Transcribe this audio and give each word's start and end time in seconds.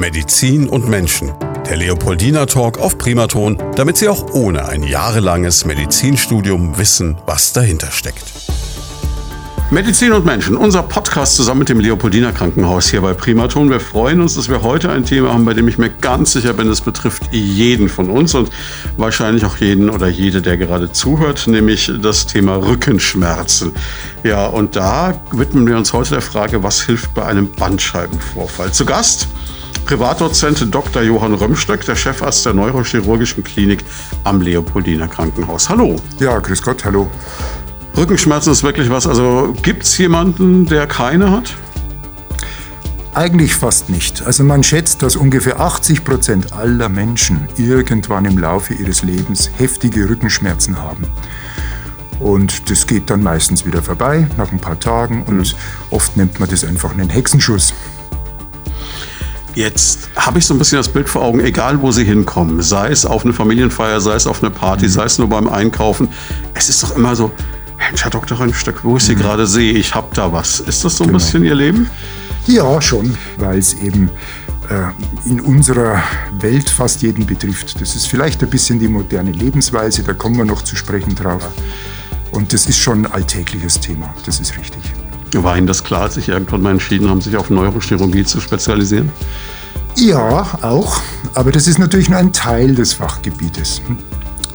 Medizin 0.00 0.66
und 0.66 0.88
Menschen. 0.88 1.30
Der 1.68 1.76
Leopoldina 1.76 2.46
Talk 2.46 2.78
auf 2.78 2.96
Primaton, 2.96 3.62
damit 3.76 3.98
Sie 3.98 4.08
auch 4.08 4.32
ohne 4.32 4.66
ein 4.66 4.82
jahrelanges 4.82 5.66
Medizinstudium 5.66 6.78
wissen, 6.78 7.18
was 7.26 7.52
dahinter 7.52 7.90
steckt. 7.90 8.24
Medizin 9.70 10.12
und 10.12 10.24
Menschen, 10.24 10.56
unser 10.56 10.82
Podcast 10.82 11.36
zusammen 11.36 11.60
mit 11.60 11.68
dem 11.68 11.80
Leopoldina 11.80 12.32
Krankenhaus 12.32 12.88
hier 12.88 13.02
bei 13.02 13.12
Primaton. 13.12 13.68
Wir 13.68 13.78
freuen 13.78 14.22
uns, 14.22 14.36
dass 14.36 14.48
wir 14.48 14.62
heute 14.62 14.90
ein 14.90 15.04
Thema 15.04 15.34
haben, 15.34 15.44
bei 15.44 15.52
dem 15.52 15.68
ich 15.68 15.76
mir 15.76 15.90
ganz 15.90 16.32
sicher 16.32 16.54
bin, 16.54 16.68
es 16.68 16.80
betrifft 16.80 17.24
jeden 17.30 17.90
von 17.90 18.08
uns 18.08 18.34
und 18.34 18.48
wahrscheinlich 18.96 19.44
auch 19.44 19.58
jeden 19.58 19.90
oder 19.90 20.08
jede, 20.08 20.40
der 20.40 20.56
gerade 20.56 20.90
zuhört, 20.90 21.46
nämlich 21.46 21.92
das 22.00 22.26
Thema 22.26 22.56
Rückenschmerzen. 22.56 23.72
Ja, 24.24 24.46
und 24.46 24.76
da 24.76 25.20
widmen 25.30 25.68
wir 25.68 25.76
uns 25.76 25.92
heute 25.92 26.14
der 26.14 26.22
Frage, 26.22 26.62
was 26.62 26.80
hilft 26.80 27.12
bei 27.12 27.26
einem 27.26 27.52
Bandscheibenvorfall. 27.52 28.72
Zu 28.72 28.86
Gast 28.86 29.28
Privatdozent 29.90 30.72
Dr. 30.72 31.02
Johann 31.02 31.34
Römstöck, 31.34 31.84
der 31.84 31.96
Chefarzt 31.96 32.46
der 32.46 32.54
Neurochirurgischen 32.54 33.42
Klinik 33.42 33.84
am 34.22 34.40
Leopoldiner 34.40 35.08
Krankenhaus. 35.08 35.68
Hallo. 35.68 35.96
Ja, 36.20 36.38
grüß 36.38 36.62
Gott, 36.62 36.84
hallo. 36.84 37.10
Rückenschmerzen 37.96 38.52
ist 38.52 38.62
wirklich 38.62 38.88
was. 38.88 39.08
Also 39.08 39.52
gibt 39.64 39.82
es 39.82 39.98
jemanden, 39.98 40.66
der 40.66 40.86
keine 40.86 41.32
hat? 41.32 41.56
Eigentlich 43.14 43.56
fast 43.56 43.90
nicht. 43.90 44.22
Also 44.24 44.44
man 44.44 44.62
schätzt, 44.62 45.02
dass 45.02 45.16
ungefähr 45.16 45.58
80 45.58 46.04
Prozent 46.04 46.52
aller 46.52 46.88
Menschen 46.88 47.48
irgendwann 47.56 48.26
im 48.26 48.38
Laufe 48.38 48.74
ihres 48.74 49.02
Lebens 49.02 49.50
heftige 49.58 50.08
Rückenschmerzen 50.08 50.80
haben. 50.80 51.08
Und 52.20 52.70
das 52.70 52.86
geht 52.86 53.10
dann 53.10 53.24
meistens 53.24 53.66
wieder 53.66 53.82
vorbei 53.82 54.28
nach 54.36 54.52
ein 54.52 54.60
paar 54.60 54.78
Tagen 54.78 55.24
und 55.24 55.38
mhm. 55.38 55.58
oft 55.90 56.16
nennt 56.16 56.38
man 56.38 56.48
das 56.48 56.62
einfach 56.62 56.92
einen 56.92 57.08
Hexenschuss. 57.08 57.74
Jetzt 59.54 60.10
habe 60.16 60.38
ich 60.38 60.46
so 60.46 60.54
ein 60.54 60.58
bisschen 60.58 60.78
das 60.78 60.88
Bild 60.88 61.08
vor 61.08 61.22
Augen, 61.22 61.40
egal 61.40 61.82
wo 61.82 61.90
Sie 61.90 62.04
hinkommen, 62.04 62.62
sei 62.62 62.90
es 62.90 63.04
auf 63.04 63.24
eine 63.24 63.32
Familienfeier, 63.32 64.00
sei 64.00 64.14
es 64.14 64.26
auf 64.26 64.42
eine 64.42 64.50
Party, 64.50 64.84
mhm. 64.84 64.90
sei 64.90 65.04
es 65.04 65.18
nur 65.18 65.28
beim 65.28 65.48
Einkaufen. 65.48 66.08
Es 66.54 66.68
ist 66.68 66.82
doch 66.82 66.96
immer 66.96 67.16
so, 67.16 67.32
Mensch, 67.78 68.04
Herr 68.04 68.10
Dr. 68.10 68.38
Rönnstück, 68.38 68.84
wo 68.84 68.96
ich 68.96 69.04
Sie 69.04 69.16
mhm. 69.16 69.20
gerade 69.20 69.46
sehe, 69.46 69.72
ich 69.72 69.94
habe 69.94 70.08
da 70.14 70.32
was. 70.32 70.60
Ist 70.60 70.84
das 70.84 70.96
so 70.96 71.04
ein 71.04 71.08
genau. 71.08 71.18
bisschen 71.18 71.44
Ihr 71.44 71.54
Leben? 71.54 71.90
Ja, 72.46 72.80
schon, 72.80 73.16
weil 73.38 73.58
es 73.58 73.74
eben 73.74 74.10
äh, 74.68 75.28
in 75.28 75.40
unserer 75.40 76.02
Welt 76.38 76.70
fast 76.70 77.02
jeden 77.02 77.26
betrifft. 77.26 77.80
Das 77.80 77.96
ist 77.96 78.06
vielleicht 78.06 78.42
ein 78.42 78.50
bisschen 78.50 78.78
die 78.78 78.88
moderne 78.88 79.32
Lebensweise, 79.32 80.02
da 80.02 80.14
kommen 80.14 80.36
wir 80.36 80.44
noch 80.44 80.62
zu 80.62 80.76
sprechen 80.76 81.14
drauf. 81.16 81.48
Und 82.30 82.52
das 82.52 82.66
ist 82.66 82.78
schon 82.78 83.04
ein 83.04 83.12
alltägliches 83.12 83.80
Thema, 83.80 84.14
das 84.24 84.38
ist 84.38 84.56
richtig. 84.56 84.82
War 85.34 85.56
Ihnen 85.56 85.66
das 85.66 85.84
klar, 85.84 86.02
als 86.02 86.14
Sie 86.14 86.30
irgendwann 86.30 86.62
mal 86.62 86.70
entschieden 86.70 87.08
haben, 87.08 87.20
sich 87.20 87.36
auf 87.36 87.50
Neurochirurgie 87.50 88.24
zu 88.24 88.40
spezialisieren? 88.40 89.10
Ja, 89.96 90.58
auch. 90.62 91.00
Aber 91.34 91.52
das 91.52 91.66
ist 91.66 91.78
natürlich 91.78 92.08
nur 92.08 92.18
ein 92.18 92.32
Teil 92.32 92.74
des 92.74 92.92
Fachgebietes. 92.94 93.82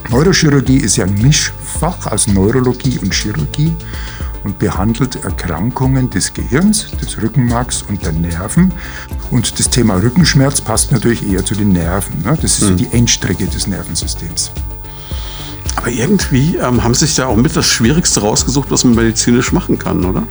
Neurochirurgie 0.09 0.77
ist 0.77 0.97
ja 0.97 1.05
ein 1.05 1.15
Mischfach 1.15 2.11
aus 2.11 2.27
Neurologie 2.27 2.99
und 2.99 3.13
Chirurgie 3.13 3.73
und 4.43 4.59
behandelt 4.59 5.23
Erkrankungen 5.23 6.09
des 6.09 6.33
Gehirns, 6.33 6.91
des 7.01 7.21
Rückenmarks 7.21 7.81
und 7.81 8.05
der 8.05 8.13
Nerven. 8.13 8.71
Und 9.31 9.59
das 9.59 9.69
Thema 9.69 9.95
Rückenschmerz 9.95 10.61
passt 10.61 10.91
natürlich 10.91 11.27
eher 11.27 11.43
zu 11.43 11.55
den 11.55 11.73
Nerven. 11.73 12.21
Ne? 12.23 12.37
Das 12.41 12.59
ist 12.59 12.67
so 12.67 12.75
die 12.75 12.87
Endstrecke 12.91 13.45
des 13.45 13.65
Nervensystems. 13.67 14.51
Aber 15.75 15.89
irgendwie 15.89 16.55
ähm, 16.55 16.83
haben 16.83 16.93
Sie 16.93 17.05
sich 17.05 17.15
da 17.15 17.25
auch 17.25 17.35
mit 17.35 17.55
das 17.55 17.65
Schwierigste 17.65 18.21
rausgesucht, 18.21 18.69
was 18.71 18.83
man 18.83 18.95
medizinisch 18.95 19.51
machen 19.51 19.77
kann, 19.79 20.05
oder? 20.05 20.23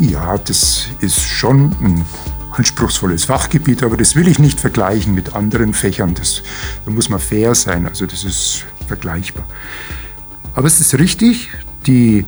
Ja, 0.00 0.38
das 0.38 0.86
ist 1.00 1.20
schon 1.20 1.72
ein 1.80 2.04
anspruchsvolles 2.52 3.24
Fachgebiet, 3.24 3.82
aber 3.82 3.96
das 3.96 4.16
will 4.16 4.28
ich 4.28 4.38
nicht 4.38 4.58
vergleichen 4.58 5.14
mit 5.14 5.34
anderen 5.34 5.74
Fächern. 5.74 6.14
Das, 6.14 6.42
da 6.84 6.90
muss 6.90 7.08
man 7.08 7.20
fair 7.20 7.54
sein, 7.54 7.86
also 7.86 8.06
das 8.06 8.24
ist 8.24 8.64
vergleichbar. 8.86 9.44
Aber 10.54 10.66
es 10.66 10.80
ist 10.80 10.98
richtig, 10.98 11.50
die 11.86 12.24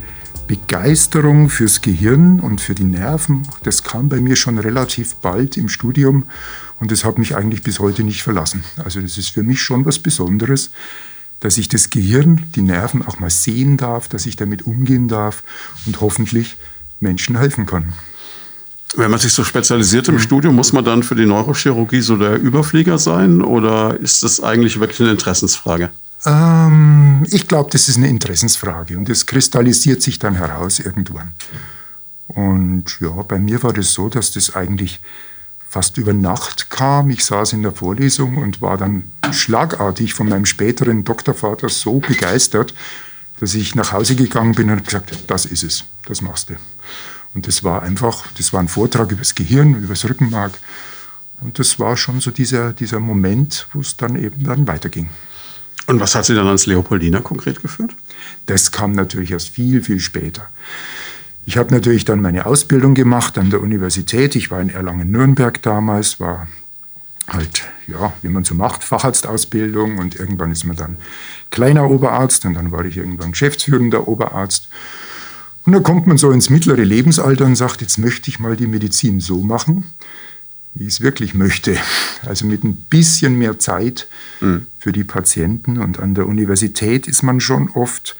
Begeisterung 0.47 1.49
fürs 1.49 1.81
Gehirn 1.81 2.41
und 2.41 2.61
für 2.61 2.75
die 2.75 2.85
Nerven, 2.85 3.49
das 3.63 3.83
kam 3.83 4.09
bei 4.09 4.21
mir 4.21 4.37
schon 4.37 4.59
relativ 4.59 5.17
bald 5.17 5.57
im 5.57 5.69
Studium 5.69 6.25
und 6.81 6.91
das 6.91 7.05
hat 7.05 7.19
mich 7.19 7.35
eigentlich 7.35 7.63
bis 7.63 7.79
heute 7.79 8.03
nicht 8.03 8.23
verlassen. 8.23 8.63
Also 8.83 9.01
das 9.01 9.17
ist 9.17 9.31
für 9.31 9.43
mich 9.43 9.63
schon 9.63 9.87
was 9.87 9.99
Besonderes, 9.99 10.71
dass 11.41 11.57
ich 11.57 11.69
das 11.69 11.89
Gehirn, 11.89 12.47
die 12.55 12.63
Nerven 12.63 13.07
auch 13.07 13.21
mal 13.21 13.31
sehen 13.31 13.79
darf, 13.79 14.09
dass 14.09 14.27
ich 14.27 14.37
damit 14.37 14.67
umgehen 14.67 15.09
darf 15.09 15.43
und 15.87 16.01
hoffentlich 16.03 16.57
Menschen 17.05 17.39
helfen 17.39 17.67
kann. 17.67 17.93
Wenn 18.97 19.11
man 19.11 19.21
sich 19.21 19.33
so 19.33 19.45
spezialisiert 19.45 20.09
im. 20.09 20.19
Studium, 20.19 20.55
muss 20.57 20.73
man 20.73 20.85
dann 20.85 21.03
für 21.03 21.15
die 21.15 21.27
Neurochirurgie 21.27 22.01
so 22.01 22.17
der 22.17 22.41
Überflieger 22.41 22.99
sein 22.99 23.43
oder 23.43 23.99
ist 23.99 24.23
das 24.23 24.41
eigentlich 24.41 24.81
wirklich 24.81 25.01
eine 25.01 25.11
Interessensfrage? 25.11 25.91
Ähm, 26.27 27.27
ich 27.31 27.49
glaube, 27.49 27.71
das 27.71 27.89
ist 27.89 27.97
eine 27.97 28.09
Interessensfrage 28.09 28.97
und 28.97 29.09
es 29.09 29.27
kristallisiert 29.27 30.03
sich 30.03 30.19
dann 30.19 30.35
heraus 30.35 30.79
irgendwann. 30.79 31.33
Und 32.29 32.85
ja, 33.01 33.11
bei 33.11 33.39
mir 33.39 33.63
war 33.63 33.73
das 33.73 33.93
so, 33.93 34.09
dass 34.09 34.33
das 34.33 34.55
eigentlich 34.55 35.01
fast 35.69 35.99
über 35.99 36.13
Nacht 36.13 36.71
kam. 36.71 37.11
Ich 37.11 37.25
saß 37.25 37.53
in 37.53 37.63
der 37.63 37.73
Vorlesung 37.73 38.37
und 38.37 38.63
war 38.63 38.77
dann 38.77 39.11
schlagartig 39.33 40.15
von 40.15 40.29
meinem 40.29 40.47
späteren 40.47 41.03
Doktorvater 41.03 41.69
so 41.69 41.99
begeistert, 41.99 42.75
dass 43.41 43.55
ich 43.55 43.75
nach 43.75 43.93
Hause 43.93 44.15
gegangen 44.15 44.55
bin 44.55 44.71
und 44.71 44.85
gesagt, 44.85 45.25
das 45.27 45.45
ist 45.45 45.65
es, 45.65 45.85
das 46.07 46.23
machst 46.23 46.51
du. 46.51 46.55
Und 47.35 47.47
das 47.47 47.65
war 47.65 47.83
einfach, 47.83 48.27
das 48.37 48.53
war 48.53 48.61
ein 48.61 48.69
Vortrag 48.69 49.11
über 49.11 49.21
das 49.21 49.35
Gehirn, 49.35 49.75
über 49.75 49.95
das 49.95 50.05
Rückenmark. 50.09 50.59
Und 51.41 51.59
das 51.59 51.79
war 51.79 51.97
schon 51.97 52.21
so 52.21 52.31
dieser, 52.31 52.73
dieser 52.73 53.01
Moment, 53.01 53.67
wo 53.73 53.81
es 53.81 53.97
dann 53.97 54.17
eben 54.17 54.45
dann 54.45 54.67
weiterging. 54.67 55.11
Und 55.87 56.01
was 56.01 56.15
hat 56.15 56.25
Sie 56.25 56.35
dann 56.35 56.47
ans 56.47 56.67
Leopoldina 56.67 57.21
konkret 57.21 57.61
geführt? 57.61 57.95
Das 58.47 58.73
kam 58.73 58.93
natürlich 58.93 59.33
erst 59.33 59.51
viel, 59.51 59.83
viel 59.83 60.01
später. 60.01 60.49
Ich 61.45 61.59
habe 61.59 61.75
natürlich 61.75 62.07
dann 62.07 62.23
meine 62.23 62.47
Ausbildung 62.47 62.95
gemacht 62.95 63.37
an 63.37 63.51
der 63.51 63.61
Universität. 63.61 64.35
Ich 64.35 64.51
war 64.51 64.61
in 64.61 64.71
Erlangen-Nürnberg 64.71 65.61
damals, 65.61 66.21
war 66.21 66.49
halt, 67.29 67.65
ja, 67.87 68.15
wie 68.23 68.29
man 68.29 68.45
so 68.45 68.55
macht, 68.55 68.83
Facharztausbildung 68.83 69.99
und 69.99 70.15
irgendwann 70.17 70.51
ist 70.51 70.65
man 70.65 70.77
dann 70.77 70.97
kleiner 71.51 71.91
Oberarzt 71.91 72.47
und 72.47 72.55
dann 72.55 72.73
war 72.73 72.85
ich 72.85 72.97
irgendwann 72.97 73.33
geschäftsführender 73.33 74.09
Oberarzt. 74.09 74.69
Und 75.65 75.73
dann 75.73 75.83
kommt 75.83 76.07
man 76.07 76.19
so 76.19 76.31
ins 76.31 76.51
mittlere 76.51 76.83
Lebensalter 76.83 77.47
und 77.47 77.57
sagt, 77.57 77.81
jetzt 77.81 77.99
möchte 77.99 78.29
ich 78.29 78.39
mal 78.39 78.57
die 78.57 78.67
Medizin 78.67 79.21
so 79.21 79.41
machen, 79.41 79.85
wie 80.75 80.85
ich 80.85 80.95
es 80.95 81.01
wirklich 81.01 81.35
möchte. 81.35 81.77
Also 82.27 82.47
mit 82.47 82.65
ein 82.65 82.77
bisschen 82.77 83.39
mehr 83.39 83.59
Zeit 83.59 84.07
mhm. 84.41 84.67
für 84.79 84.93
die 84.93 85.05
Patienten. 85.05 85.79
Und 85.79 86.01
an 86.01 86.15
der 86.15 86.27
Universität 86.27 87.07
ist 87.07 87.23
man 87.23 87.41
schon 87.41 87.71
oft 87.71 88.17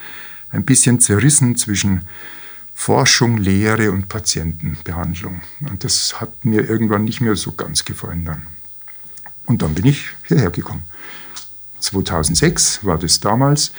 ein 0.51 0.65
bisschen 0.65 1.01
zerrissen 1.01 1.57
zwischen 1.57 2.03
Forschung, 2.75 3.37
Lehre 3.37 3.93
und 3.93 4.09
Patientenbehandlung. 4.09 5.43
Und 5.61 5.85
das 5.85 6.21
hat 6.21 6.45
mir 6.45 6.69
irgendwann 6.69 7.05
nicht 7.05 7.21
mehr 7.21 7.37
so 7.37 7.53
ganz 7.53 7.85
gefallen 7.85 8.25
dann. 8.25 8.47
Und 9.47 9.63
dann 9.63 9.75
bin 9.75 9.85
ich 9.85 10.07
hierher 10.27 10.51
gekommen. 10.51 10.85
2006 11.81 12.85
war 12.85 12.99
das 12.99 13.21
damals, 13.21 13.73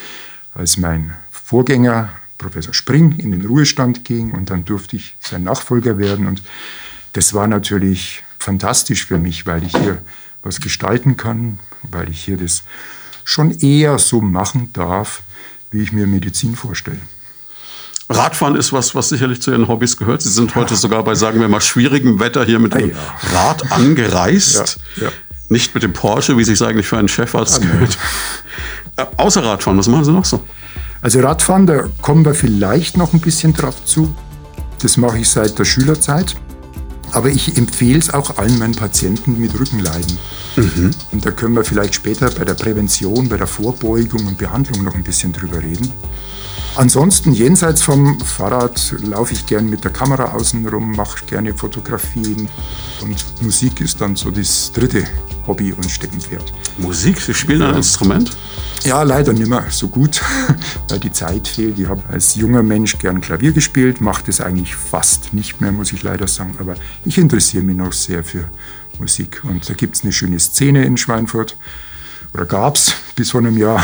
als 0.54 0.78
mein 0.78 1.16
Vorgänger 1.32 2.10
Professor 2.38 2.74
Spring 2.74 3.16
in 3.18 3.32
den 3.32 3.46
Ruhestand 3.46 4.04
ging 4.04 4.32
und 4.32 4.50
dann 4.50 4.66
durfte 4.66 4.96
ich 4.98 5.16
sein 5.20 5.44
Nachfolger 5.44 5.98
werden. 5.98 6.28
Und 6.28 6.42
das 7.14 7.34
war 7.34 7.48
natürlich 7.48 8.24
fantastisch 8.40 9.06
für 9.06 9.18
mich, 9.18 9.46
weil 9.46 9.64
ich 9.64 9.76
hier 9.76 10.02
was 10.44 10.60
gestalten 10.60 11.18
kann, 11.18 11.60
weil 11.84 12.10
ich 12.10 12.24
hier 12.24 12.38
das 12.38 12.64
schon 13.24 13.52
eher 13.60 13.98
so 13.98 14.22
machen 14.22 14.72
darf, 14.74 15.24
wie 15.72 15.82
ich 15.82 15.92
mir 15.92 16.08
Medizin 16.08 16.56
vorstelle. 16.56 17.00
Radfahren 18.08 18.56
ist 18.56 18.72
was, 18.72 18.94
was 18.94 19.10
sicherlich 19.10 19.42
zu 19.42 19.52
Ihren 19.52 19.68
Hobbys 19.68 19.98
gehört. 19.98 20.22
Sie 20.22 20.30
sind 20.30 20.54
heute 20.56 20.76
sogar 20.76 21.04
bei, 21.04 21.16
sagen 21.16 21.40
wir 21.40 21.48
mal, 21.48 21.62
schwierigem 21.62 22.20
Wetter 22.20 22.46
hier 22.46 22.60
mit 22.60 22.76
dem 22.76 22.92
ja. 22.92 22.98
Rad 23.34 23.72
angereist. 23.72 24.78
Ja. 24.98 25.10
Nicht 25.50 25.74
mit 25.74 25.84
dem 25.84 25.94
Porsche, 25.94 26.38
wie 26.38 26.44
sich 26.44 26.62
eigentlich 26.62 26.88
für 26.88 26.98
einen 26.98 27.08
Chefarzt 27.08 27.62
ah, 27.62 27.66
gehört. 27.66 27.98
Äh, 28.98 29.06
außer 29.18 29.44
Radfahren, 29.44 29.78
was 29.78 29.88
machen 29.88 30.06
Sie 30.06 30.12
noch 30.12 30.26
so? 30.26 30.44
Also 31.06 31.20
Radfahren, 31.20 31.68
da 31.68 31.88
kommen 32.02 32.26
wir 32.26 32.34
vielleicht 32.34 32.98
noch 32.98 33.14
ein 33.14 33.20
bisschen 33.20 33.54
drauf 33.54 33.86
zu. 33.86 34.12
Das 34.82 34.98
mache 34.98 35.20
ich 35.20 35.30
seit 35.30 35.60
der 35.60 35.64
Schülerzeit. 35.64 36.36
Aber 37.12 37.30
ich 37.30 37.60
empfehle 37.60 38.00
es 38.00 38.12
auch 38.12 38.40
allen 38.40 38.58
meinen 38.58 38.74
Patienten 38.74 39.40
mit 39.40 39.54
Rückenleiden. 39.54 40.18
Mhm. 40.56 40.90
Und 41.12 41.24
da 41.24 41.30
können 41.30 41.56
wir 41.56 41.64
vielleicht 41.64 41.94
später 41.94 42.32
bei 42.32 42.44
der 42.44 42.56
Prävention, 42.56 43.30
bei 43.30 43.38
der 43.38 43.46
Vorbeugung 43.46 44.26
und 44.26 44.40
Behandlung 44.40 44.84
noch 44.84 44.96
ein 44.96 45.04
bisschen 45.04 45.32
drüber 45.32 45.62
reden. 45.62 45.92
Ansonsten 46.78 47.32
jenseits 47.34 47.84
vom 47.84 48.20
Fahrrad 48.20 48.96
laufe 49.02 49.34
ich 49.34 49.46
gern 49.46 49.70
mit 49.70 49.86
der 49.86 49.92
Kamera 49.92 50.34
außen 50.34 50.68
rum, 50.68 50.94
mache 50.94 51.26
gerne 51.26 51.54
Fotografien 51.54 52.50
und 53.02 53.26
Musik 53.42 53.80
ist 53.80 54.02
dann 54.02 54.18
so 54.18 54.30
das 54.30 54.74
dritte 54.74 55.06
Hobby 55.48 55.72
und 55.72 55.90
Steckenpferd. 55.90 56.54
Musik? 56.78 57.22
Sie 57.22 57.34
spielen 57.34 57.62
ja. 57.62 57.70
ein 57.70 57.76
Instrument? 57.78 58.36
Ja, 58.84 59.04
leider 59.04 59.32
nicht 59.32 59.48
mehr 59.48 59.66
so 59.70 59.88
gut, 59.88 60.22
weil 60.90 61.00
die 61.00 61.14
Zeit 61.14 61.48
fehlt. 61.48 61.80
Ich 61.80 61.88
habe 61.88 62.04
als 62.10 62.36
junger 62.36 62.62
Mensch 62.62 62.98
gern 62.98 63.22
Klavier 63.22 63.54
gespielt, 63.54 64.02
mache 64.02 64.24
das 64.26 64.42
eigentlich 64.42 64.76
fast 64.76 65.34
nicht 65.34 65.62
mehr, 65.62 65.72
muss 65.72 65.94
ich 65.94 66.04
leider 66.04 66.28
sagen. 66.28 66.56
Aber 66.60 66.76
ich 67.06 67.18
interessiere 67.18 67.64
mich 67.64 67.78
noch 67.78 67.94
sehr 67.94 68.22
für 68.22 68.50
Musik. 69.00 69.42
Und 69.46 69.70
da 69.70 69.74
gibt 69.76 69.96
es 69.96 70.04
eine 70.04 70.12
schöne 70.12 70.40
Szene 70.40 70.84
in 70.84 70.98
Schweinfurt, 70.98 71.56
oder 72.34 72.46
gab 72.46 72.76
es 72.76 72.94
bis 73.16 73.32
vor 73.32 73.40
einem 73.40 73.58
Jahr. 73.58 73.82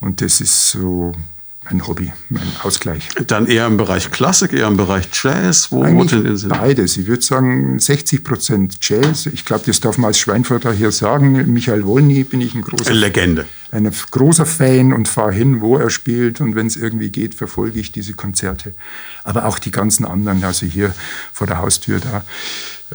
Und 0.00 0.20
das 0.20 0.42
ist 0.42 0.70
so 0.70 1.14
mein 1.64 1.86
Hobby, 1.86 2.12
mein 2.28 2.46
Ausgleich. 2.62 3.08
Dann 3.26 3.46
eher 3.46 3.66
im 3.66 3.76
Bereich 3.76 4.10
Klassik, 4.10 4.52
eher 4.52 4.66
im 4.66 4.76
Bereich 4.76 5.08
Jazz? 5.12 5.70
Wo, 5.70 5.82
Eigentlich 5.82 6.48
beides. 6.48 6.96
Ich 6.96 7.06
würde 7.06 7.22
sagen 7.22 7.78
60 7.78 8.22
Prozent 8.22 8.78
Jazz. 8.80 9.26
Ich 9.26 9.44
glaube, 9.44 9.64
das 9.66 9.80
darf 9.80 9.98
man 9.98 10.08
als 10.08 10.18
Schweinfurter 10.18 10.72
hier 10.72 10.92
sagen. 10.92 11.52
Michael 11.52 11.84
Wolny 11.84 12.24
bin 12.24 12.40
ich 12.40 12.54
ein 12.54 12.62
großer 12.62 12.92
Legende. 12.92 13.46
Ein 13.70 13.90
großer 14.10 14.46
Fan 14.46 14.92
und 14.92 15.08
fahre 15.08 15.32
hin, 15.32 15.60
wo 15.60 15.76
er 15.76 15.90
spielt. 15.90 16.40
Und 16.40 16.54
wenn 16.54 16.66
es 16.66 16.76
irgendwie 16.76 17.10
geht, 17.10 17.34
verfolge 17.34 17.80
ich 17.80 17.92
diese 17.92 18.12
Konzerte. 18.12 18.74
Aber 19.24 19.46
auch 19.46 19.58
die 19.58 19.70
ganzen 19.70 20.04
anderen, 20.04 20.44
also 20.44 20.66
hier 20.66 20.94
vor 21.32 21.46
der 21.46 21.58
Haustür 21.58 22.00
da, 22.00 22.24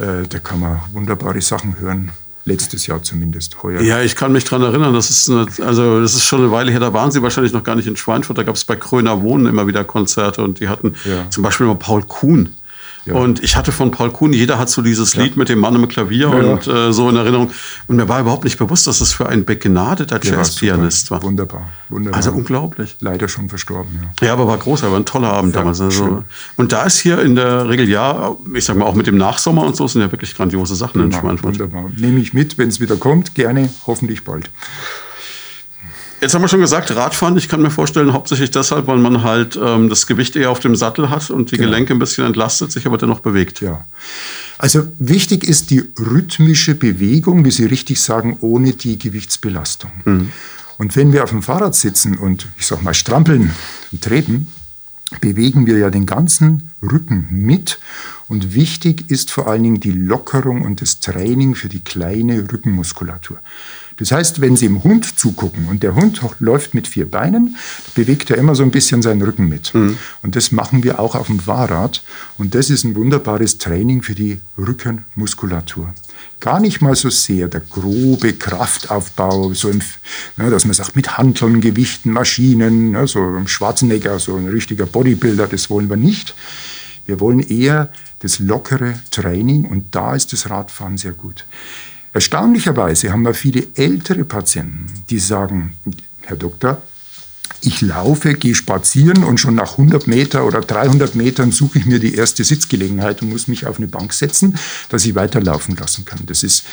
äh, 0.04 0.28
da 0.28 0.40
kann 0.40 0.60
man 0.60 0.80
wunderbare 0.94 1.42
Sachen 1.42 1.80
hören 1.80 2.12
letztes 2.50 2.88
Jahr 2.88 3.02
zumindest, 3.02 3.64
heuer. 3.64 3.82
Ja, 3.82 4.02
ich 4.02 4.16
kann 4.16 4.32
mich 4.32 4.44
daran 4.44 4.64
erinnern, 4.64 4.94
das 4.94 5.10
ist, 5.10 5.30
eine, 5.30 5.48
also, 5.66 6.02
das 6.02 6.16
ist 6.16 6.26
schon 6.26 6.42
eine 6.42 6.52
Weile 6.52 6.72
her, 6.72 6.80
da 6.80 6.94
waren 6.94 7.12
sie 7.12 7.22
wahrscheinlich 7.22 7.54
noch 7.54 7.64
gar 7.64 7.76
nicht 7.76 7.88
in 7.88 7.96
Schweinfurt, 7.96 8.38
da 8.38 8.44
gab 8.44 8.56
es 8.56 8.66
bei 8.66 8.76
Kröner 8.76 9.22
Wohnen 9.22 9.46
immer 9.46 9.68
wieder 9.68 9.84
Konzerte 9.84 10.44
und 10.44 10.60
die 10.60 10.68
hatten 10.68 10.96
ja. 11.06 11.30
zum 11.30 11.44
Beispiel 11.44 11.68
mal 11.68 11.76
Paul 11.76 12.04
Kuhn 12.04 12.56
ja. 13.06 13.14
Und 13.14 13.44
ich 13.44 13.56
hatte 13.56 13.72
von 13.72 13.92
Paul 13.92 14.12
Kuhn, 14.12 14.34
jeder 14.34 14.60
hat 14.60 14.70
so 14.70 14.82
dieses 14.82 15.14
ja. 15.14 15.24
Lied 15.24 15.38
mit 15.38 15.50
dem 15.50 15.60
Mann 15.60 15.76
im 15.76 15.88
Klavier 15.88 16.30
ja, 16.30 16.36
und 16.36 16.68
äh, 16.68 16.92
so 16.94 17.10
in 17.10 17.16
Erinnerung. 17.16 17.52
Und 17.88 17.96
mir 17.96 18.08
war 18.08 18.20
überhaupt 18.20 18.44
nicht 18.44 18.58
bewusst, 18.58 18.88
dass 18.88 19.02
es 19.02 19.14
für 19.14 19.28
ein 19.28 19.46
begnadeter 19.46 20.20
Jazzpianist 20.22 21.12
war. 21.12 21.22
Wunderbar, 21.24 21.70
wunderbar. 21.90 22.18
Also 22.18 22.32
unglaublich. 22.32 22.98
Leider 23.00 23.28
schon 23.28 23.50
verstorben, 23.50 24.00
ja. 24.22 24.28
Ja, 24.28 24.34
aber 24.34 24.48
war 24.48 24.58
groß, 24.58 24.84
aber 24.84 24.98
ein 24.98 25.06
toller 25.06 25.32
Abend 25.34 25.56
damals. 25.56 25.82
Also. 25.82 26.24
Und 26.58 26.72
da 26.72 26.84
ist 26.84 27.00
hier 27.00 27.22
in 27.22 27.36
der 27.36 27.70
Regel 27.70 27.90
ja, 27.90 28.36
ich 28.54 28.66
sag 28.66 28.78
mal, 28.78 28.86
auch 28.86 28.96
mit 28.96 29.08
dem 29.08 29.18
Nachsommer 29.18 29.64
und 29.64 29.76
so 29.76 29.88
sind 29.88 30.02
ja 30.02 30.12
wirklich 30.12 30.36
grandiose 30.36 30.76
Sachen 30.76 31.12
Schweinfurt. 31.12 31.60
Wunderbar. 31.60 31.90
Nehme 31.98 32.20
ich 32.20 32.34
mit, 32.34 32.58
wenn 32.58 32.70
es 32.70 32.80
wieder 32.80 32.98
kommt, 32.98 33.36
gerne, 33.36 33.70
hoffentlich 33.88 34.24
bald. 34.24 34.50
Jetzt 36.22 36.34
haben 36.34 36.42
wir 36.42 36.50
schon 36.50 36.60
gesagt, 36.60 36.94
Radfahren, 36.94 37.38
ich 37.38 37.48
kann 37.48 37.62
mir 37.62 37.72
vorstellen, 37.72 38.12
hauptsächlich 38.12 38.52
deshalb, 38.52 38.88
weil 38.88 38.98
man 38.98 39.24
halt 39.24 39.58
ähm, 39.62 39.88
das 39.90 40.06
Gewicht 40.06 40.36
eher 40.36 40.52
auf 40.52 40.60
dem 40.60 40.76
Sattel 40.76 41.10
hat 41.10 41.30
und 41.30 41.52
die 41.52 41.58
genau. 41.58 41.70
Gelenke 41.70 41.94
ein 41.94 42.00
bisschen 42.00 42.26
entlastet, 42.26 42.72
sich 42.72 42.86
aber 42.86 42.98
dennoch 42.98 43.22
bewegt. 43.22 43.62
Ja. 43.62 43.86
Also 44.58 44.86
wichtig 45.00 45.46
ist 45.46 45.72
die 45.72 45.84
rhythmische 45.98 46.76
Bewegung, 46.76 47.46
wie 47.46 47.52
Sie 47.52 47.66
richtig 47.66 48.02
sagen, 48.02 48.38
ohne 48.42 48.74
die 48.74 49.00
Gewichtsbelastung. 49.00 49.92
Mhm. 50.04 50.32
Und 50.78 50.96
wenn 50.96 51.14
wir 51.14 51.24
auf 51.24 51.30
dem 51.30 51.42
Fahrrad 51.42 51.76
sitzen 51.76 52.18
und, 52.18 52.48
ich 52.58 52.68
sag 52.68 52.82
mal, 52.82 52.94
strampeln 52.94 53.52
und 53.92 54.02
treten, 54.02 54.48
bewegen 55.22 55.66
wir 55.66 55.78
ja 55.78 55.90
den 55.90 56.06
ganzen 56.06 56.72
Rücken 56.82 57.28
mit. 57.32 57.80
Und 58.28 58.54
wichtig 58.54 59.10
ist 59.10 59.32
vor 59.32 59.48
allen 59.48 59.64
Dingen 59.64 59.80
die 59.80 59.92
Lockerung 59.92 60.62
und 60.62 60.82
das 60.82 61.00
Training 61.00 61.56
für 61.56 61.70
die 61.70 61.84
kleine 61.84 62.52
Rückenmuskulatur. 62.52 63.40
Das 64.00 64.12
heißt, 64.12 64.40
wenn 64.40 64.56
Sie 64.56 64.68
dem 64.68 64.84
Hund 64.84 65.20
zugucken 65.20 65.68
und 65.68 65.84
der 65.84 65.94
Hund 65.94 66.22
läuft 66.40 66.74
mit 66.74 66.88
vier 66.88 67.10
Beinen, 67.10 67.58
bewegt 67.96 68.32
er 68.32 68.38
immer 68.38 68.56
so 68.56 68.64
ein 68.64 68.72
bisschen 68.72 69.02
seinen 69.02 69.22
Rücken 69.22 69.50
mit. 69.50 69.74
Mhm. 69.74 69.98
Und 70.24 70.38
das 70.38 70.52
machen 70.52 70.84
wir 70.84 71.00
auch 71.00 71.16
auf 71.16 71.28
dem 71.28 71.40
Fahrrad. 71.40 72.02
Und 72.38 72.56
das 72.56 72.70
ist 72.70 72.86
ein 72.86 72.96
wunderbares 72.96 73.58
Training 73.58 74.02
für 74.02 74.16
die 74.16 74.40
Rückenmuskulatur. 74.58 75.94
Gar 76.40 76.62
nicht 76.62 76.82
mal 76.82 76.96
so 76.96 77.10
sehr 77.10 77.50
der 77.50 77.60
grobe 77.60 78.34
Kraftaufbau, 78.34 79.54
so 79.54 79.70
im, 79.70 79.82
ne, 80.38 80.50
dass 80.50 80.64
man 80.64 80.74
sagt, 80.74 80.96
mit 80.96 81.18
Handeln, 81.18 81.60
Gewichten, 81.60 82.12
Maschinen, 82.12 82.92
ne, 82.92 83.08
so 83.08 83.20
ein 83.20 83.50
Schwarzenegger, 83.50 84.20
so 84.20 84.38
ein 84.38 84.48
richtiger 84.48 84.86
Bodybuilder, 84.86 85.48
das 85.48 85.70
wollen 85.70 85.90
wir 85.90 85.98
nicht. 85.98 86.36
Wir 87.06 87.20
wollen 87.20 87.40
eher 87.40 87.90
das 88.20 88.40
lockere 88.40 88.94
Training 89.12 89.66
und 89.66 89.96
da 89.96 90.16
ist 90.16 90.32
das 90.32 90.50
Radfahren 90.50 90.98
sehr 90.98 91.14
gut. 91.14 91.46
Erstaunlicherweise 92.14 93.12
haben 93.12 93.24
wir 93.24 93.34
viele 93.34 93.68
ältere 93.76 94.26
Patienten, 94.26 94.88
die 95.10 95.20
sagen, 95.20 95.78
Herr 96.22 96.38
Doktor, 96.38 96.82
ich 97.62 97.82
laufe, 97.82 98.36
gehe 98.36 98.56
spazieren 98.56 99.24
und 99.24 99.40
schon 99.40 99.56
nach 99.56 99.72
100 99.72 100.08
Meter 100.08 100.46
oder 100.46 100.62
300 100.62 101.16
Metern 101.16 101.52
suche 101.52 101.80
ich 101.80 101.86
mir 101.86 102.00
die 102.00 102.16
erste 102.16 102.44
Sitzgelegenheit 102.44 103.22
und 103.22 103.30
muss 103.30 103.48
mich 103.48 103.66
auf 103.66 103.78
eine 103.78 103.88
Bank 103.88 104.14
setzen, 104.14 104.58
dass 104.90 105.06
ich 105.06 105.16
weiterlaufen 105.16 105.76
lassen 105.76 106.06
kann. 106.06 106.22
Das 106.26 106.44
ist, 106.44 106.64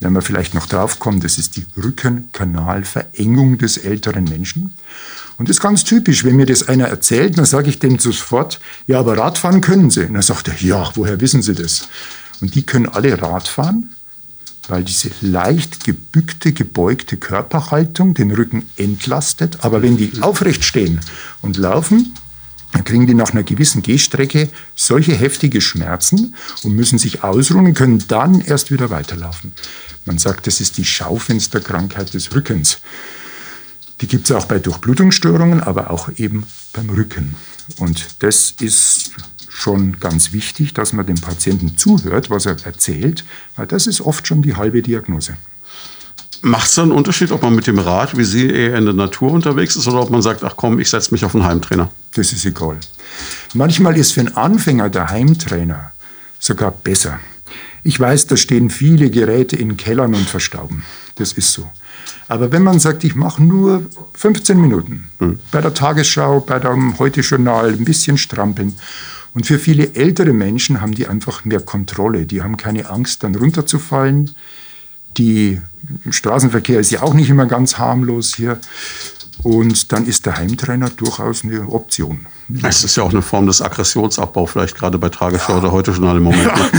wenn 0.00 0.12
wir 0.12 0.20
vielleicht 0.20 0.54
noch 0.54 0.66
drauf 0.66 0.98
kommen, 0.98 1.20
das 1.20 1.38
ist 1.38 1.56
die 1.56 1.64
Rückenkanalverengung 1.76 3.58
des 3.58 3.78
älteren 3.78 4.24
Menschen. 4.24 4.76
Und 5.38 5.48
das 5.48 5.56
ist 5.56 5.62
ganz 5.62 5.84
typisch, 5.84 6.24
wenn 6.24 6.36
mir 6.36 6.46
das 6.46 6.68
einer 6.68 6.88
erzählt, 6.88 7.38
dann 7.38 7.44
sage 7.44 7.70
ich 7.70 7.78
dem 7.78 7.98
sofort, 7.98 8.60
ja, 8.86 8.98
aber 8.98 9.16
Radfahren 9.16 9.60
können 9.60 9.90
Sie. 9.90 10.04
Und 10.04 10.14
dann 10.14 10.22
sagt 10.22 10.48
er, 10.48 10.60
ja, 10.60 10.90
woher 10.94 11.20
wissen 11.20 11.42
Sie 11.42 11.54
das? 11.54 11.88
Und 12.40 12.54
die 12.54 12.62
können 12.66 12.88
alle 12.88 13.20
Radfahren, 13.20 13.94
weil 14.68 14.84
diese 14.84 15.10
leicht 15.20 15.84
gebückte, 15.84 16.52
gebeugte 16.52 17.16
Körperhaltung 17.16 18.14
den 18.14 18.30
Rücken 18.30 18.66
entlastet. 18.76 19.64
Aber 19.64 19.82
wenn 19.82 19.96
die 19.96 20.12
aufrecht 20.20 20.64
stehen 20.64 21.00
und 21.42 21.56
laufen, 21.56 22.14
dann 22.72 22.84
kriegen 22.84 23.06
die 23.06 23.14
nach 23.14 23.30
einer 23.30 23.42
gewissen 23.42 23.82
Gehstrecke 23.82 24.50
solche 24.76 25.14
heftige 25.14 25.60
Schmerzen 25.60 26.34
und 26.62 26.74
müssen 26.74 26.98
sich 26.98 27.24
ausruhen 27.24 27.66
und 27.66 27.74
können 27.74 28.04
dann 28.08 28.42
erst 28.42 28.70
wieder 28.70 28.90
weiterlaufen. 28.90 29.52
Man 30.04 30.18
sagt, 30.18 30.46
das 30.46 30.60
ist 30.60 30.76
die 30.76 30.84
Schaufensterkrankheit 30.84 32.12
des 32.14 32.34
Rückens. 32.34 32.78
Die 34.00 34.06
gibt 34.06 34.30
es 34.30 34.36
auch 34.36 34.44
bei 34.44 34.58
Durchblutungsstörungen, 34.58 35.60
aber 35.60 35.90
auch 35.90 36.10
eben 36.16 36.46
beim 36.72 36.90
Rücken. 36.90 37.34
Und 37.78 38.06
das 38.20 38.54
ist 38.60 39.12
schon 39.58 39.98
ganz 39.98 40.32
wichtig, 40.32 40.72
dass 40.72 40.92
man 40.92 41.06
dem 41.06 41.20
Patienten 41.20 41.76
zuhört, 41.76 42.30
was 42.30 42.46
er 42.46 42.56
erzählt, 42.64 43.24
weil 43.56 43.66
das 43.66 43.86
ist 43.86 44.00
oft 44.00 44.26
schon 44.26 44.42
die 44.42 44.54
halbe 44.54 44.82
Diagnose. 44.82 45.36
Macht 46.42 46.68
es 46.68 46.76
da 46.76 46.82
einen 46.82 46.92
Unterschied, 46.92 47.32
ob 47.32 47.42
man 47.42 47.56
mit 47.56 47.66
dem 47.66 47.80
Rad 47.80 48.16
wie 48.16 48.24
Sie 48.24 48.48
eher 48.48 48.76
in 48.76 48.84
der 48.84 48.94
Natur 48.94 49.32
unterwegs 49.32 49.74
ist 49.74 49.88
oder 49.88 50.00
ob 50.00 50.10
man 50.10 50.22
sagt, 50.22 50.44
ach 50.44 50.54
komm, 50.56 50.78
ich 50.78 50.88
setze 50.88 51.12
mich 51.12 51.24
auf 51.24 51.34
einen 51.34 51.44
Heimtrainer? 51.44 51.90
Das 52.14 52.32
ist 52.32 52.44
egal. 52.44 52.78
Manchmal 53.54 53.96
ist 53.96 54.12
für 54.12 54.20
einen 54.20 54.36
Anfänger 54.36 54.88
der 54.90 55.10
Heimtrainer 55.10 55.90
sogar 56.38 56.70
besser. 56.70 57.18
Ich 57.82 57.98
weiß, 57.98 58.28
da 58.28 58.36
stehen 58.36 58.70
viele 58.70 59.10
Geräte 59.10 59.56
in 59.56 59.76
Kellern 59.76 60.14
und 60.14 60.28
verstauben. 60.28 60.84
Das 61.16 61.32
ist 61.32 61.52
so. 61.52 61.68
Aber 62.28 62.52
wenn 62.52 62.62
man 62.62 62.78
sagt, 62.78 63.02
ich 63.02 63.16
mache 63.16 63.42
nur 63.42 63.86
15 64.14 64.60
Minuten 64.60 65.08
mhm. 65.18 65.40
bei 65.50 65.60
der 65.60 65.74
Tagesschau, 65.74 66.40
bei 66.40 66.60
dem 66.60 66.96
Heute-Journal, 67.00 67.72
ein 67.72 67.84
bisschen 67.84 68.18
strampeln 68.18 68.76
und 69.38 69.46
für 69.46 69.60
viele 69.60 69.94
ältere 69.94 70.32
Menschen 70.32 70.80
haben 70.80 70.96
die 70.96 71.06
einfach 71.06 71.44
mehr 71.44 71.60
Kontrolle. 71.60 72.26
Die 72.26 72.42
haben 72.42 72.56
keine 72.56 72.90
Angst, 72.90 73.22
dann 73.22 73.36
runterzufallen. 73.36 74.32
Die 75.16 75.60
Straßenverkehr 76.10 76.80
ist 76.80 76.90
ja 76.90 77.02
auch 77.02 77.14
nicht 77.14 77.30
immer 77.30 77.46
ganz 77.46 77.78
harmlos 77.78 78.34
hier. 78.34 78.58
Und 79.44 79.92
dann 79.92 80.06
ist 80.06 80.26
der 80.26 80.38
Heimtrainer 80.38 80.90
durchaus 80.90 81.44
eine 81.44 81.68
Option. 81.68 82.26
Es 82.64 82.82
ist 82.82 82.96
ja 82.96 83.04
auch 83.04 83.10
eine 83.10 83.22
Form 83.22 83.46
des 83.46 83.62
Aggressionsabbaus, 83.62 84.50
vielleicht 84.50 84.74
gerade 84.74 84.98
bei 84.98 85.08
Tagesschau 85.08 85.52
ja. 85.52 85.58
oder 85.58 85.70
heute 85.70 85.92
Journal 85.92 86.16
im 86.16 86.24
Moment. 86.24 86.42
Ja. 86.56 86.70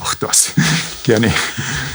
Auch 0.00 0.14
das. 0.14 0.52
Gerne. 1.04 1.30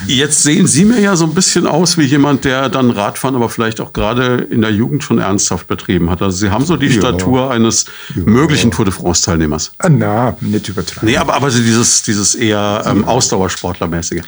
Jetzt 0.05 0.43
sehen 0.43 0.67
Sie 0.67 0.85
mir 0.85 0.99
ja 0.99 1.15
so 1.15 1.25
ein 1.25 1.33
bisschen 1.33 1.65
aus 1.65 1.97
wie 1.97 2.03
jemand, 2.03 2.45
der 2.45 2.69
dann 2.69 2.91
Radfahren 2.91 3.35
aber 3.35 3.49
vielleicht 3.49 3.81
auch 3.81 3.91
gerade 3.91 4.35
in 4.51 4.61
der 4.61 4.69
Jugend 4.69 5.03
schon 5.03 5.17
ernsthaft 5.17 5.65
betrieben 5.65 6.11
hat. 6.11 6.21
Also 6.21 6.37
Sie 6.37 6.51
haben 6.51 6.63
so 6.63 6.77
die 6.77 6.87
ja. 6.87 6.93
Statur 6.93 7.49
eines 7.49 7.85
ja. 8.15 8.21
möglichen 8.23 8.69
Tour 8.69 8.85
de 8.85 8.93
France-Teilnehmers. 8.93 9.71
Ah, 9.79 9.89
na, 9.89 10.37
nicht 10.41 10.69
übertreiben. 10.69 11.09
Nee, 11.09 11.17
aber, 11.17 11.33
aber 11.33 11.49
dieses, 11.49 12.03
dieses 12.03 12.35
eher 12.35 12.83
ähm, 12.85 13.03
Ausdauersportlermäßige. 13.03 14.21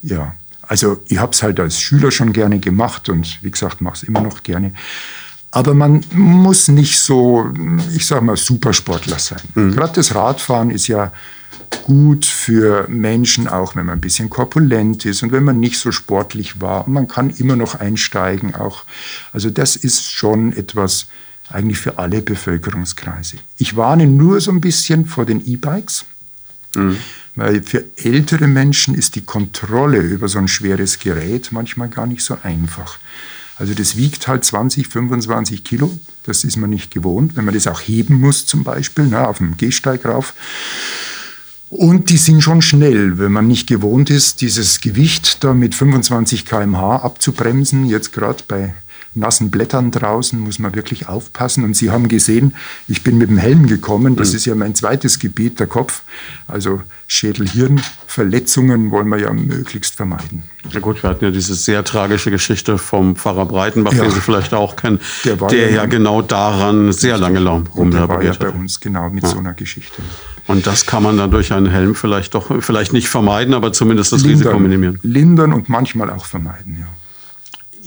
Ja, 0.00 0.34
also 0.62 0.98
ich 1.08 1.18
habe 1.18 1.32
es 1.32 1.42
halt 1.42 1.60
als 1.60 1.78
Schüler 1.78 2.10
schon 2.10 2.32
gerne 2.32 2.58
gemacht 2.58 3.10
und 3.10 3.38
wie 3.42 3.50
gesagt, 3.50 3.82
mache 3.82 3.96
es 3.96 4.02
immer 4.02 4.22
noch 4.22 4.42
gerne. 4.42 4.72
Aber 5.50 5.74
man 5.74 6.02
muss 6.12 6.68
nicht 6.68 6.98
so, 6.98 7.50
ich 7.94 8.06
sage 8.06 8.24
mal, 8.24 8.36
Supersportler 8.36 9.18
sein. 9.18 9.40
Mhm. 9.54 9.72
Gerade 9.72 9.92
das 9.94 10.14
Radfahren 10.14 10.70
ist 10.70 10.86
ja 10.86 11.12
gut 11.84 12.24
für 12.24 12.86
Menschen, 12.88 13.48
auch 13.48 13.76
wenn 13.76 13.86
man 13.86 13.98
ein 13.98 14.00
bisschen 14.00 14.30
korpulent 14.30 15.04
ist 15.04 15.22
und 15.22 15.32
wenn 15.32 15.44
man 15.44 15.60
nicht 15.60 15.78
so 15.78 15.92
sportlich 15.92 16.60
war. 16.60 16.88
man 16.88 17.08
kann 17.08 17.30
immer 17.30 17.56
noch 17.56 17.74
einsteigen 17.76 18.54
auch. 18.54 18.84
Also 19.32 19.50
das 19.50 19.76
ist 19.76 20.10
schon 20.10 20.52
etwas 20.52 21.06
eigentlich 21.50 21.78
für 21.78 21.98
alle 21.98 22.22
Bevölkerungskreise. 22.22 23.36
Ich 23.58 23.76
warne 23.76 24.06
nur 24.06 24.40
so 24.40 24.50
ein 24.50 24.60
bisschen 24.60 25.06
vor 25.06 25.24
den 25.24 25.46
E-Bikes. 25.46 26.04
Mhm. 26.74 26.98
Weil 27.36 27.62
für 27.62 27.84
ältere 27.96 28.46
Menschen 28.46 28.94
ist 28.94 29.14
die 29.14 29.24
Kontrolle 29.24 29.98
über 29.98 30.26
so 30.26 30.38
ein 30.38 30.48
schweres 30.48 30.98
Gerät 30.98 31.52
manchmal 31.52 31.88
gar 31.88 32.06
nicht 32.06 32.22
so 32.22 32.38
einfach. 32.42 32.98
Also 33.58 33.74
das 33.74 33.96
wiegt 33.96 34.26
halt 34.28 34.44
20, 34.44 34.88
25 34.88 35.64
Kilo. 35.64 35.98
Das 36.24 36.44
ist 36.44 36.56
man 36.56 36.70
nicht 36.70 36.90
gewohnt, 36.90 37.36
wenn 37.36 37.44
man 37.44 37.54
das 37.54 37.66
auch 37.66 37.80
heben 37.80 38.14
muss 38.14 38.46
zum 38.46 38.64
Beispiel, 38.64 39.06
ne, 39.06 39.26
auf 39.26 39.38
dem 39.38 39.56
Gehsteig 39.56 40.04
rauf. 40.04 40.34
Und 41.68 42.10
die 42.10 42.16
sind 42.16 42.42
schon 42.42 42.62
schnell, 42.62 43.18
wenn 43.18 43.32
man 43.32 43.48
nicht 43.48 43.66
gewohnt 43.66 44.08
ist, 44.08 44.40
dieses 44.40 44.80
Gewicht 44.80 45.42
da 45.42 45.52
mit 45.52 45.74
25 45.74 46.46
km/h 46.46 46.96
abzubremsen, 46.96 47.86
jetzt 47.86 48.12
gerade 48.12 48.44
bei 48.46 48.74
nassen 49.16 49.50
Blättern 49.50 49.90
draußen, 49.90 50.38
muss 50.38 50.58
man 50.58 50.74
wirklich 50.74 51.08
aufpassen. 51.08 51.64
Und 51.64 51.74
Sie 51.74 51.90
haben 51.90 52.08
gesehen, 52.08 52.54
ich 52.86 53.02
bin 53.02 53.18
mit 53.18 53.30
dem 53.30 53.38
Helm 53.38 53.66
gekommen. 53.66 54.14
Das 54.14 54.30
mhm. 54.30 54.36
ist 54.36 54.44
ja 54.44 54.54
mein 54.54 54.74
zweites 54.74 55.18
Gebiet, 55.18 55.58
der 55.58 55.66
Kopf. 55.66 56.02
Also 56.46 56.82
Schädel-Hirn-Verletzungen 57.08 58.90
wollen 58.90 59.08
wir 59.08 59.18
ja 59.18 59.32
möglichst 59.32 59.94
vermeiden. 59.94 60.44
Ja 60.70 60.80
gut, 60.80 61.02
wir 61.02 61.10
hatten 61.10 61.24
ja 61.24 61.30
diese 61.30 61.54
sehr 61.54 61.82
tragische 61.82 62.30
Geschichte 62.30 62.78
vom 62.78 63.16
Pfarrer 63.16 63.46
Breitenbach, 63.46 63.94
ja. 63.94 64.04
den 64.04 64.12
Sie 64.12 64.20
vielleicht 64.20 64.52
auch 64.54 64.76
kennen, 64.76 65.00
der, 65.24 65.36
der 65.36 65.70
ja, 65.70 65.76
ja, 65.76 65.86
genau 65.86 66.22
daran 66.22 66.92
sehr 66.92 67.16
lange 67.18 67.38
rumlaboriert 67.38 67.94
hat. 67.94 68.08
Der 68.08 68.08
war 68.08 68.22
ja 68.22 68.52
bei 68.52 68.58
uns 68.58 68.80
genau 68.80 69.08
mit 69.10 69.24
ja. 69.24 69.30
so 69.30 69.38
einer 69.38 69.54
Geschichte. 69.54 70.02
Und 70.46 70.66
das 70.66 70.86
kann 70.86 71.02
man 71.02 71.16
dann 71.16 71.30
durch 71.30 71.52
einen 71.52 71.66
Helm 71.66 71.94
vielleicht 71.94 72.34
doch, 72.34 72.62
vielleicht 72.62 72.92
nicht 72.92 73.08
vermeiden, 73.08 73.54
aber 73.54 73.72
zumindest 73.72 74.12
das 74.12 74.22
lindern, 74.22 74.38
Risiko 74.38 74.58
minimieren. 74.58 74.98
Lindern 75.02 75.52
und 75.52 75.68
manchmal 75.68 76.10
auch 76.10 76.24
vermeiden, 76.24 76.78
ja. 76.80 76.86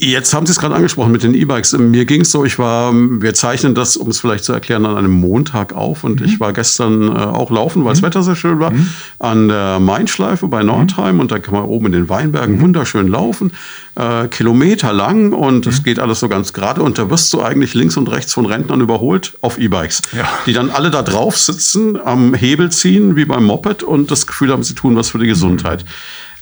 Jetzt 0.02 0.32
haben 0.32 0.46
Sie 0.46 0.52
es 0.52 0.58
gerade 0.58 0.74
angesprochen 0.74 1.12
mit 1.12 1.22
den 1.22 1.34
E-Bikes. 1.34 1.76
Mir 1.76 2.06
ging 2.06 2.22
es 2.22 2.32
so, 2.32 2.46
ich 2.46 2.58
war, 2.58 2.90
wir 2.94 3.34
zeichnen 3.34 3.74
das, 3.74 3.98
um 3.98 4.08
es 4.08 4.18
vielleicht 4.18 4.44
zu 4.44 4.54
erklären, 4.54 4.86
an 4.86 4.96
einem 4.96 5.12
Montag 5.12 5.74
auf 5.74 6.04
und 6.04 6.20
mhm. 6.20 6.26
ich 6.26 6.40
war 6.40 6.54
gestern 6.54 7.02
äh, 7.02 7.18
auch 7.18 7.50
laufen, 7.50 7.84
weil 7.84 7.92
das 7.92 8.00
mhm. 8.00 8.06
Wetter 8.06 8.22
sehr 8.22 8.34
schön 8.34 8.58
war, 8.60 8.70
mhm. 8.70 8.88
an 9.18 9.48
der 9.48 9.78
Mainschleife 9.78 10.48
bei 10.48 10.62
Nordheim 10.62 11.16
mhm. 11.16 11.20
und 11.20 11.32
da 11.32 11.38
kann 11.38 11.52
man 11.52 11.64
oben 11.64 11.86
in 11.86 11.92
den 11.92 12.08
Weinbergen 12.08 12.56
mhm. 12.56 12.60
wunderschön 12.62 13.08
laufen, 13.08 13.52
äh, 13.94 14.26
Kilometer 14.28 14.94
lang 14.94 15.34
und 15.34 15.66
es 15.66 15.82
geht 15.82 15.98
alles 15.98 16.20
so 16.20 16.30
ganz 16.30 16.54
gerade 16.54 16.82
und 16.82 16.96
da 16.96 17.10
wirst 17.10 17.30
du 17.34 17.42
eigentlich 17.42 17.74
links 17.74 17.98
und 17.98 18.10
rechts 18.10 18.32
von 18.32 18.46
Rentnern 18.46 18.80
überholt 18.80 19.36
auf 19.42 19.58
E-Bikes, 19.58 20.00
ja. 20.16 20.26
die 20.46 20.54
dann 20.54 20.70
alle 20.70 20.90
da 20.90 21.02
drauf 21.02 21.36
sitzen, 21.36 21.98
am 22.02 22.32
Hebel 22.32 22.72
ziehen 22.72 23.16
wie 23.16 23.26
beim 23.26 23.44
Moped 23.44 23.82
und 23.82 24.10
das 24.10 24.26
Gefühl 24.26 24.50
haben, 24.50 24.62
sie 24.62 24.74
tun 24.74 24.96
was 24.96 25.10
für 25.10 25.18
die 25.18 25.26
Gesundheit. 25.26 25.84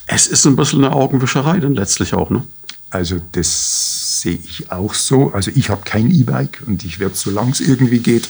Es 0.06 0.28
ist 0.28 0.46
ein 0.46 0.54
bisschen 0.54 0.84
eine 0.84 0.94
Augenwischerei 0.94 1.58
dann 1.58 1.74
letztlich 1.74 2.14
auch, 2.14 2.30
ne? 2.30 2.44
Also 2.90 3.20
das 3.32 4.22
sehe 4.22 4.38
ich 4.42 4.70
auch 4.70 4.94
so. 4.94 5.32
Also 5.32 5.50
ich 5.54 5.70
habe 5.70 5.82
kein 5.84 6.10
E-Bike 6.10 6.62
und 6.66 6.84
ich 6.84 6.98
werde, 6.98 7.14
solange 7.14 7.52
es 7.52 7.60
irgendwie 7.60 7.98
geht, 7.98 8.28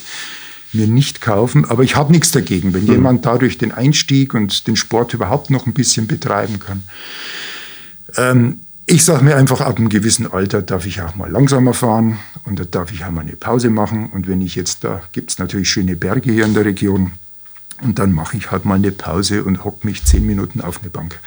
mir 0.72 0.86
nicht 0.86 1.20
kaufen. 1.20 1.64
Aber 1.64 1.82
ich 1.82 1.96
habe 1.96 2.12
nichts 2.12 2.30
dagegen, 2.30 2.74
wenn 2.74 2.84
mhm. 2.84 2.92
jemand 2.92 3.26
dadurch 3.26 3.58
den 3.58 3.72
Einstieg 3.72 4.34
und 4.34 4.66
den 4.66 4.76
Sport 4.76 5.14
überhaupt 5.14 5.50
noch 5.50 5.66
ein 5.66 5.72
bisschen 5.72 6.06
betreiben 6.06 6.58
kann. 6.58 6.82
Ähm, 8.16 8.60
ich 8.86 9.04
sage 9.04 9.22
mir 9.22 9.36
einfach, 9.36 9.60
ab 9.60 9.78
einem 9.78 9.90
gewissen 9.90 10.30
Alter 10.30 10.62
darf 10.62 10.86
ich 10.86 11.02
auch 11.02 11.14
mal 11.14 11.30
langsamer 11.30 11.74
fahren 11.74 12.18
und 12.44 12.58
da 12.58 12.64
darf 12.64 12.90
ich 12.90 13.04
auch 13.04 13.10
mal 13.10 13.20
eine 13.20 13.36
Pause 13.36 13.70
machen. 13.70 14.10
Und 14.10 14.26
wenn 14.26 14.40
ich 14.40 14.54
jetzt, 14.54 14.82
da 14.82 15.02
gibt 15.12 15.30
es 15.30 15.38
natürlich 15.38 15.68
schöne 15.68 15.94
Berge 15.94 16.32
hier 16.32 16.46
in 16.46 16.54
der 16.54 16.64
Region, 16.64 17.12
und 17.80 17.98
dann 17.98 18.12
mache 18.12 18.36
ich 18.36 18.50
halt 18.50 18.64
mal 18.64 18.74
eine 18.74 18.92
Pause 18.92 19.44
und 19.44 19.64
hocke 19.64 19.86
mich 19.86 20.04
zehn 20.04 20.26
Minuten 20.26 20.60
auf 20.60 20.80
eine 20.80 20.90
Bank. 20.90 21.20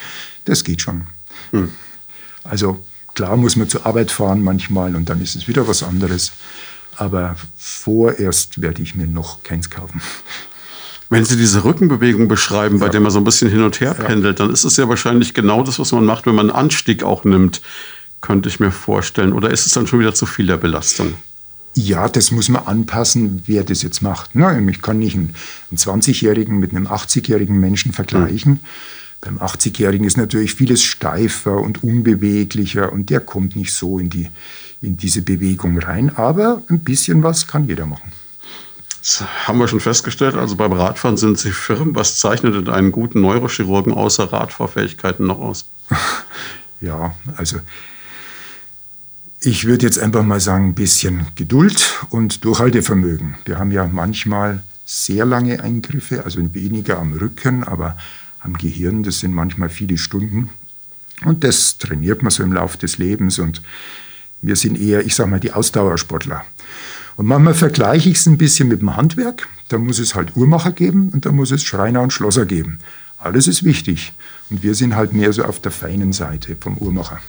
Das 0.45 0.63
geht 0.63 0.81
schon. 0.81 1.05
Mhm. 1.51 1.69
Also 2.43 2.83
Klar 3.21 3.37
muss 3.37 3.55
man 3.55 3.69
zur 3.69 3.85
Arbeit 3.85 4.09
fahren 4.09 4.43
manchmal 4.43 4.95
und 4.95 5.07
dann 5.07 5.21
ist 5.21 5.35
es 5.35 5.47
wieder 5.47 5.67
was 5.67 5.83
anderes. 5.83 6.31
Aber 6.97 7.35
vorerst 7.55 8.63
werde 8.63 8.81
ich 8.81 8.95
mir 8.95 9.05
noch 9.05 9.43
keins 9.43 9.69
kaufen. 9.69 10.01
Wenn 11.11 11.23
Sie 11.23 11.37
diese 11.37 11.63
Rückenbewegung 11.63 12.27
beschreiben, 12.27 12.79
bei 12.79 12.87
ja. 12.87 12.93
der 12.93 12.99
man 12.99 13.11
so 13.11 13.19
ein 13.19 13.23
bisschen 13.23 13.51
hin 13.51 13.61
und 13.61 13.79
her 13.79 13.93
pendelt, 13.93 14.39
dann 14.39 14.49
ist 14.49 14.63
es 14.63 14.75
ja 14.77 14.89
wahrscheinlich 14.89 15.35
genau 15.35 15.61
das, 15.61 15.77
was 15.77 15.91
man 15.91 16.03
macht, 16.03 16.25
wenn 16.25 16.33
man 16.33 16.49
einen 16.49 16.57
Anstieg 16.57 17.03
auch 17.03 17.23
nimmt, 17.23 17.61
könnte 18.21 18.49
ich 18.49 18.59
mir 18.59 18.71
vorstellen. 18.71 19.33
Oder 19.33 19.51
ist 19.51 19.67
es 19.67 19.73
dann 19.73 19.85
schon 19.85 19.99
wieder 19.99 20.15
zu 20.15 20.25
viel 20.25 20.47
der 20.47 20.57
Belastung? 20.57 21.13
Ja, 21.75 22.09
das 22.09 22.31
muss 22.31 22.49
man 22.49 22.65
anpassen, 22.65 23.43
wer 23.45 23.63
das 23.63 23.83
jetzt 23.83 24.01
macht. 24.01 24.33
Ne? 24.33 24.67
Ich 24.71 24.81
kann 24.81 24.97
nicht 24.97 25.15
einen 25.15 25.35
20-Jährigen 25.71 26.57
mit 26.57 26.71
einem 26.71 26.87
80-jährigen 26.87 27.59
Menschen 27.59 27.93
vergleichen. 27.93 28.53
Mhm. 28.53 28.59
Beim 29.21 29.37
80-Jährigen 29.37 30.05
ist 30.05 30.17
natürlich 30.17 30.55
vieles 30.55 30.83
steifer 30.83 31.57
und 31.57 31.83
unbeweglicher 31.83 32.91
und 32.91 33.11
der 33.11 33.19
kommt 33.19 33.55
nicht 33.55 33.71
so 33.73 33.99
in, 33.99 34.09
die, 34.09 34.29
in 34.81 34.97
diese 34.97 35.21
Bewegung 35.21 35.77
rein. 35.77 36.15
Aber 36.15 36.63
ein 36.69 36.79
bisschen 36.79 37.21
was 37.21 37.47
kann 37.47 37.67
jeder 37.67 37.85
machen. 37.85 38.11
Das 39.01 39.23
haben 39.47 39.59
wir 39.59 39.67
schon 39.67 39.79
festgestellt. 39.79 40.35
Also 40.35 40.55
beim 40.55 40.73
Radfahren 40.73 41.17
sind 41.17 41.37
Sie 41.37 41.51
firm. 41.51 41.95
Was 41.95 42.19
zeichnet 42.19 42.55
denn 42.55 42.69
einen 42.69 42.91
guten 42.91 43.21
Neurochirurgen 43.21 43.93
außer 43.93 44.31
Radfahrfähigkeiten 44.31 45.25
noch 45.25 45.39
aus? 45.39 45.65
ja, 46.81 47.15
also 47.37 47.57
ich 49.39 49.65
würde 49.65 49.85
jetzt 49.85 49.97
einfach 49.97 50.23
mal 50.23 50.39
sagen, 50.39 50.69
ein 50.69 50.75
bisschen 50.75 51.27
Geduld 51.35 52.05
und 52.11 52.45
Durchhaltevermögen. 52.45 53.35
Wir 53.45 53.57
haben 53.57 53.71
ja 53.71 53.87
manchmal 53.87 54.63
sehr 54.85 55.25
lange 55.25 55.63
Eingriffe, 55.63 56.23
also 56.23 56.53
weniger 56.53 56.99
am 56.99 57.13
Rücken, 57.13 57.63
aber 57.63 57.97
am 58.41 58.53
Gehirn. 58.53 59.03
Das 59.03 59.19
sind 59.19 59.33
manchmal 59.33 59.69
viele 59.69 59.97
Stunden. 59.97 60.49
Und 61.25 61.43
das 61.43 61.77
trainiert 61.77 62.23
man 62.23 62.31
so 62.31 62.43
im 62.43 62.53
Laufe 62.53 62.77
des 62.77 62.97
Lebens. 62.97 63.39
Und 63.39 63.61
wir 64.41 64.55
sind 64.55 64.79
eher, 64.79 65.05
ich 65.05 65.15
sage 65.15 65.29
mal, 65.29 65.39
die 65.39 65.53
Ausdauersportler. 65.53 66.43
Und 67.15 67.27
manchmal 67.27 67.53
vergleiche 67.53 68.09
ich 68.09 68.17
es 68.17 68.25
ein 68.25 68.37
bisschen 68.37 68.67
mit 68.67 68.81
dem 68.81 68.95
Handwerk. 68.95 69.47
Da 69.69 69.77
muss 69.77 69.99
es 69.99 70.15
halt 70.15 70.35
Uhrmacher 70.35 70.71
geben 70.71 71.09
und 71.13 71.25
da 71.25 71.31
muss 71.31 71.51
es 71.51 71.63
Schreiner 71.63 72.01
und 72.01 72.11
Schlosser 72.11 72.45
geben. 72.45 72.79
Alles 73.17 73.47
ist 73.47 73.63
wichtig. 73.63 74.13
Und 74.49 74.63
wir 74.63 74.73
sind 74.73 74.95
halt 74.95 75.13
mehr 75.13 75.31
so 75.31 75.43
auf 75.43 75.59
der 75.59 75.71
feinen 75.71 76.13
Seite 76.13 76.55
vom 76.59 76.77
Uhrmacher. 76.77 77.19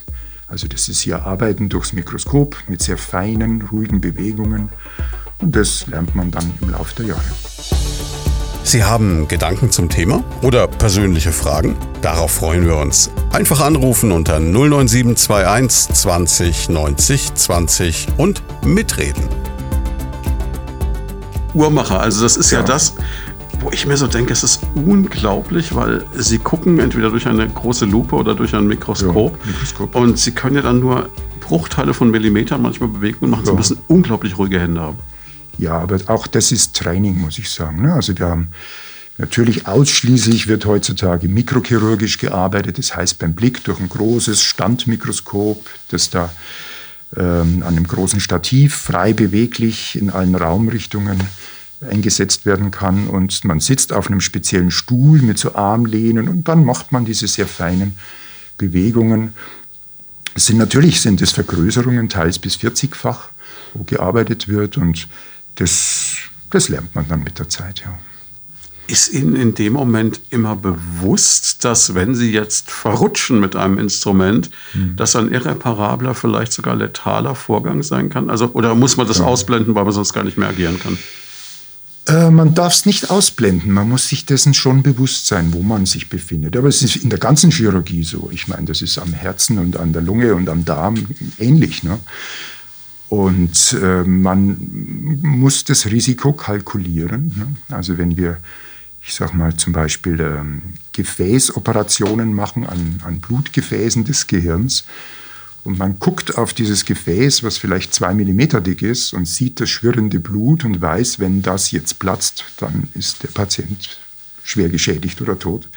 Also 0.48 0.68
das 0.68 0.88
ist 0.88 1.00
hier 1.00 1.24
Arbeiten 1.24 1.68
durchs 1.68 1.92
Mikroskop 1.92 2.56
mit 2.68 2.82
sehr 2.82 2.98
feinen, 2.98 3.62
ruhigen 3.62 4.00
Bewegungen. 4.00 4.70
Und 5.38 5.54
das 5.56 5.86
lernt 5.86 6.14
man 6.14 6.30
dann 6.30 6.52
im 6.60 6.70
Laufe 6.70 6.94
der 6.96 7.06
Jahre. 7.06 8.31
Sie 8.64 8.84
haben 8.84 9.26
Gedanken 9.26 9.70
zum 9.70 9.88
Thema 9.88 10.22
oder 10.40 10.66
persönliche 10.66 11.32
Fragen? 11.32 11.76
Darauf 12.00 12.30
freuen 12.30 12.64
wir 12.64 12.76
uns. 12.76 13.10
Einfach 13.32 13.60
anrufen 13.60 14.12
unter 14.12 14.38
09721 14.38 15.94
20 15.94 16.68
90 16.68 17.34
20 17.34 18.06
und 18.16 18.42
mitreden. 18.64 19.24
Uhrmacher, 21.54 22.00
also 22.00 22.22
das 22.22 22.36
ist 22.36 22.50
ja, 22.50 22.60
ja 22.60 22.64
das, 22.64 22.94
wo 23.60 23.70
ich 23.70 23.86
mir 23.86 23.96
so 23.96 24.06
denke, 24.06 24.32
es 24.32 24.42
ist 24.42 24.62
unglaublich, 24.74 25.74
weil 25.74 26.04
sie 26.16 26.38
gucken 26.38 26.78
entweder 26.78 27.10
durch 27.10 27.26
eine 27.26 27.48
große 27.48 27.84
Lupe 27.84 28.14
oder 28.14 28.34
durch 28.34 28.54
ein 28.54 28.66
Mikroskop, 28.66 29.38
ja, 29.44 29.50
Mikroskop. 29.50 29.94
und 29.96 30.18
sie 30.18 30.32
können 30.32 30.56
ja 30.56 30.62
dann 30.62 30.80
nur 30.80 31.08
Bruchteile 31.40 31.92
von 31.92 32.10
Millimetern 32.10 32.62
manchmal 32.62 32.88
bewegen 32.88 33.18
und 33.20 33.30
machen. 33.30 33.44
Ja. 33.44 33.50
Sie 33.50 33.56
müssen 33.56 33.78
unglaublich 33.88 34.38
ruhige 34.38 34.60
Hände 34.60 34.80
haben. 34.80 34.98
Ja, 35.58 35.78
aber 35.78 35.98
auch 36.06 36.26
das 36.26 36.52
ist 36.52 36.74
Training, 36.74 37.18
muss 37.18 37.38
ich 37.38 37.50
sagen. 37.50 37.82
Ne? 37.82 37.92
Also 37.92 38.16
wir 38.18 38.26
haben 38.26 38.48
natürlich 39.18 39.66
ausschließlich 39.66 40.48
wird 40.48 40.64
heutzutage 40.66 41.28
mikrochirurgisch 41.28 42.18
gearbeitet. 42.18 42.78
Das 42.78 42.96
heißt 42.96 43.18
beim 43.18 43.34
Blick 43.34 43.62
durch 43.64 43.80
ein 43.80 43.88
großes 43.88 44.42
Standmikroskop, 44.42 45.64
das 45.88 46.10
da 46.10 46.30
ähm, 47.16 47.62
an 47.62 47.76
einem 47.76 47.86
großen 47.86 48.20
Stativ 48.20 48.74
frei 48.74 49.12
beweglich 49.12 49.96
in 49.96 50.10
allen 50.10 50.34
Raumrichtungen 50.34 51.20
eingesetzt 51.88 52.46
werden 52.46 52.70
kann. 52.70 53.06
Und 53.06 53.44
man 53.44 53.60
sitzt 53.60 53.92
auf 53.92 54.08
einem 54.08 54.20
speziellen 54.20 54.70
Stuhl 54.70 55.20
mit 55.20 55.38
so 55.38 55.54
Armlehnen 55.54 56.28
und 56.28 56.48
dann 56.48 56.64
macht 56.64 56.92
man 56.92 57.04
diese 57.04 57.28
sehr 57.28 57.46
feinen 57.46 57.98
Bewegungen. 58.56 59.34
Es 60.34 60.46
sind 60.46 60.58
natürlich 60.58 61.00
sind 61.00 61.20
es 61.20 61.32
Vergrößerungen, 61.32 62.08
teils 62.08 62.38
bis 62.38 62.56
40-fach, 62.56 63.28
wo 63.74 63.84
gearbeitet 63.84 64.48
wird 64.48 64.76
und 64.76 65.08
das, 65.56 66.14
das 66.50 66.68
lernt 66.68 66.94
man 66.94 67.08
dann 67.08 67.22
mit 67.22 67.38
der 67.38 67.48
Zeit, 67.48 67.80
ja. 67.80 67.98
Ist 68.88 69.12
Ihnen 69.12 69.36
in 69.36 69.54
dem 69.54 69.74
Moment 69.74 70.20
immer 70.30 70.56
bewusst, 70.56 71.64
dass 71.64 71.94
wenn 71.94 72.14
Sie 72.14 72.32
jetzt 72.32 72.70
verrutschen 72.70 73.38
mit 73.38 73.54
einem 73.54 73.78
Instrument, 73.78 74.50
hm. 74.72 74.96
das 74.96 75.14
ein 75.14 75.30
irreparabler, 75.30 76.14
vielleicht 76.14 76.52
sogar 76.52 76.74
letaler 76.74 77.34
Vorgang 77.34 77.82
sein 77.82 78.10
kann? 78.10 78.28
Also, 78.28 78.50
oder 78.52 78.74
muss 78.74 78.96
man 78.96 79.06
das 79.06 79.18
ja. 79.18 79.24
ausblenden, 79.24 79.74
weil 79.74 79.84
man 79.84 79.92
sonst 79.92 80.12
gar 80.12 80.24
nicht 80.24 80.36
mehr 80.36 80.48
agieren 80.48 80.80
kann? 80.80 80.98
Äh, 82.06 82.30
man 82.30 82.54
darf 82.54 82.74
es 82.74 82.86
nicht 82.86 83.10
ausblenden. 83.10 83.70
Man 83.70 83.88
muss 83.88 84.08
sich 84.08 84.26
dessen 84.26 84.54
schon 84.54 84.82
bewusst 84.82 85.26
sein, 85.26 85.52
wo 85.52 85.62
man 85.62 85.86
sich 85.86 86.08
befindet. 86.08 86.56
Aber 86.56 86.68
es 86.68 86.82
ist 86.82 86.96
in 86.96 87.10
der 87.10 87.20
ganzen 87.20 87.50
Chirurgie 87.50 88.02
so. 88.02 88.30
Ich 88.32 88.48
meine, 88.48 88.66
das 88.66 88.82
ist 88.82 88.98
am 88.98 89.12
Herzen 89.12 89.58
und 89.58 89.76
an 89.76 89.92
der 89.92 90.02
Lunge 90.02 90.34
und 90.34 90.48
am 90.48 90.64
Darm 90.64 91.06
ähnlich. 91.38 91.84
Ne? 91.84 92.00
Und 93.12 93.74
äh, 93.74 94.04
man 94.04 94.56
muss 95.20 95.64
das 95.64 95.84
Risiko 95.84 96.32
kalkulieren. 96.32 97.34
Ne? 97.36 97.76
Also 97.76 97.98
wenn 97.98 98.16
wir, 98.16 98.38
ich 99.02 99.12
sage 99.12 99.36
mal 99.36 99.54
zum 99.54 99.74
Beispiel 99.74 100.18
ähm, 100.18 100.62
Gefäßoperationen 100.92 102.32
machen 102.32 102.64
an, 102.64 103.02
an 103.04 103.20
Blutgefäßen 103.20 104.04
des 104.04 104.28
Gehirns 104.28 104.86
und 105.62 105.76
man 105.76 105.98
guckt 105.98 106.38
auf 106.38 106.54
dieses 106.54 106.86
Gefäß, 106.86 107.42
was 107.42 107.58
vielleicht 107.58 107.92
zwei 107.92 108.14
Millimeter 108.14 108.62
dick 108.62 108.80
ist 108.80 109.12
und 109.12 109.28
sieht 109.28 109.60
das 109.60 109.68
schwirrende 109.68 110.18
Blut 110.18 110.64
und 110.64 110.80
weiß, 110.80 111.18
wenn 111.18 111.42
das 111.42 111.70
jetzt 111.70 111.98
platzt, 111.98 112.46
dann 112.56 112.88
ist 112.94 113.24
der 113.24 113.28
Patient 113.28 113.98
schwer 114.42 114.70
geschädigt 114.70 115.20
oder 115.20 115.38
tot. 115.38 115.68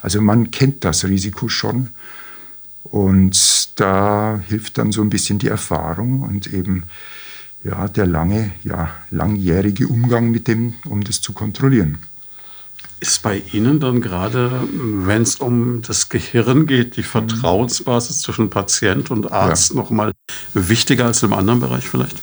Also 0.00 0.20
man 0.20 0.52
kennt 0.52 0.84
das 0.84 1.04
Risiko 1.04 1.48
schon 1.48 1.88
und 2.84 3.57
da 3.80 4.40
hilft 4.48 4.78
dann 4.78 4.92
so 4.92 5.02
ein 5.02 5.10
bisschen 5.10 5.38
die 5.38 5.48
Erfahrung 5.48 6.22
und 6.22 6.52
eben 6.52 6.84
ja, 7.64 7.88
der 7.88 8.06
lange, 8.06 8.52
ja, 8.62 8.90
langjährige 9.10 9.88
Umgang 9.88 10.30
mit 10.30 10.48
dem, 10.48 10.74
um 10.84 11.04
das 11.04 11.20
zu 11.20 11.32
kontrollieren. 11.32 11.98
Ist 13.00 13.22
bei 13.22 13.42
Ihnen 13.52 13.78
dann 13.78 14.00
gerade, 14.00 14.66
wenn 14.72 15.22
es 15.22 15.36
um 15.36 15.82
das 15.82 16.08
Gehirn 16.08 16.66
geht, 16.66 16.96
die 16.96 17.04
Vertrauensbasis 17.04 18.22
zwischen 18.22 18.50
Patient 18.50 19.10
und 19.10 19.30
Arzt 19.30 19.70
ja. 19.70 19.76
noch 19.76 19.90
mal 19.90 20.12
wichtiger 20.54 21.06
als 21.06 21.22
im 21.22 21.32
anderen 21.32 21.60
Bereich 21.60 21.88
vielleicht? 21.88 22.16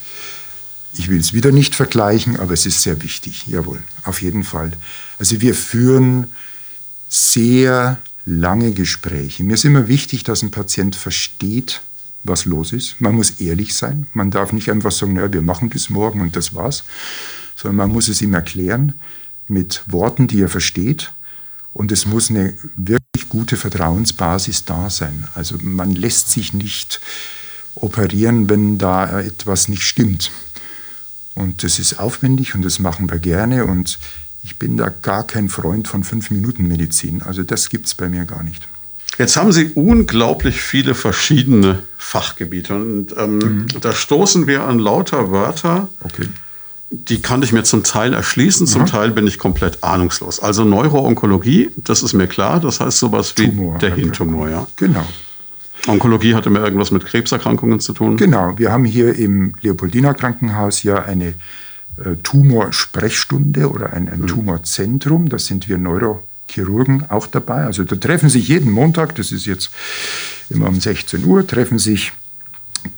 Ich 0.98 1.10
will 1.10 1.20
es 1.20 1.34
wieder 1.34 1.52
nicht 1.52 1.76
vergleichen, 1.76 2.38
aber 2.40 2.54
es 2.54 2.66
ist 2.66 2.82
sehr 2.82 3.02
wichtig, 3.04 3.48
jawohl, 3.48 3.82
auf 4.04 4.22
jeden 4.22 4.44
Fall. 4.44 4.72
Also 5.18 5.40
wir 5.42 5.56
führen 5.56 6.28
sehr 7.08 8.00
lange 8.25 8.74
Gespräche. 8.74 9.44
Mir 9.44 9.53
ist 9.53 9.65
immer 9.65 9.88
wichtig, 9.88 10.24
dass 10.24 10.41
ein 10.41 10.51
Patient 10.51 10.96
versteht, 10.96 11.82
was 12.24 12.46
los 12.46 12.74
ist. 12.74 13.00
Man 13.00 13.15
muss 13.15 13.39
ehrlich 13.39 13.75
sein. 13.75 14.08
Man 14.13 14.32
darf 14.32 14.51
nicht 14.51 14.72
einfach 14.72 14.91
sagen, 14.91 15.13
naja, 15.13 15.32
wir 15.32 15.44
machen 15.44 15.70
das 15.70 15.89
morgen 15.89 16.22
und 16.22 16.36
das 16.36 16.55
war's, 16.55 16.84
sondern 17.55 17.77
man 17.77 17.91
muss 17.91 18.08
es 18.08 18.22
ihm 18.22 18.34
erklären 18.34 18.94
mit 19.48 19.84
Worten, 19.88 20.27
die 20.27 20.41
er 20.41 20.50
versteht. 20.50 21.12
Und 21.72 21.91
es 21.91 22.05
muss 22.05 22.29
eine 22.29 22.58
wirklich 22.75 23.29
gute 23.29 23.58
Vertrauensbasis 23.58 24.65
da 24.65 24.89
sein. 24.89 25.27
Also 25.36 25.58
man 25.62 25.94
lässt 25.94 26.32
sich 26.32 26.53
nicht 26.53 27.01
operieren, 27.75 28.50
wenn 28.50 28.77
da 28.77 29.20
etwas 29.22 29.67
nicht 29.67 29.84
stimmt. 29.84 30.32
Und 31.36 31.63
das 31.63 31.79
ist 31.79 32.00
aufwendig 32.00 32.55
und 32.55 32.63
das 32.63 32.79
machen 32.79 33.12
wir 33.12 33.20
gerne. 33.20 33.65
Und 33.65 34.00
ich 34.46 34.60
bin 34.60 34.78
da 34.78 34.90
gar 35.02 35.25
kein 35.25 35.50
Freund 35.50 35.88
von 35.88 36.04
Fünf-Minuten-Medizin. 36.04 37.24
Also 37.24 37.42
das 37.42 37.70
gibt 37.70 37.88
es 37.88 37.96
bei 37.96 38.10
mir 38.10 38.25
gar 38.25 38.44
nicht. 38.44 38.68
Jetzt 39.18 39.38
haben 39.38 39.52
Sie 39.52 39.72
unglaublich 39.74 40.62
viele 40.62 40.94
verschiedene 40.94 41.80
Fachgebiete 41.98 42.75
und 42.75 43.16
ähm, 43.18 43.38
mhm. 43.40 43.68
da 43.82 43.92
stoßen 43.92 44.46
wir 44.46 44.66
an 44.66 44.78
lauter 44.78 45.32
Wörter. 45.32 45.90
Okay. 46.02 46.28
Die 46.92 47.22
kann 47.22 47.42
ich 47.42 47.54
mir 47.54 47.64
zum 47.64 47.84
Teil 47.84 48.14
erschließen, 48.14 48.68
zum 48.68 48.84
mhm. 48.84 48.88
Teil 48.88 49.12
bin 49.12 49.25
ich 49.25 49.40
komplett 49.40 49.84
ahnungslos. 49.84 50.40
Also 50.40 50.64
Neuroonkologie, 50.64 51.72
das 51.78 52.04
ist 52.04 52.14
mir 52.14 52.28
klar, 52.28 52.60
das 52.60 52.80
heißt 52.80 53.00
sowas 53.00 53.34
wie 53.38 53.48
Tumor, 53.48 53.80
der 53.80 53.96
Hirntumor, 53.96 54.50
ja. 54.50 54.68
Genau. 54.75 55.08
Onkologie 55.88 56.36
hatte 56.36 56.52
mir 56.52 56.60
irgendwas 56.60 56.92
mit 56.92 57.06
Krebserkrankungen 57.06 57.80
zu 57.80 57.94
tun? 57.94 58.18
Genau, 58.18 58.58
wir 58.58 58.72
haben 58.72 58.86
hier 58.86 59.16
im 59.16 59.56
Leopoldiner 59.62 60.14
Krankenhaus 60.14 60.84
ja 60.84 61.04
eine 61.04 61.34
Tumorsprechstunde 62.24 63.70
oder 63.70 63.94
ein, 63.94 64.10
ein 64.10 64.22
mhm. 64.22 64.28
Tumorzentrum. 64.28 65.30
Da 65.30 65.40
sind 65.40 65.70
wir 65.70 65.78
Neurochirurgen 65.78 67.10
auch 67.10 67.28
dabei. 67.28 67.64
Also 67.64 67.84
da 67.84 67.96
treffen 67.96 68.30
sich 68.30 68.48
jeden 68.50 68.72
Montag, 68.72 69.16
das 69.16 69.32
ist 69.32 69.46
jetzt 69.46 69.70
immer 70.50 70.68
um 70.68 70.80
16 70.80 71.24
Uhr, 71.25 71.48
treffen 71.48 71.80
sich 71.80 72.12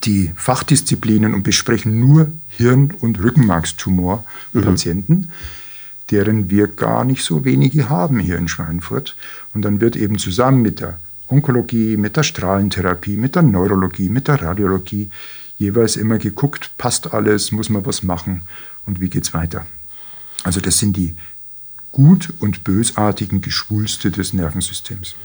die 0.03 0.31
Fachdisziplinen 0.35 1.33
und 1.33 1.43
besprechen 1.43 1.99
nur 1.99 2.31
Hirn- 2.49 2.93
und 2.99 3.23
Rückenmarkstumorpatienten, 3.23 5.15
mhm. 5.15 5.29
deren 6.11 6.49
wir 6.49 6.67
gar 6.67 7.05
nicht 7.05 7.23
so 7.23 7.45
wenige 7.45 7.89
haben 7.89 8.19
hier 8.19 8.37
in 8.37 8.49
Schweinfurt. 8.49 9.15
Und 9.53 9.61
dann 9.61 9.79
wird 9.79 9.95
eben 9.95 10.17
zusammen 10.17 10.61
mit 10.61 10.81
der 10.81 10.99
Onkologie, 11.29 11.97
mit 11.97 12.17
der 12.17 12.23
Strahlentherapie, 12.23 13.15
mit 13.15 13.35
der 13.35 13.43
Neurologie, 13.43 14.09
mit 14.09 14.27
der 14.27 14.41
Radiologie 14.41 15.11
jeweils 15.57 15.95
immer 15.95 16.17
geguckt, 16.17 16.71
passt 16.77 17.13
alles, 17.13 17.51
muss 17.51 17.69
man 17.69 17.85
was 17.85 18.03
machen 18.03 18.41
und 18.87 18.99
wie 18.99 19.09
geht's 19.09 19.33
weiter. 19.33 19.65
Also 20.43 20.59
das 20.59 20.79
sind 20.79 20.97
die 20.97 21.15
gut 21.91 22.33
und 22.39 22.63
bösartigen 22.63 23.41
Geschwulste 23.41 24.11
des 24.11 24.33
Nervensystems. 24.33 25.15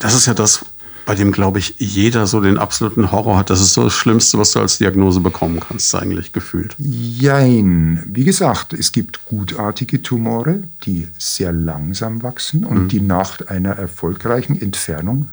Das 0.00 0.14
ist 0.14 0.26
ja 0.26 0.34
das, 0.34 0.64
bei 1.06 1.14
dem, 1.14 1.32
glaube 1.32 1.58
ich, 1.58 1.74
jeder 1.78 2.26
so 2.26 2.40
den 2.40 2.58
absoluten 2.58 3.12
Horror 3.12 3.36
hat. 3.36 3.50
Das 3.50 3.60
ist 3.60 3.74
so 3.74 3.84
das 3.84 3.92
Schlimmste, 3.92 4.38
was 4.38 4.52
du 4.52 4.60
als 4.60 4.78
Diagnose 4.78 5.20
bekommen 5.20 5.60
kannst, 5.60 5.94
eigentlich 5.94 6.32
gefühlt. 6.32 6.74
Jein. 6.78 8.02
Wie 8.06 8.24
gesagt, 8.24 8.72
es 8.72 8.92
gibt 8.92 9.24
gutartige 9.26 10.02
Tumore, 10.02 10.62
die 10.84 11.08
sehr 11.18 11.52
langsam 11.52 12.22
wachsen 12.22 12.64
und 12.64 12.84
mhm. 12.84 12.88
die 12.88 13.00
nach 13.00 13.46
einer 13.46 13.72
erfolgreichen 13.72 14.60
Entfernung 14.60 15.30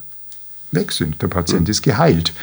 weg 0.71 0.91
sind. 0.91 1.21
Der 1.21 1.27
Patient 1.27 1.67
mhm. 1.67 1.71
ist 1.71 1.81
geheilt. 1.81 2.33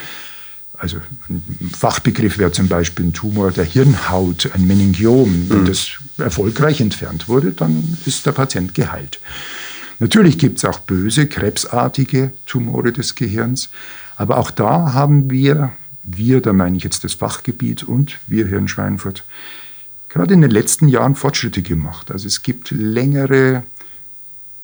Also 0.78 0.99
ein 1.28 1.42
Fachbegriff 1.76 2.38
wäre 2.38 2.52
zum 2.52 2.68
Beispiel 2.68 3.06
ein 3.06 3.12
Tumor 3.12 3.50
der 3.50 3.64
Hirnhaut, 3.64 4.50
ein 4.54 4.66
Meningiom. 4.66 5.50
Wenn 5.50 5.62
mhm. 5.62 5.66
das 5.66 5.90
erfolgreich 6.18 6.80
entfernt 6.80 7.28
wurde, 7.28 7.52
dann 7.52 7.99
ist 8.06 8.25
der 8.26 8.32
Patient 8.32 8.75
geheilt. 8.75 9.20
Natürlich 9.99 10.38
gibt 10.38 10.58
es 10.58 10.64
auch 10.64 10.78
böse, 10.78 11.26
krebsartige 11.26 12.32
Tumore 12.47 12.92
des 12.92 13.16
Gehirns, 13.16 13.68
aber 14.16 14.38
auch 14.38 14.52
da 14.52 14.92
haben 14.92 15.30
wir, 15.30 15.73
wir, 16.04 16.40
da 16.40 16.52
meine 16.52 16.76
ich 16.76 16.85
jetzt 16.85 17.02
das 17.02 17.14
Fachgebiet 17.14 17.82
und 17.82 18.18
wir 18.29 18.46
hier 18.46 18.59
in 18.59 18.68
Schweinfurt, 18.68 19.24
gerade 20.09 20.35
in 20.35 20.40
den 20.40 20.53
letzten 20.53 20.87
Jahren 20.87 21.16
Fortschritte 21.16 21.62
gemacht. 21.62 22.12
Also 22.12 22.29
es 22.29 22.42
gibt 22.42 22.70
längere 22.70 23.64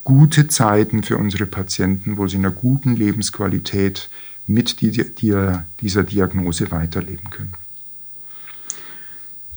gute 0.05 0.47
Zeiten 0.47 1.03
für 1.03 1.17
unsere 1.17 1.47
Patienten, 1.47 2.17
wo 2.17 2.29
sie 2.29 2.37
in 2.37 2.45
einer 2.45 2.55
guten 2.55 2.95
Lebensqualität 2.95 4.11
mit 4.47 4.81
die, 4.81 4.91
die, 4.91 5.35
dieser 5.81 6.03
Diagnose 6.03 6.71
weiterleben 6.71 7.31
können. 7.31 7.55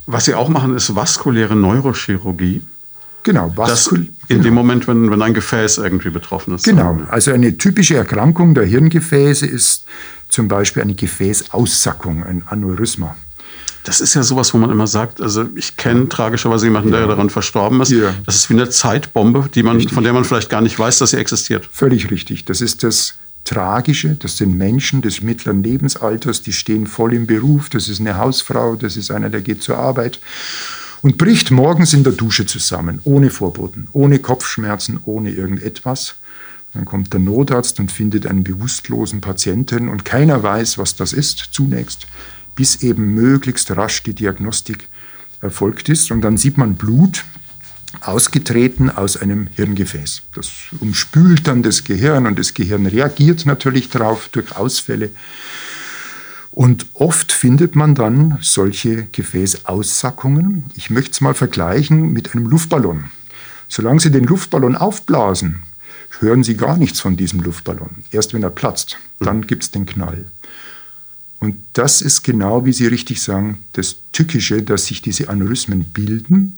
Was 0.06 0.26
Sie 0.26 0.34
auch 0.34 0.48
machen, 0.48 0.76
ist 0.76 0.96
vaskuläre 0.96 1.56
Neurochirurgie. 1.56 2.64
Genau, 3.24 3.52
Vaskul 3.58 4.00
das 4.00 4.08
in 4.08 4.14
genau. 4.28 4.44
dem 4.44 4.54
Moment, 4.54 4.88
wenn, 4.88 5.12
wenn 5.12 5.22
ein 5.22 5.34
Gefäß 5.34 5.80
irgendwie 5.80 6.10
betroffen 6.10 6.56
ist. 6.56 6.64
Genau, 6.64 7.02
also 7.10 7.32
eine 7.34 7.58
typische 7.58 7.98
Erkrankung 7.98 8.56
der 8.56 8.64
Hirngefäße 8.64 9.46
ist 9.46 9.84
zum 10.30 10.48
Beispiel 10.48 10.82
eine 10.82 10.94
Gefäßaussackung, 10.94 12.24
ein 12.24 12.44
Aneurysma. 12.48 13.18
Das 13.84 14.00
ist 14.00 14.14
ja 14.14 14.24
sowas, 14.24 14.54
wo 14.54 14.58
man 14.58 14.70
immer 14.70 14.88
sagt, 14.88 15.22
also 15.22 15.48
ich 15.56 15.76
kenne 15.76 16.08
tragischerweise 16.08 16.66
jemanden, 16.66 16.90
ja. 16.94 17.00
der 17.00 17.08
daran 17.08 17.30
verstorben 17.30 17.82
ist. 17.82 17.92
Ja. 17.92 18.14
Das 18.26 18.36
ist 18.36 18.50
wie 18.50 18.54
eine 18.54 18.70
Zeitbombe, 18.70 19.50
die 19.54 19.64
man, 19.64 19.82
von 19.90 20.04
der 20.06 20.14
man 20.14 20.24
vielleicht 20.24 20.50
gar 20.50 20.62
nicht 20.62 20.78
weiß, 20.80 21.00
dass 21.00 21.12
sie 21.12 21.18
existiert. 21.18 21.68
Völlig 21.72 22.12
richtig. 22.12 22.46
Das 22.46 22.62
ist 22.62 22.84
das 22.84 23.16
Tragische. 23.48 24.16
Das 24.16 24.38
sind 24.38 24.58
Menschen 24.58 25.02
des 25.02 25.22
mittleren 25.22 25.64
Lebensalters, 25.64 26.42
die 26.42 26.54
stehen 26.54 26.88
voll 26.88 27.14
im 27.14 27.28
Beruf. 27.28 27.70
Das 27.70 27.90
ist 27.90 28.00
eine 28.00 28.18
Hausfrau, 28.18 28.76
das 28.76 28.98
ist 28.98 29.12
einer, 29.12 29.30
der 29.30 29.42
geht 29.42 29.62
zur 29.62 29.78
Arbeit 29.78 30.20
und 31.02 31.18
bricht 31.18 31.52
morgens 31.52 31.94
in 31.94 32.04
der 32.04 32.14
Dusche 32.14 32.46
zusammen, 32.46 33.00
ohne 33.04 33.30
Vorboten, 33.30 33.88
ohne 33.94 34.20
Kopfschmerzen, 34.20 35.00
ohne 35.06 35.32
irgendetwas. 35.32 36.16
Dann 36.74 36.86
kommt 36.86 37.14
der 37.14 37.20
Notarzt 37.20 37.80
und 37.80 37.92
findet 37.92 38.28
einen 38.28 38.44
bewusstlosen 38.44 39.22
Patienten 39.22 39.90
und 39.90 40.06
keiner 40.06 40.44
weiß, 40.44 40.78
was 40.78 40.96
das 40.96 41.14
ist 41.14 41.38
zunächst 41.52 42.08
bis 42.58 42.82
eben 42.82 43.14
möglichst 43.14 43.72
rasch 43.78 44.04
die 44.04 44.16
Diagnostik 44.16 44.90
erfolgt 45.42 45.88
ist. 45.88 46.12
Und 46.12 46.22
dann 46.22 46.36
sieht 46.36 46.58
man 46.58 46.76
Blut 46.76 47.24
ausgetreten 48.02 48.90
aus 48.90 49.18
einem 49.18 49.48
Hirngefäß. 49.56 50.24
Das 50.34 50.52
umspült 50.80 51.48
dann 51.48 51.64
das 51.64 51.84
Gehirn 51.84 52.28
und 52.28 52.38
das 52.40 52.54
Gehirn 52.54 52.86
reagiert 52.86 53.46
natürlich 53.46 53.90
darauf 53.90 54.30
durch 54.30 54.56
Ausfälle. 54.56 55.10
Und 56.52 56.88
oft 56.96 57.32
findet 57.32 57.76
man 57.76 57.94
dann 57.94 58.40
solche 58.42 59.08
Gefäßaussackungen. 59.12 60.66
Ich 60.76 60.90
möchte 60.90 61.12
es 61.12 61.22
mal 61.22 61.36
vergleichen 61.36 62.14
mit 62.14 62.34
einem 62.34 62.48
Luftballon. 62.48 63.12
Solange 63.68 64.00
Sie 64.00 64.12
den 64.12 64.24
Luftballon 64.24 64.76
aufblasen, 64.76 65.62
hören 66.20 66.44
Sie 66.44 66.58
gar 66.58 66.78
nichts 66.78 67.00
von 67.00 67.16
diesem 67.16 67.42
Luftballon. 67.42 68.04
Erst 68.12 68.34
wenn 68.34 68.44
er 68.44 68.50
platzt, 68.50 68.98
dann 69.20 69.46
gibt 69.46 69.64
es 69.64 69.72
den 69.72 69.86
Knall. 69.86 70.32
Und 71.40 71.58
das 71.74 72.02
ist 72.02 72.24
genau, 72.24 72.66
wie 72.66 72.74
Sie 72.74 72.88
richtig 72.88 73.22
sagen, 73.22 73.64
das 73.74 73.98
Tückische, 74.12 74.64
dass 74.64 74.88
sich 74.88 75.02
diese 75.02 75.30
Aneurysmen 75.30 75.84
bilden, 75.84 76.58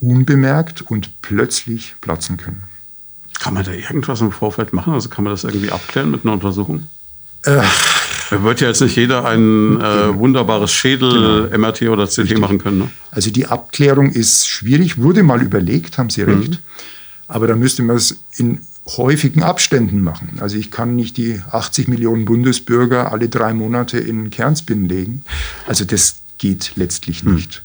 unbemerkt 0.00 0.82
und 0.82 1.22
plötzlich 1.22 1.96
platzen 2.00 2.36
können. 2.36 2.64
Kann 3.40 3.54
man 3.54 3.64
da 3.64 3.72
irgendwas 3.72 4.20
im 4.20 4.32
Vorfeld 4.32 4.72
machen? 4.72 4.92
Also 4.92 5.08
kann 5.08 5.24
man 5.24 5.32
das 5.32 5.44
irgendwie 5.44 5.70
abklären 5.70 6.10
mit 6.10 6.24
einer 6.24 6.34
Untersuchung? 6.34 6.86
Äh, 7.42 7.62
da 8.30 8.42
wird 8.42 8.60
ja 8.60 8.68
jetzt 8.68 8.80
nicht 8.80 8.96
jeder 8.96 9.24
ein 9.26 9.80
äh, 9.80 10.14
wunderbares 10.14 10.72
Schädel, 10.72 11.48
genau. 11.50 11.58
MRT 11.58 11.82
oder 11.82 12.06
CT 12.06 12.18
Richtig. 12.18 12.38
machen 12.38 12.58
können. 12.58 12.78
Ne? 12.78 12.90
Also 13.10 13.30
die 13.30 13.46
Abklärung 13.46 14.10
ist 14.10 14.48
schwierig, 14.48 14.98
wurde 14.98 15.22
mal 15.22 15.42
überlegt, 15.42 15.98
haben 15.98 16.10
Sie 16.10 16.22
recht. 16.22 16.52
Mhm. 16.52 16.58
Aber 17.28 17.46
da 17.46 17.56
müsste 17.56 17.82
man 17.82 17.96
es 17.96 18.18
in 18.36 18.60
häufigen 18.86 19.42
Abständen 19.42 20.02
machen. 20.02 20.38
Also 20.40 20.56
ich 20.56 20.70
kann 20.70 20.94
nicht 20.94 21.16
die 21.16 21.40
80 21.50 21.88
Millionen 21.88 22.24
Bundesbürger 22.26 23.12
alle 23.12 23.28
drei 23.28 23.54
Monate 23.54 23.98
in 23.98 24.30
Kernspin 24.30 24.88
legen. 24.88 25.24
Also 25.66 25.84
das 25.84 26.16
geht 26.38 26.72
letztlich 26.76 27.22
hm. 27.22 27.34
nicht. 27.34 27.62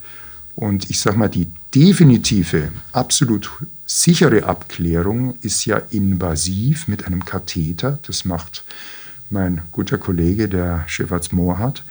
Mhm. 0.55 0.63
Und 0.63 0.89
ich 0.89 0.99
sage 0.99 1.17
mal, 1.17 1.27
die 1.27 1.47
definitive, 1.73 2.71
absolut 2.91 3.49
sichere 3.85 4.43
Abklärung 4.43 5.35
ist 5.41 5.65
ja 5.65 5.77
invasiv 5.89 6.87
mit 6.87 7.05
einem 7.05 7.25
Katheter. 7.25 7.99
Das 8.05 8.25
macht 8.25 8.63
mein 9.29 9.61
guter 9.71 9.97
Kollege, 9.97 10.47
der 10.47 10.85
Chefarzt 10.87 11.33
Mohrhardt, 11.33 11.83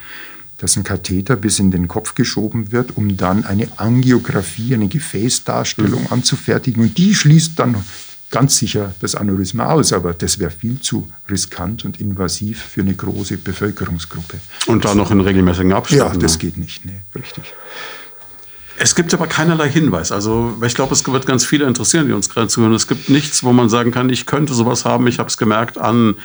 dass 0.58 0.76
ein 0.76 0.84
Katheter 0.84 1.36
bis 1.36 1.58
in 1.58 1.70
den 1.70 1.88
Kopf 1.88 2.14
geschoben 2.14 2.72
wird, 2.72 2.96
um 2.96 3.16
dann 3.16 3.44
eine 3.44 3.68
Angiografie, 3.78 4.74
eine 4.74 4.88
Gefäßdarstellung 4.88 6.02
mhm. 6.02 6.12
anzufertigen. 6.12 6.82
Und 6.82 6.98
die 6.98 7.14
schließt 7.14 7.58
dann 7.58 7.84
ganz 8.30 8.58
sicher 8.58 8.94
das 9.00 9.14
Aneurysma 9.14 9.66
aus, 9.66 9.92
aber 9.92 10.12
das 10.14 10.38
wäre 10.38 10.50
viel 10.50 10.80
zu 10.80 11.10
riskant 11.30 11.84
und 11.84 12.00
invasiv 12.00 12.62
für 12.62 12.82
eine 12.82 12.94
große 12.94 13.38
Bevölkerungsgruppe. 13.38 14.38
Und 14.66 14.84
da 14.84 14.94
noch 14.94 15.10
in 15.10 15.20
regelmäßigen 15.20 15.72
Abständen? 15.72 16.04
Ja, 16.04 16.16
das 16.16 16.38
geht 16.38 16.56
nicht, 16.56 16.84
nee, 16.84 17.00
richtig. 17.14 17.54
Es 18.80 18.94
gibt 18.94 19.12
aber 19.14 19.26
keinerlei 19.26 19.68
Hinweis. 19.68 20.12
Also 20.12 20.56
ich 20.64 20.74
glaube, 20.74 20.94
es 20.94 21.06
wird 21.06 21.26
ganz 21.26 21.44
viele 21.44 21.66
interessieren, 21.66 22.06
die 22.06 22.12
uns 22.12 22.28
gerade 22.28 22.48
zuhören. 22.48 22.74
Es 22.74 22.86
gibt 22.86 23.08
nichts, 23.08 23.42
wo 23.42 23.52
man 23.52 23.68
sagen 23.68 23.90
kann, 23.90 24.08
ich 24.10 24.26
könnte 24.26 24.54
sowas 24.54 24.84
haben. 24.84 25.06
Ich 25.06 25.18
habe 25.18 25.28
es 25.28 25.36
gemerkt 25.36 25.78
an 25.78 26.16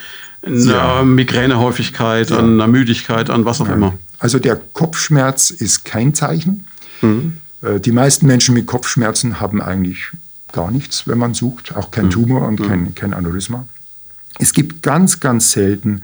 einer 0.46 0.72
ja. 0.72 1.04
Migränehäufigkeit, 1.04 2.30
ja. 2.30 2.38
an 2.38 2.54
einer 2.54 2.68
Müdigkeit, 2.68 3.30
an 3.30 3.46
was 3.46 3.62
auch 3.62 3.68
ja. 3.68 3.74
immer. 3.74 3.94
Also 4.20 4.40
der 4.40 4.56
Kopfschmerz 4.74 5.50
ist 5.50 5.86
kein 5.86 6.14
Zeichen. 6.14 6.68
Mhm. 7.02 7.38
Äh, 7.62 7.80
die 7.80 7.92
meisten 7.92 8.28
Menschen 8.28 8.54
mit 8.54 8.68
Kopfschmerzen 8.68 9.40
haben 9.40 9.62
eigentlich 9.62 10.10
gar 10.52 10.70
nichts, 10.70 11.08
wenn 11.08 11.18
man 11.18 11.34
sucht, 11.34 11.76
auch 11.76 11.92
kein 11.92 12.06
mhm. 12.06 12.12
Tumor 12.12 12.48
und 12.48 12.60
mhm. 12.60 12.68
kein, 12.68 12.96
kein 12.96 13.14
Aneurysma. 13.14 13.68
Es 14.40 14.54
gibt 14.54 14.82
ganz, 14.82 15.20
ganz 15.20 15.52
selten 15.52 16.04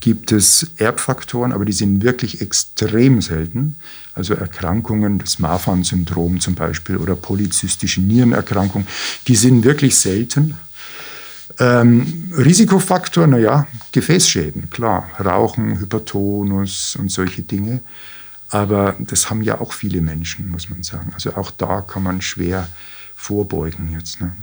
gibt 0.00 0.32
es 0.32 0.72
Erbfaktoren, 0.78 1.52
aber 1.52 1.64
die 1.64 1.72
sind 1.72 2.02
wirklich 2.02 2.40
extrem 2.40 3.20
selten. 3.20 3.76
Also 4.14 4.34
Erkrankungen, 4.34 5.18
das 5.18 5.38
Marfan-Syndrom 5.38 6.40
zum 6.40 6.54
Beispiel 6.54 6.96
oder 6.96 7.14
polyzystische 7.14 8.00
Nierenerkrankungen, 8.00 8.88
die 9.28 9.36
sind 9.36 9.64
wirklich 9.64 9.96
selten. 9.96 10.56
Ähm, 11.58 12.32
Risikofaktor, 12.36 13.26
naja, 13.26 13.66
Gefäßschäden, 13.92 14.70
klar, 14.70 15.10
Rauchen, 15.22 15.78
Hypertonus 15.78 16.96
und 16.96 17.10
solche 17.10 17.42
Dinge. 17.42 17.80
Aber 18.48 18.96
das 18.98 19.30
haben 19.30 19.42
ja 19.42 19.60
auch 19.60 19.72
viele 19.72 20.00
Menschen, 20.00 20.48
muss 20.48 20.70
man 20.70 20.82
sagen. 20.82 21.12
Also 21.14 21.36
auch 21.36 21.50
da 21.50 21.82
kann 21.82 22.02
man 22.02 22.20
schwer 22.20 22.68
vorbeugen 23.14 23.92
jetzt. 23.92 24.20
Ne? 24.20 24.34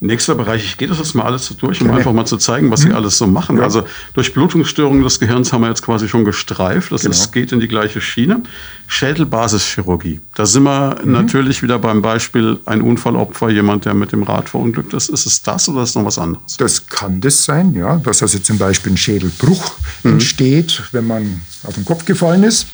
Nächster 0.00 0.34
Bereich, 0.34 0.64
ich 0.64 0.76
gehe 0.76 0.86
das 0.86 0.98
jetzt 0.98 1.14
mal 1.14 1.22
alles 1.22 1.46
so 1.46 1.54
durch, 1.54 1.80
um 1.80 1.90
einfach 1.90 2.12
mal 2.12 2.26
zu 2.26 2.36
zeigen, 2.36 2.70
was 2.70 2.82
hm. 2.82 2.90
sie 2.90 2.96
alles 2.96 3.16
so 3.16 3.26
machen. 3.26 3.56
Ja. 3.56 3.62
Also 3.62 3.84
Durchblutungsstörungen 4.12 5.02
des 5.02 5.18
Gehirns 5.18 5.52
haben 5.52 5.62
wir 5.62 5.68
jetzt 5.68 5.82
quasi 5.82 6.08
schon 6.08 6.24
gestreift. 6.24 6.92
Das 6.92 7.02
genau. 7.02 7.12
ist, 7.12 7.32
geht 7.32 7.52
in 7.52 7.60
die 7.60 7.68
gleiche 7.68 8.00
Schiene. 8.00 8.42
Schädelbasischirurgie. 8.86 10.20
Da 10.34 10.44
sind 10.46 10.64
wir 10.64 10.98
mhm. 11.02 11.12
natürlich 11.12 11.62
wieder 11.62 11.78
beim 11.78 12.02
Beispiel 12.02 12.58
ein 12.66 12.82
Unfallopfer, 12.82 13.48
jemand, 13.48 13.86
der 13.86 13.94
mit 13.94 14.12
dem 14.12 14.24
Rad 14.24 14.48
verunglückt 14.48 14.92
ist. 14.92 15.08
Ist 15.08 15.26
es 15.26 15.42
das 15.42 15.68
oder 15.68 15.82
ist 15.82 15.90
es 15.90 15.94
noch 15.94 16.04
was 16.04 16.18
anderes? 16.18 16.56
Das 16.58 16.86
kann 16.86 17.20
das 17.20 17.44
sein, 17.44 17.72
ja. 17.74 17.96
Dass 17.96 18.20
also 18.20 18.38
zum 18.40 18.58
Beispiel 18.58 18.92
ein 18.92 18.96
Schädelbruch 18.98 19.74
mhm. 20.02 20.12
entsteht, 20.12 20.82
wenn 20.92 21.06
man 21.06 21.40
auf 21.62 21.74
den 21.74 21.84
Kopf 21.84 22.04
gefallen 22.04 22.42
ist 22.42 22.66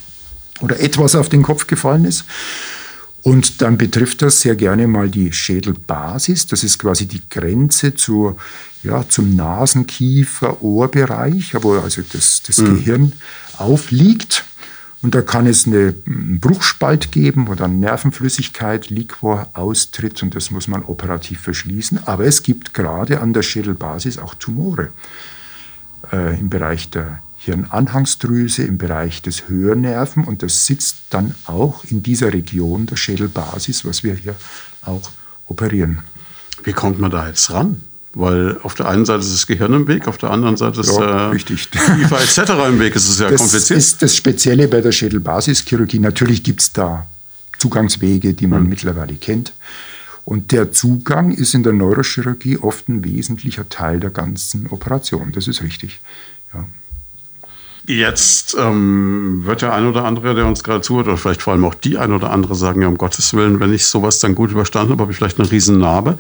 oder 0.60 0.80
etwas 0.80 1.14
auf 1.14 1.28
den 1.28 1.42
Kopf 1.42 1.66
gefallen 1.66 2.04
ist. 2.04 2.24
Und 3.22 3.60
dann 3.60 3.76
betrifft 3.76 4.22
das 4.22 4.40
sehr 4.40 4.56
gerne 4.56 4.86
mal 4.86 5.10
die 5.10 5.30
Schädelbasis. 5.32 6.46
Das 6.46 6.64
ist 6.64 6.78
quasi 6.78 7.04
die 7.06 7.20
Grenze 7.28 7.94
zur, 7.94 8.38
ja, 8.82 9.06
zum 9.08 9.36
Nasenkiefer-Ohrbereich, 9.36 11.54
wo 11.60 11.74
also 11.74 12.00
das, 12.12 12.42
das 12.46 12.56
mhm. 12.58 12.76
Gehirn 12.76 13.12
aufliegt. 13.58 14.44
Und 15.02 15.14
da 15.14 15.22
kann 15.22 15.46
es 15.46 15.66
eine, 15.66 15.94
einen 16.06 16.40
Bruchspalt 16.40 17.12
geben, 17.12 17.48
wo 17.48 17.54
dann 17.54 17.80
Nervenflüssigkeit, 17.80 18.90
Liquor 18.90 19.48
austritt 19.54 20.22
und 20.22 20.34
das 20.34 20.50
muss 20.50 20.68
man 20.68 20.82
operativ 20.82 21.40
verschließen. 21.40 22.06
Aber 22.06 22.26
es 22.26 22.42
gibt 22.42 22.74
gerade 22.74 23.20
an 23.20 23.32
der 23.32 23.40
Schädelbasis 23.42 24.18
auch 24.18 24.34
Tumore 24.34 24.90
äh, 26.12 26.38
im 26.38 26.50
Bereich 26.50 26.90
der 26.90 27.22
Hirnanhangsdrüse 27.42 28.64
im 28.64 28.76
Bereich 28.76 29.22
des 29.22 29.48
Hörnerven 29.48 30.24
und 30.24 30.42
das 30.42 30.66
sitzt 30.66 30.96
dann 31.08 31.34
auch 31.46 31.84
in 31.84 32.02
dieser 32.02 32.34
Region 32.34 32.84
der 32.84 32.96
Schädelbasis, 32.96 33.86
was 33.86 34.04
wir 34.04 34.14
hier 34.14 34.34
auch 34.82 35.10
operieren. 35.46 36.00
Wie 36.64 36.74
kommt 36.74 37.00
man 37.00 37.10
da 37.10 37.26
jetzt 37.26 37.50
ran? 37.50 37.80
Weil 38.12 38.58
auf 38.62 38.74
der 38.74 38.88
einen 38.88 39.06
Seite 39.06 39.20
ist 39.20 39.32
das 39.32 39.46
Gehirn 39.46 39.72
im 39.72 39.88
Weg, 39.88 40.06
auf 40.06 40.18
der 40.18 40.30
anderen 40.30 40.58
Seite 40.58 40.80
ist 40.80 40.92
ja, 40.92 41.28
äh, 41.28 41.30
richtig. 41.30 41.70
Kiefer 41.70 42.20
etc. 42.20 42.50
im 42.68 42.78
Weg. 42.78 42.94
Es 42.94 43.08
ist 43.08 43.20
ja 43.20 43.30
das 43.30 43.40
kompliziert. 43.40 43.78
Das 43.78 43.86
ist 43.86 44.02
das 44.02 44.16
Spezielle 44.16 44.68
bei 44.68 44.82
der 44.82 44.92
Schädelbasischirurgie. 44.92 45.98
Natürlich 45.98 46.42
gibt 46.42 46.60
es 46.60 46.72
da 46.72 47.06
Zugangswege, 47.58 48.34
die 48.34 48.48
man 48.48 48.64
mhm. 48.64 48.68
mittlerweile 48.68 49.14
kennt. 49.14 49.54
Und 50.26 50.52
der 50.52 50.72
Zugang 50.72 51.30
ist 51.30 51.54
in 51.54 51.62
der 51.62 51.72
Neurochirurgie 51.72 52.58
oft 52.58 52.88
ein 52.88 53.02
wesentlicher 53.02 53.68
Teil 53.68 54.00
der 54.00 54.10
ganzen 54.10 54.66
Operation. 54.66 55.32
Das 55.32 55.48
ist 55.48 55.62
richtig. 55.62 56.00
Ja. 56.52 56.66
Jetzt 57.86 58.56
ähm, 58.58 59.42
wird 59.44 59.62
der 59.62 59.72
ein 59.72 59.86
oder 59.86 60.04
andere, 60.04 60.34
der 60.34 60.46
uns 60.46 60.62
gerade 60.62 60.82
zuhört, 60.82 61.06
oder 61.08 61.16
vielleicht 61.16 61.42
vor 61.42 61.52
allem 61.52 61.64
auch 61.64 61.74
die 61.74 61.98
ein 61.98 62.12
oder 62.12 62.30
andere 62.30 62.54
sagen, 62.54 62.82
ja, 62.82 62.88
um 62.88 62.98
Gottes 62.98 63.34
Willen, 63.34 63.58
wenn 63.60 63.72
ich 63.72 63.86
sowas 63.86 64.18
dann 64.18 64.34
gut 64.34 64.50
überstanden 64.50 64.92
habe, 64.92 65.02
habe 65.02 65.12
ich 65.12 65.18
vielleicht 65.18 65.40
eine 65.40 65.50
Riesennarbe. 65.50 66.18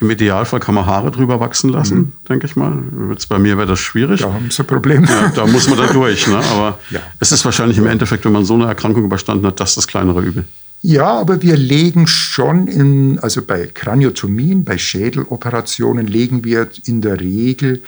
Im 0.00 0.10
Idealfall 0.10 0.60
kann 0.60 0.74
man 0.74 0.86
Haare 0.86 1.10
drüber 1.10 1.40
wachsen 1.40 1.70
lassen, 1.70 1.98
mhm. 1.98 2.12
denke 2.28 2.46
ich 2.46 2.56
mal. 2.56 2.72
Jetzt 3.10 3.28
bei 3.28 3.38
mir 3.38 3.58
wäre 3.58 3.66
das 3.66 3.80
schwierig. 3.80 4.20
Da 4.20 4.32
haben 4.32 4.50
Sie 4.50 4.62
ein 4.62 4.66
Problem. 4.66 5.04
Ja, 5.04 5.32
da 5.34 5.46
muss 5.46 5.68
man 5.68 5.78
da 5.78 5.86
durch. 5.92 6.26
Ne? 6.26 6.36
Aber 6.36 6.78
ja. 6.90 7.00
es 7.18 7.32
ist 7.32 7.44
wahrscheinlich 7.44 7.78
im 7.78 7.86
Endeffekt, 7.86 8.24
wenn 8.24 8.32
man 8.32 8.44
so 8.44 8.54
eine 8.54 8.66
Erkrankung 8.66 9.04
überstanden 9.04 9.46
hat, 9.46 9.60
das 9.60 9.74
das 9.74 9.86
kleinere 9.86 10.20
Übel. 10.22 10.44
Ja, 10.82 11.12
aber 11.18 11.42
wir 11.42 11.56
legen 11.56 12.06
schon 12.06 12.66
in, 12.66 13.18
also 13.18 13.42
bei 13.42 13.66
Kraniotomien, 13.66 14.64
bei 14.64 14.78
Schädeloperationen 14.78 16.06
legen 16.06 16.42
wir 16.44 16.70
in 16.86 17.02
der 17.02 17.20
Regel 17.20 17.82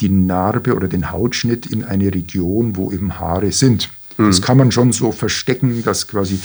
die 0.00 0.08
Narbe 0.08 0.74
oder 0.74 0.88
den 0.88 1.10
Hautschnitt 1.10 1.66
in 1.66 1.84
eine 1.84 2.12
Region, 2.14 2.76
wo 2.76 2.90
eben 2.90 3.18
Haare 3.18 3.52
sind. 3.52 3.88
Mhm. 4.16 4.26
Das 4.26 4.42
kann 4.42 4.56
man 4.56 4.72
schon 4.72 4.92
so 4.92 5.12
verstecken, 5.12 5.82
dass 5.82 6.08
quasi 6.08 6.38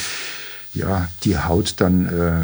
ja, 0.74 1.08
die 1.24 1.38
Haut 1.38 1.76
dann 1.78 2.06
äh, 2.08 2.44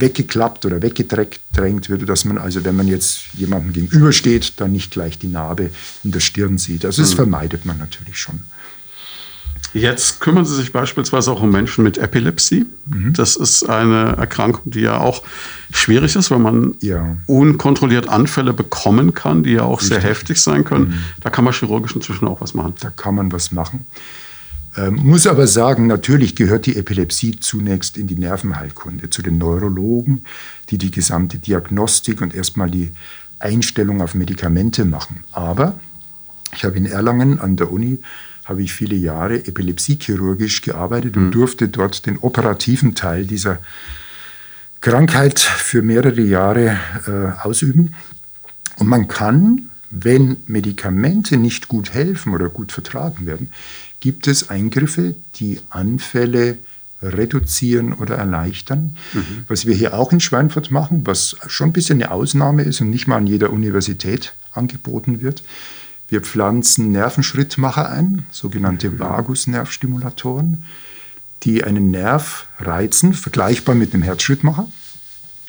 weggeklappt 0.00 0.66
oder 0.66 0.82
weggedrängt 0.82 1.88
wird, 1.88 2.08
dass 2.08 2.24
man 2.24 2.38
also, 2.38 2.64
wenn 2.64 2.76
man 2.76 2.86
jetzt 2.86 3.34
jemandem 3.34 3.72
gegenübersteht, 3.72 4.54
dann 4.58 4.72
nicht 4.72 4.90
gleich 4.90 5.18
die 5.18 5.28
Narbe 5.28 5.70
in 6.04 6.12
der 6.12 6.20
Stirn 6.20 6.58
sieht. 6.58 6.84
Also 6.84 7.02
das 7.02 7.12
mhm. 7.12 7.16
vermeidet 7.16 7.64
man 7.64 7.78
natürlich 7.78 8.18
schon. 8.18 8.40
Jetzt 9.74 10.20
kümmern 10.20 10.44
Sie 10.44 10.54
sich 10.54 10.72
beispielsweise 10.72 11.30
auch 11.30 11.42
um 11.42 11.50
Menschen 11.50 11.84
mit 11.84 11.98
Epilepsie. 11.98 12.66
Mhm. 12.86 13.12
Das 13.12 13.36
ist 13.36 13.68
eine 13.68 14.16
Erkrankung, 14.16 14.70
die 14.70 14.80
ja 14.80 14.98
auch 14.98 15.22
schwierig 15.72 16.16
ist, 16.16 16.30
weil 16.30 16.38
man 16.38 16.74
ja. 16.80 17.16
unkontrolliert 17.26 18.08
Anfälle 18.08 18.52
bekommen 18.52 19.14
kann, 19.14 19.42
die 19.42 19.52
ja 19.52 19.62
auch 19.62 19.80
Richtig. 19.80 20.00
sehr 20.00 20.00
heftig 20.00 20.40
sein 20.40 20.64
können. 20.64 20.88
Mhm. 20.88 20.98
Da 21.20 21.30
kann 21.30 21.44
man 21.44 21.52
chirurgisch 21.52 21.94
inzwischen 21.94 22.26
auch 22.26 22.40
was 22.40 22.54
machen. 22.54 22.74
Da 22.80 22.90
kann 22.90 23.14
man 23.14 23.30
was 23.30 23.52
machen. 23.52 23.86
Ähm, 24.76 24.96
muss 25.02 25.26
aber 25.26 25.46
sagen, 25.46 25.86
natürlich 25.86 26.36
gehört 26.36 26.66
die 26.66 26.76
Epilepsie 26.76 27.38
zunächst 27.40 27.96
in 27.96 28.06
die 28.06 28.16
Nervenheilkunde, 28.16 29.10
zu 29.10 29.22
den 29.22 29.38
Neurologen, 29.38 30.24
die 30.70 30.78
die 30.78 30.90
gesamte 30.90 31.38
Diagnostik 31.38 32.20
und 32.20 32.34
erstmal 32.34 32.70
die 32.70 32.92
Einstellung 33.38 34.02
auf 34.02 34.14
Medikamente 34.14 34.84
machen. 34.84 35.24
Aber 35.32 35.74
ich 36.54 36.64
habe 36.64 36.76
in 36.76 36.86
Erlangen 36.86 37.38
an 37.40 37.56
der 37.56 37.70
Uni 37.72 37.98
habe 38.48 38.62
ich 38.62 38.72
viele 38.72 38.96
Jahre 38.96 39.46
epilepsiechirurgisch 39.46 40.62
gearbeitet 40.62 41.16
und 41.16 41.26
mhm. 41.26 41.30
durfte 41.32 41.68
dort 41.68 42.06
den 42.06 42.16
operativen 42.16 42.94
Teil 42.94 43.26
dieser 43.26 43.58
Krankheit 44.80 45.38
für 45.38 45.82
mehrere 45.82 46.22
Jahre 46.22 46.78
äh, 47.06 47.46
ausüben. 47.46 47.94
Und 48.78 48.86
man 48.86 49.06
kann, 49.06 49.70
wenn 49.90 50.38
Medikamente 50.46 51.36
nicht 51.36 51.68
gut 51.68 51.92
helfen 51.92 52.32
oder 52.32 52.48
gut 52.48 52.72
vertragen 52.72 53.26
werden, 53.26 53.52
gibt 54.00 54.26
es 54.28 54.48
Eingriffe, 54.48 55.14
die 55.34 55.60
Anfälle 55.68 56.56
reduzieren 57.02 57.92
oder 57.92 58.16
erleichtern. 58.16 58.96
Mhm. 59.12 59.44
Was 59.48 59.66
wir 59.66 59.74
hier 59.74 59.94
auch 59.94 60.10
in 60.10 60.20
Schweinfurt 60.20 60.70
machen, 60.70 61.06
was 61.06 61.36
schon 61.48 61.68
ein 61.68 61.72
bisschen 61.72 62.02
eine 62.02 62.10
Ausnahme 62.10 62.62
ist 62.62 62.80
und 62.80 62.90
nicht 62.90 63.06
mal 63.06 63.16
an 63.16 63.26
jeder 63.26 63.50
Universität 63.52 64.34
angeboten 64.52 65.20
wird, 65.20 65.42
wir 66.08 66.22
pflanzen 66.22 66.90
Nervenschrittmacher 66.90 67.90
ein, 67.90 68.26
sogenannte 68.30 68.98
Vagusnervstimulatoren, 68.98 70.64
die 71.42 71.64
einen 71.64 71.90
Nerv 71.90 72.46
reizen, 72.58 73.14
vergleichbar 73.14 73.74
mit 73.74 73.92
dem 73.92 74.02
Herzschrittmacher. 74.02 74.70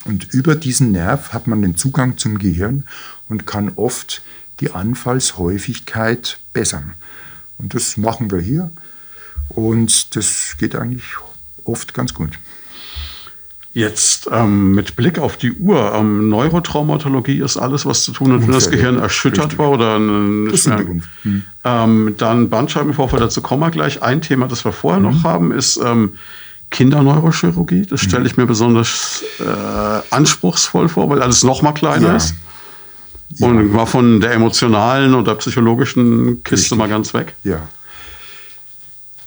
Und 0.06 0.34
über 0.34 0.56
diesen 0.56 0.92
Nerv 0.92 1.34
hat 1.34 1.48
man 1.48 1.62
den 1.62 1.78
Zugang 1.78 2.18
zum 2.18 2.40
Gehirn 2.40 2.86
und 3.28 3.48
kann 3.48 3.74
oft 3.76 4.22
die 4.60 4.72
Anfallshäufigkeit 4.72 6.40
bessern. 6.54 6.94
Und 7.58 7.74
das 7.74 7.98
machen 7.98 8.32
wir 8.32 8.40
hier. 8.40 8.72
Und 9.50 10.16
das 10.16 10.56
geht 10.58 10.76
eigentlich 10.76 11.06
oft 11.64 11.94
ganz 11.94 12.14
gut. 12.14 12.38
Jetzt 13.72 14.28
ähm, 14.32 14.74
mit 14.74 14.96
Blick 14.96 15.20
auf 15.20 15.38
die 15.38 15.52
Uhr, 15.52 15.94
ähm, 15.94 16.28
Neurotraumatologie 16.28 17.40
ist 17.40 17.56
alles, 17.56 17.86
was 17.86 18.04
zu 18.04 18.12
tun 18.12 18.34
hat, 18.34 18.42
wenn 18.42 18.52
das 18.52 18.72
Gehirn 18.72 18.98
erschüttert 18.98 19.46
Richtig. 19.46 19.60
war 19.60 19.70
oder 19.70 20.00
nicht 20.00 20.68
mehr. 20.68 20.80
Mhm. 21.24 21.44
Ähm, 21.64 22.16
dann 22.18 22.50
Bandscheibenvorfall, 22.50 23.20
dazu 23.20 23.42
kommen 23.42 23.62
wir 23.62 23.70
gleich. 23.70 24.02
Ein 24.02 24.22
Thema, 24.22 24.48
das 24.48 24.66
wir 24.66 24.72
vorher 24.72 25.00
mhm. 25.00 25.06
noch 25.12 25.24
haben, 25.24 25.52
ist 25.52 25.80
ähm, 25.84 26.14
Kinderneurochirurgie. 26.72 27.86
Das 27.86 28.02
stelle 28.02 28.26
ich 28.26 28.38
mir 28.38 28.48
besonders 28.48 29.24
äh, 29.40 30.14
anspruchsvoll 30.14 30.90
vor, 30.90 31.10
weil 31.10 31.22
alles 31.22 31.44
noch 31.44 31.62
mal 31.62 31.74
kleiner 31.74 32.08
ja. 32.08 32.16
ist. 32.16 32.34
Ja. 33.36 33.48
Und 33.48 33.74
war 33.76 33.86
von 33.86 34.20
der 34.20 34.34
emotionalen 34.34 35.14
oder 35.14 35.36
psychologischen 35.36 36.44
Kiste 36.44 36.56
Richtig. 36.56 36.78
mal 36.80 36.90
ganz 36.90 37.14
weg. 37.14 37.36
Ja. 37.44 37.68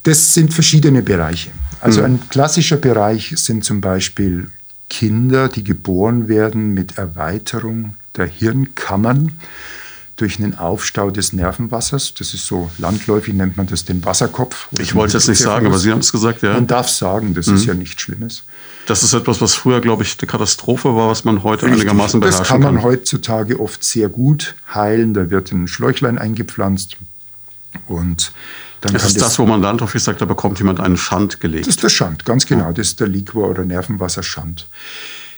Das 0.03 0.35
sind 0.35 0.53
verschiedene 0.53 1.03
Bereiche. 1.03 1.51
Also 1.83 2.01
mhm. 2.01 2.07
ein 2.07 2.29
klassischer 2.31 2.77
Bereich 2.77 3.35
sind 3.37 3.65
zum 3.65 3.81
Beispiel 3.81 4.51
Kinder, 4.89 5.49
die 5.49 5.65
geboren 5.65 6.29
werden 6.29 6.73
mit 6.73 6.97
Erweiterung 6.97 7.95
der 8.17 8.27
Hirnkammern. 8.27 9.33
durch 10.17 10.39
einen 10.39 10.57
Aufstau 10.57 11.11
des 11.11 11.33
Nervenwassers. 11.33 12.15
Das 12.15 12.33
ist 12.35 12.47
so 12.47 12.71
landläufig, 12.79 13.35
nennt 13.35 13.57
man 13.57 13.67
das 13.67 13.85
den 13.85 14.05
Wasserkopf. 14.05 14.69
Ich 14.79 14.95
wollte 14.95 15.17
es 15.17 15.27
nicht 15.27 15.41
sagen, 15.41 15.67
aber 15.67 15.79
Sie 15.79 15.91
haben 15.91 16.01
es 16.01 16.13
gesagt, 16.13 16.43
ja. 16.43 16.53
Man 16.53 16.69
darf 16.69 16.89
sagen, 16.89 17.35
das 17.35 17.47
mhm. 17.49 17.57
ist 17.57 17.65
ja 17.65 17.75
nichts 17.75 18.03
Schlimmes. 18.03 18.45
Das 18.87 19.03
ist 19.03 19.15
etwas, 19.15 19.41
was 19.41 19.55
früher, 19.55 19.81
glaube 19.81 20.03
ich, 20.03 20.17
eine 20.21 20.29
Katastrophe 20.29 20.95
war, 20.95 21.09
was 21.09 21.25
man 21.25 21.43
heute 21.43 21.65
Richtig. 21.67 21.81
einigermaßen 21.81 22.21
beherrschen 22.21 22.45
kann. 22.45 22.61
Das 22.61 22.67
kann 22.67 22.75
man 22.75 22.85
heutzutage 22.85 23.59
oft 23.59 23.83
sehr 23.83 24.09
gut 24.09 24.55
heilen. 24.73 25.15
Da 25.15 25.31
wird 25.31 25.51
ein 25.51 25.67
Schläuchlein 25.67 26.19
eingepflanzt 26.19 26.99
und 27.89 28.33
dann 28.83 28.93
das 28.95 29.07
ist 29.07 29.17
das, 29.17 29.29
das, 29.29 29.39
wo 29.39 29.47
man 29.47 29.63
landläufig 29.63 30.03
sagt, 30.03 30.21
da 30.21 30.25
bekommt 30.25 30.59
jemand 30.59 30.81
einen 30.81 30.97
Schand 30.97 31.41
gelegt. 31.41 31.67
Das 31.67 31.77
ist 31.77 31.83
der 31.83 31.89
Schand, 31.89 32.25
ganz 32.25 32.47
genau. 32.47 32.73
Das 32.73 32.89
ist 32.89 33.01
der 33.01 33.07
Liquor- 33.07 33.49
oder 33.49 33.65
Nervenwasserschand. 33.65 34.67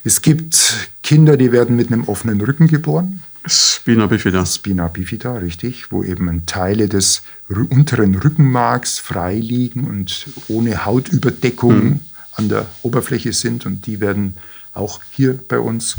Es 0.03 0.23
gibt 0.23 0.89
Kinder, 1.03 1.37
die 1.37 1.53
werden 1.53 1.77
mit 1.77 1.93
einem 1.93 2.05
offenen 2.05 2.41
Rücken 2.41 2.69
geboren. 2.69 3.23
Spina 3.47 4.07
bifida. 4.07 4.47
Spina 4.47 4.89
bifida, 4.89 5.35
richtig, 5.35 5.93
wo 5.93 6.03
eben 6.03 6.47
Teile 6.47 6.89
des 6.89 7.23
unteren 7.49 8.15
Rückenmarks 8.15 8.99
frei 8.99 9.35
liegen 9.35 9.85
und 9.85 10.27
ohne 10.49 10.87
Hautüberdeckung 10.87 11.85
mhm. 11.85 12.01
an 12.37 12.49
der 12.49 12.67
Oberfläche 12.83 13.35
sind. 13.35 13.67
Und 13.67 13.87
die 13.87 14.01
werden 14.01 14.37
auch 14.73 15.01
hier 15.11 15.39
bei 15.49 15.59
uns 15.59 15.99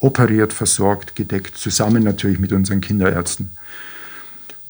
operiert, 0.00 0.54
versorgt, 0.54 1.16
gedeckt, 1.16 1.58
zusammen 1.58 2.02
natürlich 2.02 2.38
mit 2.38 2.52
unseren 2.52 2.80
Kinderärzten. 2.80 3.50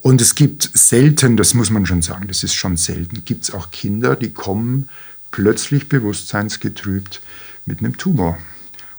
Und 0.00 0.20
es 0.20 0.34
gibt 0.34 0.70
selten, 0.74 1.36
das 1.36 1.54
muss 1.54 1.70
man 1.70 1.84
schon 1.84 2.02
sagen, 2.02 2.28
das 2.28 2.44
ist 2.44 2.54
schon 2.54 2.76
selten, 2.76 3.24
gibt 3.24 3.44
es 3.44 3.52
auch 3.52 3.70
Kinder, 3.70 4.14
die 4.16 4.30
kommen 4.30 4.88
plötzlich 5.30 5.88
bewusstseinsgetrübt 5.88 7.20
mit 7.66 7.80
einem 7.80 7.96
Tumor. 7.96 8.38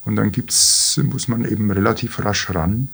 Und 0.06 0.16
dann 0.16 0.32
gibt's, 0.32 1.00
muss 1.04 1.28
man 1.28 1.46
eben 1.46 1.72
relativ 1.72 2.24
rasch 2.24 2.50
ran. 2.50 2.90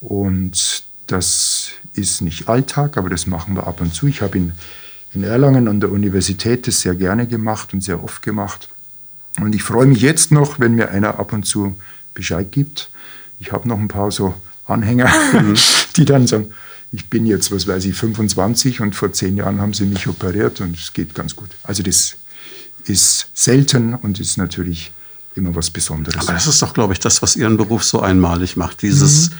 Und 0.00 0.84
das 1.06 1.70
ist 1.94 2.22
nicht 2.22 2.48
Alltag, 2.48 2.96
aber 2.96 3.10
das 3.10 3.26
machen 3.26 3.56
wir 3.56 3.66
ab 3.66 3.80
und 3.80 3.94
zu. 3.94 4.06
Ich 4.06 4.22
habe 4.22 4.38
in, 4.38 4.52
in 5.12 5.22
Erlangen 5.22 5.68
an 5.68 5.80
der 5.80 5.90
Universität 5.90 6.66
das 6.66 6.80
sehr 6.80 6.94
gerne 6.94 7.26
gemacht 7.26 7.74
und 7.74 7.82
sehr 7.82 8.02
oft 8.02 8.22
gemacht. 8.22 8.68
Und 9.40 9.54
ich 9.54 9.62
freue 9.62 9.86
mich 9.86 10.00
jetzt 10.00 10.30
noch, 10.32 10.60
wenn 10.60 10.74
mir 10.74 10.90
einer 10.90 11.18
ab 11.18 11.32
und 11.32 11.44
zu 11.44 11.76
Bescheid 12.14 12.52
gibt. 12.52 12.90
Ich 13.38 13.52
habe 13.52 13.68
noch 13.68 13.78
ein 13.78 13.88
paar 13.88 14.10
so 14.10 14.34
Anhänger, 14.66 15.10
mhm. 15.32 15.56
die 15.96 16.04
dann 16.04 16.26
sagen, 16.26 16.54
ich 16.94 17.10
bin 17.10 17.26
jetzt, 17.26 17.50
was 17.50 17.66
weiß 17.66 17.84
ich, 17.86 17.96
25 17.96 18.80
und 18.80 18.94
vor 18.94 19.12
zehn 19.12 19.36
Jahren 19.36 19.60
haben 19.60 19.74
sie 19.74 19.84
mich 19.84 20.06
operiert 20.06 20.60
und 20.60 20.78
es 20.78 20.92
geht 20.92 21.14
ganz 21.14 21.34
gut. 21.34 21.50
Also 21.64 21.82
das 21.82 22.16
ist 22.84 23.28
selten 23.34 23.94
und 23.94 24.20
ist 24.20 24.36
natürlich 24.36 24.92
immer 25.34 25.54
was 25.56 25.70
Besonderes. 25.70 26.22
Aber 26.22 26.34
das 26.34 26.46
ist 26.46 26.62
doch, 26.62 26.72
glaube 26.72 26.92
ich, 26.92 27.00
das, 27.00 27.20
was 27.20 27.34
Ihren 27.34 27.56
Beruf 27.56 27.82
so 27.82 28.00
einmalig 28.00 28.56
macht. 28.56 28.82
Dieses, 28.82 29.30
mhm. 29.30 29.34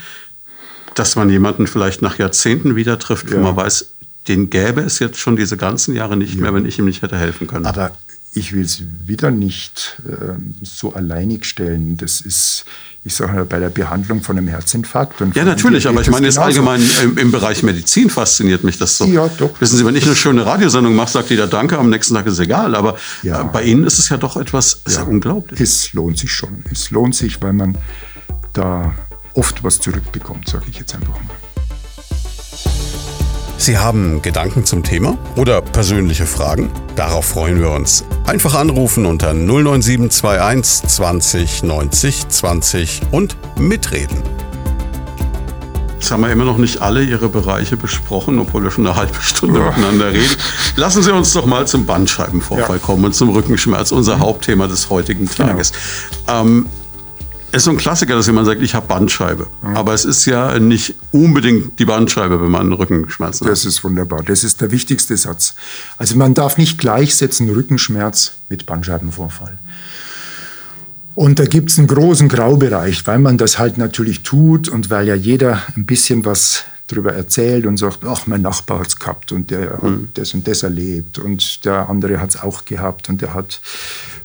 dass 0.97 1.14
man 1.14 1.31
jemanden 1.31 1.67
vielleicht 1.67 2.03
nach 2.03 2.19
Jahrzehnten 2.19 2.75
wieder 2.75 2.99
trifft, 2.99 3.31
ja. 3.31 3.37
wo 3.37 3.40
man 3.40 3.57
weiß, 3.57 3.90
den 4.27 4.51
gäbe 4.51 4.81
es 4.81 4.99
jetzt 4.99 5.19
schon 5.19 5.37
diese 5.37 5.57
ganzen 5.57 5.95
Jahre 5.95 6.17
nicht 6.17 6.35
ja. 6.35 6.40
mehr, 6.40 6.55
wenn 6.55 6.67
ich 6.67 6.79
ihm 6.79 6.87
nicht 6.87 7.03
hätte 7.03 7.19
helfen 7.19 7.47
können. 7.47 7.67
Aber 7.67 7.97
ich 8.35 8.53
will 8.53 8.64
es 8.64 8.83
wieder 9.07 9.31
nicht 9.31 10.01
äh, 10.09 10.35
so 10.62 10.92
alleinig 10.92 11.44
stellen. 11.44 11.97
Das 11.97 12.20
ist, 12.20 12.64
ich 13.05 13.14
sage 13.14 13.33
mal, 13.33 13.44
bei 13.44 13.61
der 13.61 13.68
Behandlung 13.68 14.23
von 14.23 14.37
einem 14.37 14.49
Herzinfarkt. 14.49 15.23
Und 15.23 15.37
ja, 15.37 15.44
natürlich, 15.44 15.87
aber 15.87 16.01
ich 16.01 16.11
meine 16.11 16.27
jetzt 16.27 16.38
allgemein 16.38 16.83
im, 17.03 17.16
im, 17.16 17.31
Bereich 17.31 17.62
Medizin 17.62 18.11
fasziniert 18.11 18.64
mich 18.64 18.77
das 18.77 18.99
so. 18.99 19.05
Ja, 19.05 19.29
doch. 19.38 19.61
Wissen 19.61 19.77
Sie, 19.77 19.87
wenn 19.87 19.94
ich 19.94 20.05
eine 20.05 20.16
schöne 20.16 20.44
Radiosendung 20.44 20.97
mache, 20.97 21.12
sagt 21.12 21.31
jeder 21.31 21.47
Danke, 21.47 21.79
am 21.79 21.90
nächsten 21.90 22.14
Tag 22.14 22.27
ist 22.27 22.35
es 22.35 22.38
egal. 22.40 22.75
Aber 22.75 22.97
ja. 23.23 23.42
Äh, 23.42 23.44
bei 23.44 23.62
Ihnen 23.62 23.85
ist 23.85 24.01
es 24.01 24.09
ja 24.09 24.16
doch 24.16 24.37
etwas 24.37 24.83
ja, 24.88 24.94
ja 24.94 25.03
unglaublich. 25.05 25.61
Es 25.61 25.92
lohnt 25.92 26.18
sich 26.18 26.33
schon. 26.33 26.64
Es 26.73 26.90
lohnt 26.90 27.14
sich, 27.14 27.40
weil 27.40 27.53
man 27.53 27.79
da 28.53 28.94
oft 29.35 29.62
was 29.62 29.81
zurückbekommt, 29.81 30.49
sage 30.49 30.64
ich 30.68 30.79
jetzt 30.79 30.94
einfach 30.94 31.14
mal. 31.14 31.44
Sie 33.64 33.79
haben 33.79 34.20
Gedanken 34.20 34.66
zum 34.66 34.83
Thema 34.83 35.16
oder 35.37 35.62
persönliche 35.62 36.27
Fragen? 36.27 36.70
Darauf 36.96 37.24
freuen 37.24 37.61
wir 37.61 37.70
uns. 37.70 38.05
Einfach 38.27 38.55
anrufen 38.57 39.07
unter 39.07 39.33
09721 39.33 40.87
20 40.87 41.62
90 41.62 42.29
20 42.29 43.00
und 43.11 43.38
mitreden. 43.59 44.22
Jetzt 45.94 46.11
haben 46.11 46.20
wir 46.20 46.31
immer 46.31 46.44
noch 46.44 46.59
nicht 46.59 46.83
alle 46.83 47.05
Ihre 47.05 47.31
Bereiche 47.31 47.79
besprochen, 47.79 48.38
obwohl 48.38 48.64
wir 48.64 48.70
schon 48.70 48.87
eine 48.87 48.96
halbe 48.96 49.18
Stunde 49.22 49.61
ja. 49.61 49.70
miteinander 49.70 50.12
reden. 50.12 50.37
Lassen 50.77 51.03
Sie 51.03 51.11
uns 51.11 51.33
doch 51.33 51.46
mal 51.46 51.66
zum 51.66 51.87
Bandscheibenvorfall 51.87 52.77
ja. 52.77 52.83
kommen 52.85 53.07
und 53.07 53.14
zum 53.14 53.31
Rückenschmerz, 53.31 53.92
unser 53.92 54.18
Hauptthema 54.18 54.66
des 54.66 54.90
heutigen 54.90 55.24
genau. 55.24 55.48
Tages. 55.48 55.72
Genau. 56.27 56.42
Ähm, 56.42 56.66
es 57.55 57.59
ist 57.59 57.64
so 57.67 57.71
ein 57.71 57.77
Klassiker, 57.77 58.17
dass 58.17 58.27
jemand 58.27 58.47
sagt, 58.47 58.61
ich 58.62 58.75
habe 58.75 58.88
Bandscheibe. 58.88 59.47
Mhm. 59.62 59.77
Aber 59.77 59.95
es 59.95 60.05
ist 60.05 60.27
ja 60.27 60.59
nicht 60.59 60.97
unbedingt 61.12 61.79
die 61.79 61.85
Bandscheibe, 61.85 62.43
wenn 62.43 62.51
man 62.51 62.73
Rückenschmerzen 62.73 63.47
hat. 63.47 63.53
Das 63.53 63.64
ist 63.64 63.85
wunderbar. 63.85 64.25
Das 64.25 64.43
ist 64.43 64.61
der 64.61 64.73
wichtigste 64.73 65.17
Satz. 65.17 65.55
Also 65.97 66.17
man 66.17 66.35
darf 66.35 66.59
nicht 66.59 66.79
gleichsetzen 66.79 67.49
Rückenschmerz 67.49 68.33
mit 68.49 68.67
Bandscheibenvorfall. 68.67 69.57
Und 71.14 71.38
da 71.38 71.45
gibt 71.45 71.71
es 71.71 71.79
einen 71.79 71.87
großen 71.87 72.29
Graubereich, 72.29 73.07
weil 73.07 73.21
man 73.21 73.38
das 73.38 73.57
halt 73.61 73.79
natürlich 73.79 74.25
tut 74.25 74.69
und 74.69 74.90
weil 74.90 75.07
ja 75.07 75.14
jeder 75.14 75.62
ein 75.77 75.87
bisschen 75.87 76.25
was 76.25 76.64
darüber 76.87 77.14
erzählt 77.14 77.66
und 77.66 77.79
sagt, 77.79 78.05
ach, 78.05 78.27
mein 78.27 78.42
Nachbar 78.42 78.81
hat 78.81 78.88
es 78.88 78.99
gehabt 78.99 79.33
und 79.33 79.51
der 79.51 79.83
mhm. 79.83 79.87
hat 79.87 80.18
das 80.18 80.35
und 80.35 80.47
das 80.47 80.62
erlebt 80.62 81.18
und 81.18 81.64
der 81.64 81.88
andere 81.88 82.20
hat 82.20 82.31
es 82.31 82.40
auch 82.40 82.64
gehabt 82.64 83.09
und 83.09 83.23
der 83.23 83.33
hat 83.33 83.61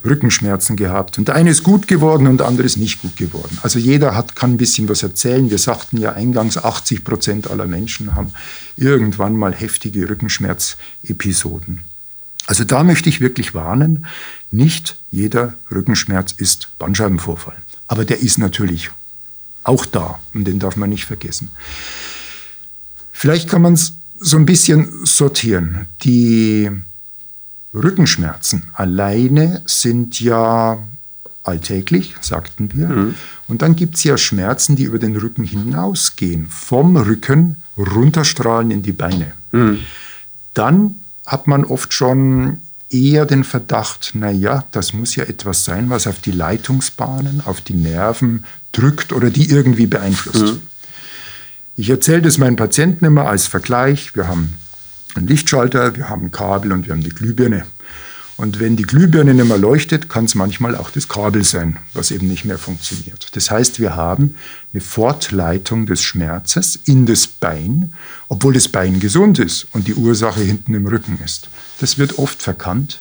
Rückenschmerzen 0.04 0.76
gehabt. 0.76 1.18
Und 1.18 1.28
der 1.28 1.34
eine 1.34 1.50
ist 1.50 1.62
gut 1.62 1.88
geworden 1.88 2.26
und 2.26 2.38
der 2.38 2.46
andere 2.46 2.66
ist 2.66 2.76
nicht 2.76 3.00
gut 3.02 3.16
geworden. 3.16 3.58
Also 3.62 3.78
jeder 3.78 4.14
hat, 4.14 4.36
kann 4.36 4.52
ein 4.52 4.56
bisschen 4.56 4.88
was 4.88 5.02
erzählen. 5.02 5.50
Wir 5.50 5.58
sagten 5.58 5.96
ja 5.96 6.12
eingangs, 6.12 6.56
80 6.56 7.04
Prozent 7.04 7.50
aller 7.50 7.66
Menschen 7.66 8.14
haben 8.14 8.32
irgendwann 8.76 9.36
mal 9.36 9.54
heftige 9.54 10.08
Rückenschmerzepisoden. 10.08 11.80
Also 12.46 12.64
da 12.64 12.82
möchte 12.82 13.08
ich 13.08 13.20
wirklich 13.20 13.54
warnen, 13.54 14.06
nicht 14.50 14.96
jeder 15.10 15.54
Rückenschmerz 15.70 16.32
ist 16.32 16.68
Bandscheibenvorfall. 16.78 17.56
Aber 17.86 18.04
der 18.04 18.20
ist 18.20 18.38
natürlich 18.38 18.90
auch 19.62 19.86
da 19.86 20.18
und 20.34 20.44
den 20.44 20.58
darf 20.58 20.76
man 20.76 20.90
nicht 20.90 21.04
vergessen. 21.04 21.50
Vielleicht 23.20 23.50
kann 23.50 23.60
man 23.60 23.74
es 23.74 23.92
so 24.18 24.38
ein 24.38 24.46
bisschen 24.46 25.04
sortieren. 25.04 25.84
Die 26.04 26.70
Rückenschmerzen 27.74 28.62
alleine 28.72 29.60
sind 29.66 30.18
ja 30.20 30.78
alltäglich, 31.42 32.14
sagten 32.22 32.70
wir. 32.72 32.88
Mhm. 32.88 33.14
Und 33.46 33.60
dann 33.60 33.76
gibt 33.76 33.96
es 33.96 34.04
ja 34.04 34.16
Schmerzen, 34.16 34.74
die 34.74 34.84
über 34.84 34.98
den 34.98 35.14
Rücken 35.18 35.44
hinausgehen, 35.44 36.46
vom 36.46 36.96
Rücken 36.96 37.60
runterstrahlen 37.76 38.70
in 38.70 38.82
die 38.82 38.92
Beine. 38.92 39.34
Mhm. 39.52 39.80
Dann 40.54 41.00
hat 41.26 41.46
man 41.46 41.66
oft 41.66 41.92
schon 41.92 42.62
eher 42.88 43.26
den 43.26 43.44
Verdacht, 43.44 44.12
naja, 44.14 44.64
das 44.72 44.94
muss 44.94 45.14
ja 45.14 45.24
etwas 45.24 45.66
sein, 45.66 45.90
was 45.90 46.06
auf 46.06 46.20
die 46.20 46.32
Leitungsbahnen, 46.32 47.42
auf 47.44 47.60
die 47.60 47.74
Nerven 47.74 48.46
drückt 48.72 49.12
oder 49.12 49.28
die 49.28 49.50
irgendwie 49.50 49.86
beeinflusst. 49.86 50.54
Mhm. 50.54 50.62
Ich 51.80 51.88
erzähle 51.88 52.20
das 52.20 52.36
meinen 52.36 52.56
Patienten 52.56 53.06
immer 53.06 53.26
als 53.26 53.46
Vergleich. 53.46 54.14
Wir 54.14 54.28
haben 54.28 54.54
einen 55.14 55.26
Lichtschalter, 55.26 55.96
wir 55.96 56.10
haben 56.10 56.26
ein 56.26 56.30
Kabel 56.30 56.72
und 56.72 56.84
wir 56.84 56.92
haben 56.92 57.02
die 57.02 57.08
Glühbirne. 57.08 57.64
Und 58.36 58.60
wenn 58.60 58.76
die 58.76 58.82
Glühbirne 58.82 59.32
nicht 59.32 59.48
mehr 59.48 59.56
leuchtet, 59.56 60.10
kann 60.10 60.26
es 60.26 60.34
manchmal 60.34 60.76
auch 60.76 60.90
das 60.90 61.08
Kabel 61.08 61.42
sein, 61.42 61.78
was 61.94 62.10
eben 62.10 62.28
nicht 62.28 62.44
mehr 62.44 62.58
funktioniert. 62.58 63.34
Das 63.34 63.50
heißt, 63.50 63.80
wir 63.80 63.96
haben 63.96 64.34
eine 64.74 64.82
Fortleitung 64.82 65.86
des 65.86 66.02
Schmerzes 66.02 66.78
in 66.84 67.06
das 67.06 67.26
Bein, 67.26 67.94
obwohl 68.28 68.52
das 68.52 68.68
Bein 68.68 69.00
gesund 69.00 69.38
ist 69.38 69.66
und 69.72 69.88
die 69.88 69.94
Ursache 69.94 70.42
hinten 70.42 70.74
im 70.74 70.86
Rücken 70.86 71.18
ist. 71.24 71.48
Das 71.80 71.96
wird 71.96 72.18
oft 72.18 72.42
verkannt. 72.42 73.00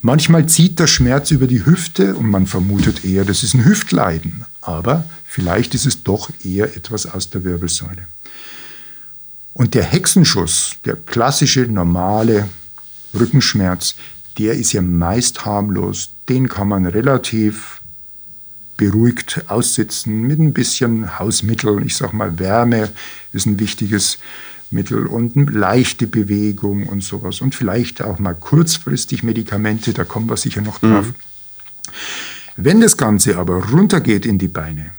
Manchmal 0.00 0.46
zieht 0.46 0.80
der 0.80 0.88
Schmerz 0.88 1.30
über 1.30 1.46
die 1.46 1.64
Hüfte 1.64 2.16
und 2.16 2.30
man 2.30 2.48
vermutet 2.48 3.04
eher, 3.04 3.24
das 3.24 3.44
ist 3.44 3.54
ein 3.54 3.64
Hüftleiden. 3.64 4.44
Aber 4.60 5.04
vielleicht 5.30 5.76
ist 5.76 5.86
es 5.86 6.02
doch 6.02 6.28
eher 6.44 6.76
etwas 6.76 7.06
aus 7.06 7.30
der 7.30 7.44
Wirbelsäule. 7.44 8.08
Und 9.52 9.74
der 9.74 9.84
Hexenschuss, 9.84 10.76
der 10.84 10.96
klassische, 10.96 11.60
normale 11.60 12.48
Rückenschmerz, 13.14 13.94
der 14.38 14.54
ist 14.54 14.72
ja 14.72 14.82
meist 14.82 15.44
harmlos. 15.44 16.10
Den 16.28 16.48
kann 16.48 16.68
man 16.68 16.84
relativ 16.84 17.80
beruhigt 18.76 19.44
aussitzen 19.46 20.22
mit 20.22 20.40
ein 20.40 20.52
bisschen 20.52 21.18
Hausmittel. 21.18 21.84
Ich 21.86 21.96
sage 21.96 22.16
mal, 22.16 22.38
Wärme 22.40 22.90
ist 23.32 23.46
ein 23.46 23.60
wichtiges 23.60 24.18
Mittel 24.70 25.06
und 25.06 25.36
eine 25.36 25.46
leichte 25.46 26.08
Bewegung 26.08 26.86
und 26.88 27.04
sowas. 27.04 27.40
Und 27.40 27.54
vielleicht 27.54 28.02
auch 28.02 28.18
mal 28.18 28.34
kurzfristig 28.34 29.22
Medikamente, 29.22 29.92
da 29.92 30.04
kommen 30.04 30.28
wir 30.28 30.36
sicher 30.36 30.60
noch 30.60 30.80
drauf. 30.80 31.06
Mhm. 31.06 31.14
Wenn 32.56 32.80
das 32.80 32.96
Ganze 32.96 33.36
aber 33.36 33.70
runtergeht 33.70 34.26
in 34.26 34.38
die 34.38 34.48
Beine, 34.48 34.92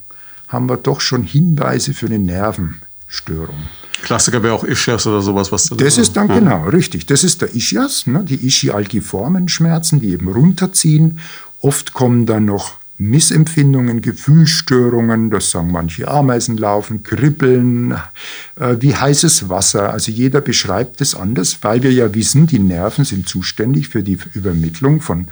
haben 0.51 0.69
wir 0.69 0.77
doch 0.77 1.01
schon 1.01 1.23
Hinweise 1.23 1.93
für 1.93 2.07
eine 2.07 2.19
Nervenstörung. 2.19 3.55
Klassiker 4.03 4.43
wäre 4.43 4.53
auch 4.53 4.63
Ischias 4.63 5.05
oder 5.07 5.21
sowas. 5.21 5.51
Was 5.51 5.69
das 5.69 5.97
ist 5.97 6.17
dann 6.17 6.27
ja. 6.27 6.39
genau, 6.39 6.63
richtig. 6.65 7.05
Das 7.05 7.23
ist 7.23 7.41
der 7.41 7.55
Ischias, 7.55 8.07
ne, 8.07 8.23
die 8.23 8.45
Ischialgiformen 8.45 9.47
Schmerzen, 9.47 10.01
die 10.01 10.09
eben 10.09 10.27
runterziehen. 10.27 11.19
Oft 11.61 11.93
kommen 11.93 12.25
dann 12.25 12.45
noch 12.45 12.73
Missempfindungen, 12.97 14.01
Gefühlsstörungen, 14.01 15.31
das 15.31 15.49
sagen 15.49 15.71
manche 15.71 16.07
Ameisen 16.07 16.57
laufen, 16.57 17.01
Kribbeln, 17.01 17.93
äh, 18.59 18.75
wie 18.79 18.95
heißes 18.95 19.49
Wasser. 19.49 19.91
Also 19.91 20.11
jeder 20.11 20.41
beschreibt 20.41 21.01
es 21.01 21.15
anders, 21.15 21.59
weil 21.61 21.81
wir 21.81 21.91
ja 21.91 22.13
wissen, 22.13 22.45
die 22.45 22.59
Nerven 22.59 23.05
sind 23.05 23.27
zuständig 23.27 23.89
für 23.89 24.03
die 24.03 24.19
Übermittlung 24.33 25.01
von 25.01 25.27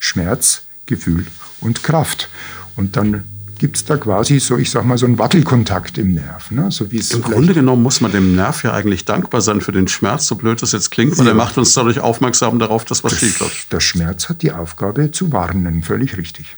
Schmerz, 0.00 0.62
Gefühl 0.86 1.26
und 1.60 1.82
Kraft. 1.84 2.28
Und 2.76 2.96
dann 2.96 3.24
gibt 3.58 3.76
es 3.76 3.84
da 3.84 3.96
quasi 3.96 4.40
so, 4.40 4.56
ich 4.56 4.70
sag 4.70 4.84
mal, 4.84 4.98
so 4.98 5.06
einen 5.06 5.18
Wackelkontakt 5.18 5.98
im 5.98 6.14
Nerv. 6.14 6.50
Ne? 6.50 6.70
So 6.70 6.84
Im 6.84 7.22
Grunde 7.22 7.54
genommen 7.54 7.82
muss 7.82 8.00
man 8.00 8.12
dem 8.12 8.34
Nerv 8.34 8.62
ja 8.64 8.72
eigentlich 8.72 9.04
dankbar 9.04 9.40
sein 9.40 9.60
für 9.60 9.72
den 9.72 9.88
Schmerz, 9.88 10.26
so 10.26 10.36
blöd 10.36 10.60
das 10.62 10.72
jetzt 10.72 10.90
klingt, 10.90 11.16
weil 11.18 11.26
ja. 11.26 11.32
er 11.32 11.36
macht 11.36 11.58
uns 11.58 11.74
dadurch 11.74 12.00
aufmerksam 12.00 12.58
darauf, 12.58 12.84
dass 12.84 13.04
was 13.04 13.18
schief 13.18 13.40
läuft. 13.40 13.72
Der 13.72 13.80
Schmerz 13.80 14.28
hat 14.28 14.42
die 14.42 14.52
Aufgabe 14.52 15.10
zu 15.10 15.32
warnen, 15.32 15.82
völlig 15.82 16.16
richtig. 16.16 16.56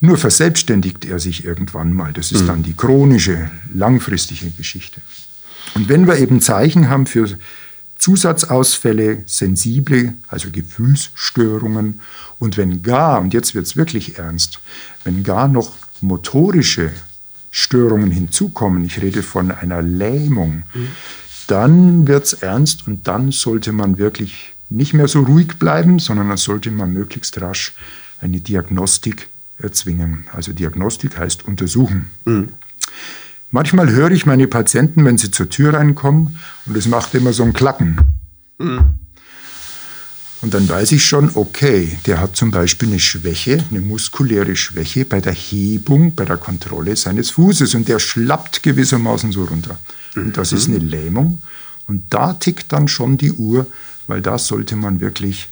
Nur 0.00 0.16
verselbstständigt 0.16 1.04
er 1.04 1.18
sich 1.18 1.44
irgendwann 1.44 1.92
mal. 1.92 2.12
Das 2.12 2.30
ist 2.30 2.42
mhm. 2.42 2.46
dann 2.46 2.62
die 2.62 2.74
chronische, 2.74 3.50
langfristige 3.74 4.50
Geschichte. 4.50 5.00
Und 5.74 5.88
wenn 5.88 6.06
wir 6.06 6.16
eben 6.18 6.40
Zeichen 6.40 6.88
haben 6.88 7.06
für 7.06 7.28
Zusatzausfälle, 7.98 9.22
sensible, 9.26 10.14
also 10.28 10.50
Gefühlsstörungen 10.50 12.00
und 12.38 12.56
wenn 12.56 12.82
gar, 12.82 13.20
und 13.20 13.34
jetzt 13.34 13.54
wird 13.54 13.66
es 13.66 13.76
wirklich 13.76 14.18
ernst, 14.18 14.60
wenn 15.04 15.24
gar 15.24 15.48
noch 15.48 15.72
motorische 16.00 16.92
Störungen 17.50 18.10
hinzukommen, 18.10 18.84
ich 18.84 19.02
rede 19.02 19.22
von 19.22 19.50
einer 19.50 19.82
Lähmung, 19.82 20.62
mhm. 20.74 20.88
dann 21.48 22.06
wird 22.06 22.26
es 22.26 22.32
ernst 22.34 22.86
und 22.86 23.08
dann 23.08 23.32
sollte 23.32 23.72
man 23.72 23.98
wirklich 23.98 24.52
nicht 24.70 24.94
mehr 24.94 25.08
so 25.08 25.22
ruhig 25.22 25.58
bleiben, 25.58 25.98
sondern 25.98 26.28
dann 26.28 26.36
sollte 26.36 26.70
man 26.70 26.92
möglichst 26.92 27.40
rasch 27.40 27.74
eine 28.20 28.40
Diagnostik 28.40 29.28
erzwingen. 29.58 30.26
Also 30.32 30.52
Diagnostik 30.52 31.18
heißt 31.18 31.46
untersuchen. 31.46 32.10
Mhm. 32.24 32.48
Manchmal 33.50 33.90
höre 33.90 34.10
ich 34.10 34.26
meine 34.26 34.46
Patienten, 34.46 35.04
wenn 35.04 35.16
sie 35.16 35.30
zur 35.30 35.48
Tür 35.48 35.74
reinkommen, 35.74 36.38
und 36.66 36.76
es 36.76 36.86
macht 36.86 37.14
immer 37.14 37.32
so 37.32 37.44
ein 37.44 37.54
Klacken. 37.54 37.98
Mhm. 38.58 38.98
Und 40.40 40.54
dann 40.54 40.68
weiß 40.68 40.92
ich 40.92 41.04
schon, 41.04 41.30
okay, 41.34 41.98
der 42.06 42.20
hat 42.20 42.36
zum 42.36 42.50
Beispiel 42.50 42.88
eine 42.88 43.00
Schwäche, 43.00 43.64
eine 43.70 43.80
muskuläre 43.80 44.54
Schwäche 44.54 45.04
bei 45.04 45.20
der 45.20 45.32
Hebung, 45.32 46.14
bei 46.14 46.24
der 46.24 46.36
Kontrolle 46.36 46.94
seines 46.94 47.30
Fußes 47.30 47.74
und 47.74 47.88
der 47.88 47.98
schlappt 47.98 48.62
gewissermaßen 48.62 49.32
so 49.32 49.44
runter. 49.44 49.78
Und 50.14 50.36
das 50.36 50.52
ist 50.52 50.68
eine 50.68 50.78
Lähmung. 50.78 51.42
Und 51.88 52.14
da 52.14 52.34
tickt 52.34 52.72
dann 52.72 52.86
schon 52.86 53.18
die 53.18 53.32
Uhr, 53.32 53.66
weil 54.06 54.20
da 54.20 54.38
sollte 54.38 54.76
man 54.76 55.00
wirklich 55.00 55.48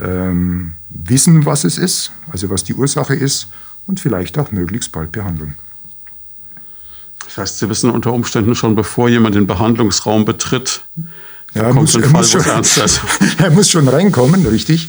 ähm, 0.00 0.74
wissen, 0.88 1.44
was 1.44 1.64
es 1.64 1.76
ist, 1.76 2.12
also 2.30 2.48
was 2.48 2.64
die 2.64 2.74
Ursache 2.74 3.14
ist 3.14 3.48
und 3.86 4.00
vielleicht 4.00 4.38
auch 4.38 4.52
möglichst 4.52 4.92
bald 4.92 5.12
behandeln. 5.12 5.56
Das 7.24 7.36
heißt, 7.36 7.58
Sie 7.58 7.68
wissen 7.68 7.90
unter 7.90 8.12
Umständen 8.12 8.54
schon, 8.54 8.74
bevor 8.74 9.08
jemand 9.08 9.34
den 9.34 9.46
Behandlungsraum 9.46 10.24
betritt, 10.24 10.82
ja, 11.54 11.62
er, 11.62 11.74
muss, 11.74 11.94
er, 11.94 12.02
Fall, 12.02 12.10
muss 12.12 12.30
schon, 12.30 12.42
er 13.38 13.50
muss 13.50 13.70
schon 13.70 13.88
reinkommen, 13.88 14.46
richtig. 14.46 14.88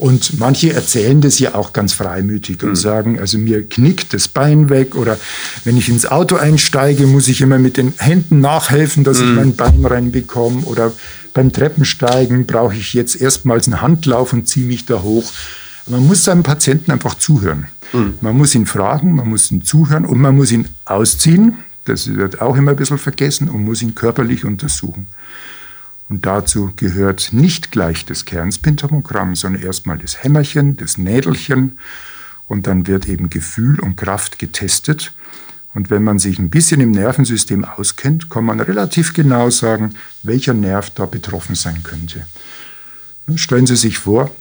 Und 0.00 0.38
manche 0.38 0.72
erzählen 0.72 1.20
das 1.20 1.38
ja 1.38 1.54
auch 1.54 1.74
ganz 1.74 1.92
freimütig 1.92 2.62
und 2.62 2.70
mhm. 2.70 2.76
sagen, 2.76 3.20
also 3.20 3.36
mir 3.36 3.68
knickt 3.68 4.14
das 4.14 4.28
Bein 4.28 4.70
weg 4.70 4.94
oder 4.94 5.18
wenn 5.64 5.76
ich 5.76 5.90
ins 5.90 6.06
Auto 6.06 6.36
einsteige, 6.36 7.06
muss 7.06 7.28
ich 7.28 7.42
immer 7.42 7.58
mit 7.58 7.76
den 7.76 7.92
Händen 7.98 8.40
nachhelfen, 8.40 9.04
dass 9.04 9.18
mhm. 9.18 9.24
ich 9.24 9.34
mein 9.34 9.56
Bein 9.56 9.84
reinbekomme 9.84 10.62
oder 10.62 10.92
beim 11.34 11.52
Treppensteigen 11.52 12.46
brauche 12.46 12.74
ich 12.74 12.94
jetzt 12.94 13.14
erstmals 13.20 13.66
einen 13.66 13.82
Handlauf 13.82 14.32
und 14.32 14.48
ziehe 14.48 14.66
mich 14.66 14.86
da 14.86 15.02
hoch. 15.02 15.30
Man 15.86 16.06
muss 16.06 16.24
seinem 16.24 16.44
Patienten 16.44 16.92
einfach 16.92 17.16
zuhören. 17.16 17.66
Mhm. 17.92 18.14
Man 18.22 18.38
muss 18.38 18.54
ihn 18.54 18.64
fragen, 18.64 19.14
man 19.14 19.28
muss 19.28 19.50
ihn 19.50 19.62
zuhören 19.62 20.06
und 20.06 20.18
man 20.18 20.34
muss 20.34 20.50
ihn 20.50 20.68
ausziehen. 20.86 21.58
Das 21.84 22.14
wird 22.14 22.40
auch 22.40 22.56
immer 22.56 22.72
ein 22.72 22.76
bisschen 22.76 22.98
vergessen 22.98 23.48
und 23.48 23.64
muss 23.64 23.82
ihn 23.82 23.94
körperlich 23.94 24.44
untersuchen. 24.44 25.06
Und 26.08 26.26
dazu 26.26 26.72
gehört 26.76 27.32
nicht 27.32 27.70
gleich 27.70 28.04
das 28.04 28.24
Kernspintomogramm, 28.24 29.36
sondern 29.36 29.62
erstmal 29.62 29.96
das 29.98 30.24
Hämmerchen, 30.24 30.76
das 30.76 30.98
Nädelchen. 30.98 31.78
Und 32.48 32.66
dann 32.66 32.88
wird 32.88 33.08
eben 33.08 33.30
Gefühl 33.30 33.78
und 33.78 33.96
Kraft 33.96 34.40
getestet. 34.40 35.12
Und 35.72 35.88
wenn 35.88 36.02
man 36.02 36.18
sich 36.18 36.40
ein 36.40 36.50
bisschen 36.50 36.80
im 36.80 36.90
Nervensystem 36.90 37.64
auskennt, 37.64 38.28
kann 38.28 38.44
man 38.44 38.58
relativ 38.58 39.14
genau 39.14 39.50
sagen, 39.50 39.94
welcher 40.24 40.52
Nerv 40.52 40.90
da 40.90 41.06
betroffen 41.06 41.54
sein 41.54 41.84
könnte. 41.84 42.26
Stellen 43.36 43.68
Sie 43.68 43.76
sich 43.76 43.98
vor, 43.98 44.32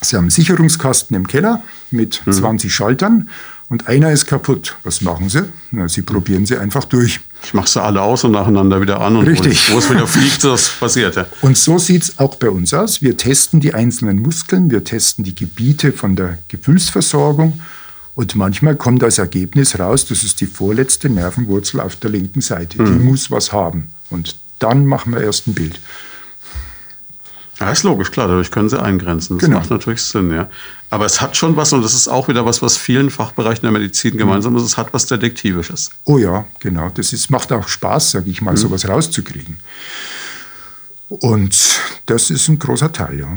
Sie 0.00 0.16
haben 0.16 0.24
einen 0.24 0.30
Sicherungskasten 0.30 1.16
im 1.16 1.26
Keller 1.26 1.62
mit 1.90 2.24
mhm. 2.24 2.32
20 2.32 2.72
Schaltern 2.72 3.28
und 3.70 3.86
einer 3.86 4.12
ist 4.12 4.26
kaputt. 4.26 4.76
Was 4.82 5.00
machen 5.00 5.30
Sie? 5.30 5.44
Na, 5.70 5.88
Sie 5.88 6.02
probieren 6.02 6.44
sie 6.44 6.58
einfach 6.58 6.84
durch. 6.84 7.20
Ich 7.42 7.54
mache 7.54 7.70
sie 7.70 7.82
alle 7.82 8.02
aus 8.02 8.24
und 8.24 8.32
nacheinander 8.32 8.82
wieder 8.82 9.00
an. 9.00 9.16
Und 9.16 9.26
Richtig. 9.26 9.72
Wo 9.72 9.78
es 9.78 9.88
wieder 9.88 10.06
fliegt, 10.06 10.44
das 10.44 10.68
passiert. 10.78 11.16
Ja. 11.16 11.24
Und 11.40 11.56
so 11.56 11.78
sieht 11.78 12.02
es 12.02 12.18
auch 12.18 12.34
bei 12.34 12.50
uns 12.50 12.74
aus. 12.74 13.00
Wir 13.00 13.16
testen 13.16 13.60
die 13.60 13.72
einzelnen 13.72 14.18
Muskeln, 14.18 14.70
wir 14.70 14.84
testen 14.84 15.24
die 15.24 15.34
Gebiete 15.34 15.92
von 15.92 16.16
der 16.16 16.36
Gefühlsversorgung 16.48 17.60
und 18.14 18.34
manchmal 18.34 18.76
kommt 18.76 19.02
als 19.02 19.16
Ergebnis 19.16 19.78
raus, 19.78 20.04
das 20.04 20.24
ist 20.24 20.40
die 20.42 20.46
vorletzte 20.46 21.08
Nervenwurzel 21.08 21.80
auf 21.80 21.96
der 21.96 22.10
linken 22.10 22.42
Seite. 22.42 22.82
Mhm. 22.82 22.86
Die 22.86 23.04
muss 23.04 23.30
was 23.30 23.52
haben. 23.52 23.94
Und 24.10 24.36
dann 24.58 24.84
machen 24.84 25.14
wir 25.14 25.22
erst 25.22 25.46
ein 25.46 25.54
Bild. 25.54 25.80
Ja, 27.60 27.70
ist 27.70 27.82
logisch, 27.82 28.10
klar, 28.10 28.26
dadurch 28.26 28.50
können 28.50 28.70
sie 28.70 28.82
eingrenzen. 28.82 29.36
Das 29.36 29.44
genau. 29.44 29.58
macht 29.58 29.70
natürlich 29.70 30.02
Sinn, 30.02 30.32
ja. 30.32 30.48
Aber 30.88 31.04
es 31.04 31.20
hat 31.20 31.36
schon 31.36 31.56
was, 31.56 31.74
und 31.74 31.82
das 31.82 31.94
ist 31.94 32.08
auch 32.08 32.26
wieder 32.28 32.46
was, 32.46 32.62
was 32.62 32.78
vielen 32.78 33.10
Fachbereichen 33.10 33.62
der 33.62 33.70
Medizin 33.70 34.16
gemeinsam 34.16 34.56
ist, 34.56 34.62
es 34.62 34.78
hat 34.78 34.94
was 34.94 35.04
Detektivisches. 35.06 35.90
Oh 36.04 36.16
ja, 36.16 36.46
genau. 36.58 36.90
Das 36.94 37.12
ist, 37.12 37.30
macht 37.30 37.52
auch 37.52 37.68
Spaß, 37.68 38.12
sage 38.12 38.30
ich 38.30 38.40
mal, 38.40 38.52
mhm. 38.52 38.56
sowas 38.56 38.88
rauszukriegen. 38.88 39.60
Und 41.10 41.80
das 42.06 42.30
ist 42.30 42.48
ein 42.48 42.58
großer 42.58 42.92
Teil, 42.92 43.20
ja. 43.20 43.28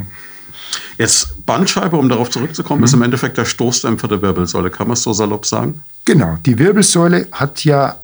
Jetzt 0.96 1.44
Bandscheibe, 1.44 1.96
um 1.96 2.08
darauf 2.08 2.30
zurückzukommen, 2.30 2.80
mhm. 2.80 2.84
ist 2.84 2.94
im 2.94 3.02
Endeffekt 3.02 3.36
der 3.36 3.44
Stoßdämpfer 3.44 4.08
der 4.08 4.22
Wirbelsäule. 4.22 4.70
Kann 4.70 4.88
man 4.88 4.94
es 4.94 5.02
so 5.02 5.12
salopp 5.12 5.44
sagen? 5.44 5.82
Genau. 6.06 6.38
Die 6.46 6.58
Wirbelsäule 6.58 7.26
hat 7.30 7.64
ja 7.64 7.96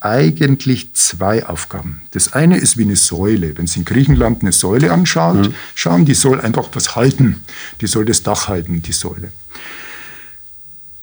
eigentlich 0.00 0.92
zwei 0.94 1.46
Aufgaben. 1.46 2.02
Das 2.12 2.32
eine 2.32 2.58
ist 2.58 2.76
wie 2.78 2.84
eine 2.84 2.96
Säule. 2.96 3.56
Wenn 3.56 3.66
Sie 3.66 3.80
in 3.80 3.84
Griechenland 3.84 4.42
eine 4.42 4.52
Säule 4.52 4.92
anschauen, 4.92 5.40
mhm. 5.40 5.54
schauen, 5.74 6.04
die 6.04 6.14
soll 6.14 6.40
einfach 6.40 6.68
was 6.72 6.96
halten. 6.96 7.40
Die 7.80 7.86
soll 7.86 8.04
das 8.04 8.22
Dach 8.22 8.48
halten, 8.48 8.82
die 8.82 8.92
Säule. 8.92 9.32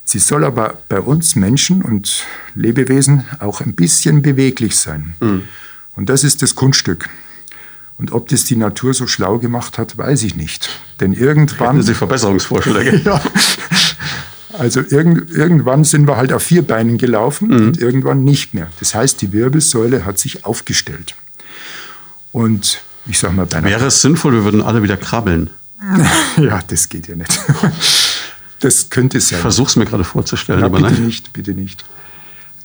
Sie 0.04 0.20
soll 0.20 0.46
aber 0.46 0.78
bei 0.88 1.02
uns 1.02 1.36
Menschen 1.36 1.82
und 1.82 2.24
Lebewesen 2.56 3.26
auch 3.40 3.62
ein 3.62 3.76
bisschen 3.76 4.22
beweglich 4.22 4.78
sein. 4.78 5.16
Mhm. 5.20 5.44
Und 5.96 6.10
das 6.10 6.24
ist 6.24 6.42
das 6.42 6.56
Kunststück. 6.56 7.10
Und 7.98 8.12
ob 8.12 8.30
das 8.30 8.46
die 8.46 8.56
Natur 8.56 8.94
so 8.94 9.08
schlau 9.08 9.40
gemacht 9.40 9.78
hat, 9.78 9.98
weiß 9.98 10.24
ich 10.24 10.36
nicht. 10.36 10.70
Denn 11.00 11.14
irgendwann. 11.14 11.76
Hätten 11.76 11.84
Sie 11.84 11.94
Verbesserungsvorschläge? 11.94 13.02
ja. 13.06 13.22
Also 14.58 14.82
irgend, 14.82 15.32
irgendwann 15.32 15.84
sind 15.84 16.08
wir 16.08 16.18
halt 16.18 16.34
auf 16.34 16.44
vier 16.44 16.62
Beinen 16.62 16.98
gelaufen 16.98 17.50
mhm. 17.50 17.68
und 17.68 17.78
irgendwann 17.80 18.24
nicht 18.24 18.54
mehr. 18.54 18.70
Das 18.80 18.96
heißt, 18.96 19.22
die 19.22 19.32
Wirbelsäule 19.32 20.06
hat 20.06 20.20
sich 20.20 20.46
aufgestellt. 20.46 21.16
Und 22.32 22.82
ich 23.08 23.20
sag 23.20 23.36
mal, 23.36 23.46
bei 23.46 23.64
Wäre 23.64 23.88
es 23.88 24.02
sinnvoll, 24.02 24.34
wir 24.34 24.44
würden 24.44 24.62
alle 24.62 24.84
wieder 24.84 24.98
krabbeln? 24.98 25.50
ja, 26.38 26.60
das 26.68 26.90
geht 26.90 27.08
ja 27.08 27.16
nicht. 27.16 27.40
Das 28.60 28.90
könnte 28.90 29.22
sein. 29.22 29.38
Ich 29.38 29.42
versuche 29.42 29.68
es 29.68 29.76
mir 29.76 29.86
gerade 29.86 30.04
vorzustellen. 30.04 30.62
Ja, 30.62 30.66
aber 30.66 30.80
bitte 30.80 30.94
nein. 30.94 31.06
nicht, 31.06 31.32
bitte 31.32 31.52
nicht. 31.52 31.86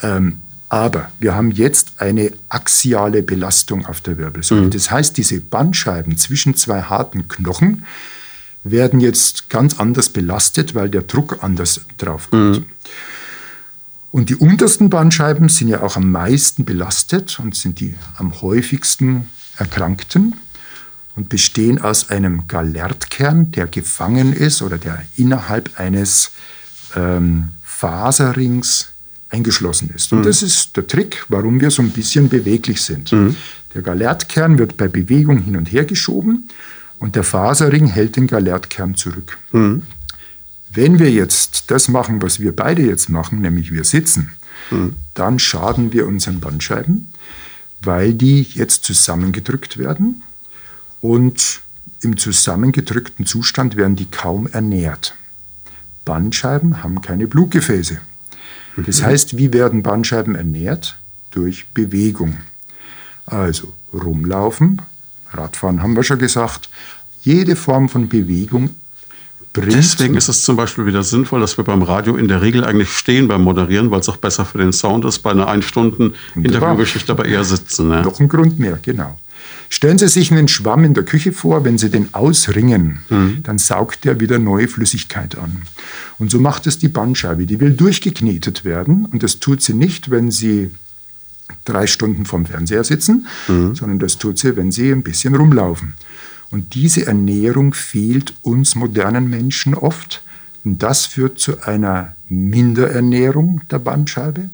Ähm, 0.01 0.41
aber 0.69 1.11
wir 1.19 1.35
haben 1.35 1.51
jetzt 1.51 1.93
eine 1.99 2.33
axiale 2.49 3.23
Belastung 3.23 3.85
auf 3.85 4.01
der 4.01 4.17
Wirbelsäule. 4.17 4.63
Mhm. 4.63 4.71
Das 4.71 4.91
heißt, 4.91 5.19
diese 5.19 5.41
Bandscheiben 5.41 6.17
zwischen 6.17 6.55
zwei 6.55 6.81
harten 6.81 7.29
Knochen 7.29 7.85
werden 8.65 9.01
jetzt 9.01 9.51
ganz 9.51 9.79
anders 9.79 10.09
belastet, 10.09 10.75
weil 10.75 10.89
der 10.89 11.03
Druck 11.03 11.39
anders 11.43 11.81
drauf 11.99 12.31
kommt. 12.31 12.61
Mhm. 12.61 12.67
Und 14.13 14.29
die 14.29 14.37
untersten 14.37 14.91
Bandscheiben 14.91 15.49
sind 15.49 15.69
ja 15.69 15.83
auch 15.83 15.97
am 15.97 16.11
meisten 16.11 16.65
belastet 16.65 17.39
und 17.41 17.57
sind 17.57 17.81
die 17.81 17.95
am 18.19 18.43
häufigsten 18.43 19.29
Erkrankten 19.57 20.35
und 21.17 21.29
bestehen 21.29 21.81
aus 21.81 22.11
einem 22.11 22.47
Galertkern, 22.47 23.51
der 23.53 23.67
gefangen 23.67 24.33
ist 24.33 24.63
oder 24.63 24.79
der 24.79 25.03
innerhalb 25.17 25.79
eines 25.81 26.31
ähm, 26.95 27.49
Faserrings 27.63 28.91
eingeschlossen 29.31 29.91
ist. 29.95 30.13
Und 30.13 30.21
mhm. 30.21 30.25
das 30.25 30.43
ist 30.43 30.77
der 30.77 30.87
Trick, 30.87 31.25
warum 31.29 31.61
wir 31.61 31.71
so 31.71 31.81
ein 31.81 31.91
bisschen 31.91 32.29
beweglich 32.29 32.83
sind. 32.83 33.13
Mhm. 33.13 33.35
Der 33.75 33.81
Galertkern 33.81 34.59
wird 34.59 34.77
bei 34.77 34.89
Bewegung 34.89 35.39
hin 35.39 35.57
und 35.57 35.73
her 35.73 35.87
geschoben 35.87 36.49
und 37.03 37.17
der 37.17 37.25
Faserring 37.25 37.89
hält 37.89 38.15
den 38.15 38.29
Galertkern 38.29 38.95
zurück. 38.95 39.37
Mhm. 39.51 39.83
Wenn 40.71 41.01
wir 41.01 41.11
jetzt 41.11 41.73
das 41.73 41.89
machen, 41.89 42.23
was 42.23 42.39
wir 42.39 42.55
beide 42.55 42.83
jetzt 42.83 43.09
machen, 43.09 43.41
nämlich 43.41 43.73
wir 43.73 43.83
sitzen, 43.83 44.31
mhm. 44.71 44.95
dann 45.13 45.41
schaden 45.41 45.93
wir 45.93 46.07
unseren 46.07 46.39
Bandscheiben, 46.39 47.13
weil 47.83 48.15
die 48.15 48.43
jetzt 48.43 48.85
zusammengedrückt 48.85 49.79
werden 49.79 50.23
und 51.01 51.63
im 52.03 52.17
zusammengedrückten 52.17 53.27
Zustand 53.27 53.75
werden 53.75 53.97
die 53.97 54.09
kaum 54.09 54.47
ernährt. 54.47 55.17
Bandscheiben 56.05 56.85
haben 56.85 57.01
keine 57.01 57.27
Blutgefäße. 57.27 58.01
Das 58.77 59.01
mhm. 59.01 59.07
heißt, 59.07 59.37
wie 59.37 59.53
werden 59.53 59.83
Bandscheiben 59.83 60.37
ernährt? 60.37 60.97
Durch 61.33 61.67
Bewegung. 61.75 62.37
Also 63.27 63.73
rumlaufen, 63.93 64.81
Radfahren 65.37 65.83
haben 65.83 65.97
wir 65.97 66.05
schon 66.05 66.19
gesagt. 66.19 66.69
Jede 67.23 67.57
Form 67.57 67.89
von 67.89 68.09
Bewegung 68.09 68.71
bringt. 69.53 69.75
Deswegen 69.75 70.17
ist 70.17 70.29
es 70.29 70.43
zum 70.45 70.57
Beispiel 70.57 70.87
wieder 70.87 71.03
sinnvoll, 71.03 71.41
dass 71.41 71.57
wir 71.57 71.65
beim 71.65 71.83
Radio 71.83 72.17
in 72.17 72.29
der 72.29 72.43
Regel 72.43 72.65
eigentlich 72.65 72.91
stehen 72.91 73.29
beim 73.29 73.43
Moderieren, 73.43 73.91
weil 73.91 74.01
es 74.01 74.09
auch 74.09 74.17
besser 74.17 74.45
für 74.45 74.59
den 74.59 74.73
Sound 74.73 75.05
ist, 75.05 75.21
bei 75.21 75.31
einer 75.31 75.49
Ein-Stunden-Interviewgeschichte 75.49 77.13
aber 77.13 77.27
eher 77.27 77.45
sitzen. 77.45 77.89
Ne? 77.89 78.03
Noch 78.03 78.19
ein 78.21 78.29
Grund 78.29 78.59
mehr, 78.59 78.79
genau. 78.83 79.19
Stellen 79.69 79.99
Sie 79.99 80.09
sich 80.09 80.31
einen 80.31 80.49
Schwamm 80.49 80.85
in 80.85 80.93
der 80.93 81.05
Küche 81.05 81.33
vor, 81.33 81.65
wenn 81.65 81.79
Sie 81.79 81.89
den 81.89 82.13
ausringen, 82.13 83.01
mhm. 83.09 83.43
dann 83.43 83.59
saugt 83.59 84.05
der 84.05 84.21
wieder 84.21 84.39
neue 84.39 84.69
Flüssigkeit 84.69 85.39
an. 85.39 85.63
Und 86.19 86.31
so 86.31 86.39
macht 86.39 86.67
es 86.67 86.79
die 86.79 86.89
Bandscheibe. 86.89 87.47
Die 87.47 87.59
will 87.59 87.73
durchgeknetet 87.73 88.65
werden 88.67 89.07
und 89.07 89.23
das 89.23 89.41
tut 89.41 89.63
sie 89.63 89.73
nicht, 89.73 90.11
wenn 90.11 90.31
Sie 90.31 90.73
drei 91.65 91.87
Stunden 91.87 92.25
vorm 92.25 92.47
Fernseher 92.47 92.85
sitzen, 92.85 93.27
mhm. 93.49 93.75
sondern 93.75 93.99
das 93.99 94.19
tut 94.19 94.39
sie, 94.39 94.57
wenn 94.57 94.73
Sie 94.73 94.91
ein 94.91 95.03
bisschen 95.03 95.35
rumlaufen. 95.35 95.95
Und 96.51 96.75
diese 96.75 97.07
Ernährung 97.07 97.73
fehlt 97.73 98.35
uns 98.43 98.75
modernen 98.75 99.31
Menschen 99.31 99.75
oft. 99.75 100.23
Und 100.65 100.83
das 100.83 101.07
führt 101.07 101.39
zu 101.39 101.63
einer 101.63 102.15
Minderernährung 102.29 103.63
der 103.71 103.79
Bandscheibe. 103.79 104.51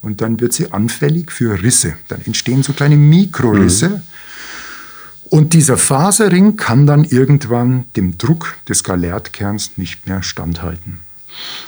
Und 0.00 0.22
dann 0.22 0.40
wird 0.40 0.54
sie 0.54 0.72
anfällig 0.72 1.30
für 1.30 1.62
Risse. 1.62 1.94
Dann 2.08 2.22
entstehen 2.22 2.62
so 2.62 2.72
kleine 2.72 2.96
Mikrorisse. 2.96 3.88
Mhm. 3.90 4.02
Und 5.24 5.52
dieser 5.52 5.76
Faserring 5.76 6.56
kann 6.56 6.86
dann 6.86 7.04
irgendwann 7.04 7.84
dem 7.96 8.18
Druck 8.18 8.56
des 8.68 8.82
Galertkerns 8.82 9.72
nicht 9.76 10.06
mehr 10.06 10.22
standhalten. 10.22 11.00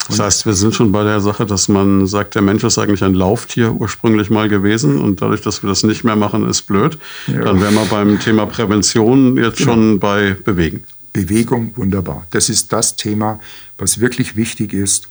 Das 0.09 0.21
heißt, 0.21 0.47
wir 0.47 0.55
sind 0.55 0.75
schon 0.75 0.93
bei 0.93 1.05
der 1.05 1.21
Sache, 1.21 1.47
dass 1.47 1.69
man 1.69 2.07
sagt, 2.07 2.35
der 2.35 2.43
Mensch 2.43 2.65
ist 2.65 2.79
eigentlich 2.79 3.03
ein 3.03 3.15
Lauftier 3.15 3.73
ursprünglich 3.73 4.31
mal 4.31 4.49
gewesen 4.49 5.01
und 5.01 5.23
dadurch, 5.23 5.41
dass 5.41 5.62
wir 5.62 5.69
das 5.69 5.83
nicht 5.83 6.05
mehr 6.05 6.17
machen, 6.17 6.49
ist 6.49 6.62
blöd. 6.62 6.99
Ja. 7.27 7.41
Dann 7.45 7.61
wären 7.61 7.75
wir 7.75 7.87
beim 7.87 8.19
Thema 8.21 8.47
Prävention 8.47 9.37
jetzt 9.37 9.59
genau. 9.59 9.73
schon 9.73 9.99
bei 9.99 10.37
Bewegen. 10.45 10.85
Bewegung, 11.12 11.73
wunderbar. 11.77 12.27
Das 12.31 12.49
ist 12.49 12.73
das 12.73 12.97
Thema, 12.97 13.41
was 13.79 14.01
wirklich 14.01 14.37
wichtig 14.37 14.73
ist, 14.73 15.09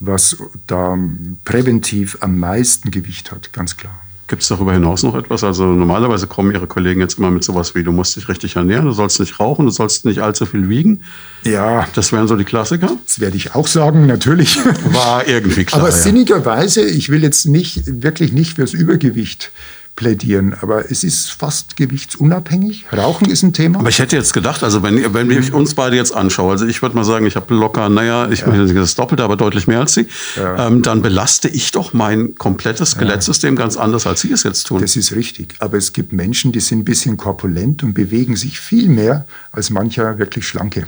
was 0.00 0.36
da 0.66 0.96
präventiv 1.44 2.18
am 2.20 2.38
meisten 2.38 2.90
Gewicht 2.90 3.32
hat, 3.32 3.52
ganz 3.52 3.76
klar. 3.76 4.03
Gibt 4.26 4.40
es 4.42 4.48
darüber 4.48 4.72
hinaus 4.72 5.02
noch 5.02 5.14
etwas? 5.14 5.44
Also 5.44 5.66
normalerweise 5.66 6.26
kommen 6.26 6.52
Ihre 6.52 6.66
Kollegen 6.66 7.00
jetzt 7.00 7.18
immer 7.18 7.30
mit 7.30 7.44
sowas 7.44 7.74
wie, 7.74 7.82
du 7.82 7.92
musst 7.92 8.16
dich 8.16 8.28
richtig 8.28 8.56
ernähren, 8.56 8.86
du 8.86 8.92
sollst 8.92 9.20
nicht 9.20 9.38
rauchen, 9.38 9.66
du 9.66 9.70
sollst 9.70 10.06
nicht 10.06 10.20
allzu 10.20 10.46
viel 10.46 10.68
wiegen. 10.70 11.02
Ja. 11.42 11.86
Das 11.94 12.10
wären 12.10 12.26
so 12.26 12.36
die 12.36 12.44
Klassiker? 12.44 12.90
Das 13.04 13.20
werde 13.20 13.36
ich 13.36 13.54
auch 13.54 13.66
sagen, 13.66 14.06
natürlich. 14.06 14.58
War 14.92 15.28
irgendwie 15.28 15.64
klar. 15.64 15.82
Aber 15.82 15.90
ja. 15.90 15.96
sinnigerweise, 15.96 16.82
ich 16.82 17.10
will 17.10 17.22
jetzt 17.22 17.46
nicht, 17.46 17.82
wirklich 18.02 18.32
nicht 18.32 18.56
fürs 18.56 18.72
Übergewicht 18.72 19.50
plädieren. 19.96 20.54
Aber 20.60 20.90
es 20.90 21.04
ist 21.04 21.30
fast 21.30 21.76
gewichtsunabhängig. 21.76 22.86
Rauchen 22.92 23.30
ist 23.30 23.42
ein 23.42 23.52
Thema. 23.52 23.80
Aber 23.80 23.88
ich 23.88 23.98
hätte 23.98 24.16
jetzt 24.16 24.32
gedacht, 24.32 24.62
also 24.62 24.82
wenn, 24.82 25.14
wenn 25.14 25.30
ich 25.30 25.52
uns 25.52 25.74
beide 25.74 25.96
jetzt 25.96 26.14
anschaue, 26.14 26.52
also 26.52 26.66
ich 26.66 26.82
würde 26.82 26.96
mal 26.96 27.04
sagen, 27.04 27.26
ich 27.26 27.36
habe 27.36 27.54
locker, 27.54 27.88
naja, 27.88 28.28
ich 28.30 28.40
ja. 28.40 28.48
nicht 28.48 28.76
das 28.76 28.94
Doppelte, 28.94 29.22
aber 29.22 29.36
deutlich 29.36 29.66
mehr 29.66 29.80
als 29.80 29.94
Sie, 29.94 30.06
ja. 30.36 30.66
ähm, 30.66 30.82
dann 30.82 31.02
belaste 31.02 31.48
ich 31.48 31.70
doch 31.70 31.92
mein 31.92 32.34
komplettes 32.34 32.92
Skelettsystem 32.92 33.54
ja. 33.54 33.62
ganz 33.62 33.76
anders, 33.76 34.06
als 34.06 34.20
Sie 34.20 34.32
es 34.32 34.42
jetzt 34.42 34.66
tun. 34.66 34.80
Das 34.80 34.96
ist 34.96 35.12
richtig. 35.12 35.54
Aber 35.60 35.76
es 35.76 35.92
gibt 35.92 36.12
Menschen, 36.12 36.52
die 36.52 36.60
sind 36.60 36.80
ein 36.80 36.84
bisschen 36.84 37.16
korpulent 37.16 37.82
und 37.82 37.94
bewegen 37.94 38.36
sich 38.36 38.58
viel 38.58 38.88
mehr 38.88 39.26
als 39.52 39.70
mancher 39.70 40.18
wirklich 40.18 40.46
Schlanke. 40.46 40.86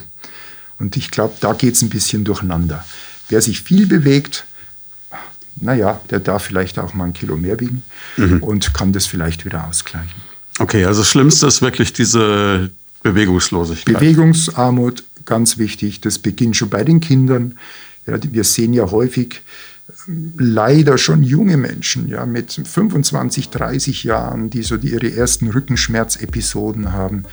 Und 0.79 0.97
ich 0.97 1.11
glaube, 1.11 1.35
da 1.41 1.53
geht 1.53 1.75
es 1.75 1.83
ein 1.83 1.89
bisschen 1.89 2.25
durcheinander. 2.25 2.85
Wer 3.29 3.41
sich 3.41 3.63
viel 3.63 3.87
bewegt, 3.87 4.45
naja, 5.61 6.01
der 6.11 6.21
darf 6.21 6.45
vielleicht 6.45 6.79
auch 6.79 6.95
mal 6.95 7.05
ein 7.05 7.13
Kilo 7.13 7.37
mehr 7.37 7.59
wiegen 7.61 7.83
mhm. 8.17 8.43
und 8.43 8.75
kann 8.75 8.93
das 8.93 9.07
vielleicht 9.07 9.45
wieder 9.45 9.67
ausgleichen. 9.67 10.21
Okay, 10.59 10.85
also 10.85 11.01
das 11.01 11.11
Schlimmste 11.11 11.47
ist 11.47 11.63
wirklich 11.63 11.93
diese 11.93 12.71
Bewegungslosigkeit. 13.03 13.99
Bewegungsarmut, 13.99 15.05
ganz 15.25 15.59
wichtig. 15.59 16.01
Das 16.01 16.19
beginnt 16.19 16.57
schon 16.57 16.71
bei 16.71 16.85
den 16.85 17.01
Kindern. 17.01 17.59
Ja, 18.07 18.19
wir 18.23 18.45
sehen 18.45 18.73
ja 18.73 18.91
häufig 18.91 19.43
ähm, 20.09 20.35
leider 20.39 20.97
schon 20.99 21.23
junge 21.23 21.57
Menschen 21.57 22.09
ja, 22.09 22.25
mit 22.25 22.53
25, 22.53 23.51
30 23.51 24.05
Jahren, 24.05 24.51
die 24.51 24.63
so 24.63 24.77
die 24.77 24.93
ihre 24.93 25.13
ersten 25.13 25.51
Rückenschmerzepisoden 25.51 26.93
haben. 26.93 27.25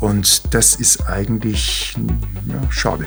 Und 0.00 0.54
das 0.54 0.76
ist 0.76 1.06
eigentlich 1.06 1.96
ja, 2.48 2.70
schade. 2.70 3.06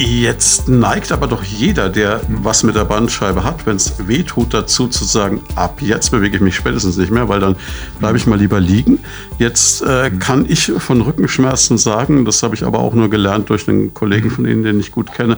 Jetzt 0.00 0.68
neigt 0.68 1.10
aber 1.10 1.26
doch 1.26 1.42
jeder, 1.42 1.88
der 1.88 2.20
was 2.28 2.62
mit 2.62 2.76
der 2.76 2.84
Bandscheibe 2.84 3.42
hat, 3.42 3.66
wenn 3.66 3.74
es 3.74 4.06
weh 4.06 4.22
tut, 4.22 4.54
dazu 4.54 4.86
zu 4.86 5.04
sagen, 5.04 5.40
ab 5.56 5.82
jetzt 5.82 6.10
bewege 6.10 6.36
ich 6.36 6.40
mich 6.40 6.54
spätestens 6.54 6.96
nicht 6.96 7.10
mehr, 7.10 7.28
weil 7.28 7.40
dann 7.40 7.56
bleibe 7.98 8.16
ich 8.16 8.24
mal 8.24 8.38
lieber 8.38 8.60
liegen. 8.60 9.00
Jetzt 9.40 9.82
äh, 9.82 10.12
kann 10.12 10.46
ich 10.48 10.66
von 10.78 11.00
Rückenschmerzen 11.00 11.78
sagen, 11.78 12.24
das 12.24 12.44
habe 12.44 12.54
ich 12.54 12.62
aber 12.62 12.78
auch 12.78 12.94
nur 12.94 13.10
gelernt 13.10 13.50
durch 13.50 13.68
einen 13.68 13.92
Kollegen 13.92 14.30
von 14.30 14.46
Ihnen, 14.46 14.62
den 14.62 14.78
ich 14.78 14.92
gut 14.92 15.12
kenne, 15.12 15.36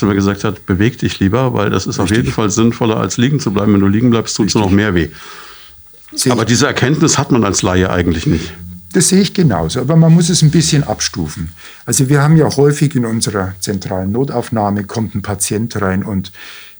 der 0.00 0.08
mir 0.08 0.16
gesagt 0.16 0.42
hat, 0.42 0.66
beweg 0.66 0.98
dich 0.98 1.20
lieber, 1.20 1.54
weil 1.54 1.70
das 1.70 1.86
ist 1.86 2.00
Richtig. 2.00 2.00
auf 2.00 2.16
jeden 2.16 2.32
Fall 2.32 2.50
sinnvoller, 2.50 2.96
als 2.96 3.16
liegen 3.16 3.38
zu 3.38 3.52
bleiben. 3.52 3.74
Wenn 3.74 3.80
du 3.80 3.86
liegen 3.86 4.10
bleibst, 4.10 4.36
tut 4.36 4.48
es 4.48 4.56
noch 4.56 4.70
mehr 4.70 4.92
weh. 4.96 5.10
Aber 6.30 6.44
diese 6.44 6.66
Erkenntnis 6.66 7.16
hat 7.16 7.30
man 7.30 7.44
als 7.44 7.62
Laie 7.62 7.90
eigentlich 7.90 8.26
nicht. 8.26 8.50
Das 8.92 9.08
sehe 9.08 9.20
ich 9.20 9.34
genauso, 9.34 9.80
aber 9.80 9.94
man 9.94 10.12
muss 10.12 10.30
es 10.30 10.42
ein 10.42 10.50
bisschen 10.50 10.82
abstufen. 10.82 11.52
Also 11.84 12.08
wir 12.08 12.22
haben 12.22 12.36
ja 12.36 12.48
häufig 12.56 12.96
in 12.96 13.04
unserer 13.04 13.54
zentralen 13.60 14.10
Notaufnahme 14.10 14.84
kommt 14.84 15.14
ein 15.14 15.22
Patient 15.22 15.80
rein 15.80 16.02
und 16.02 16.32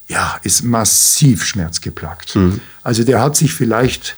ja, 0.07 0.37
ist 0.43 0.63
massiv 0.63 1.45
schmerzgeplagt. 1.45 2.35
Mhm. 2.35 2.59
Also 2.83 3.03
der 3.03 3.21
hat 3.21 3.37
sich 3.37 3.53
vielleicht 3.53 4.17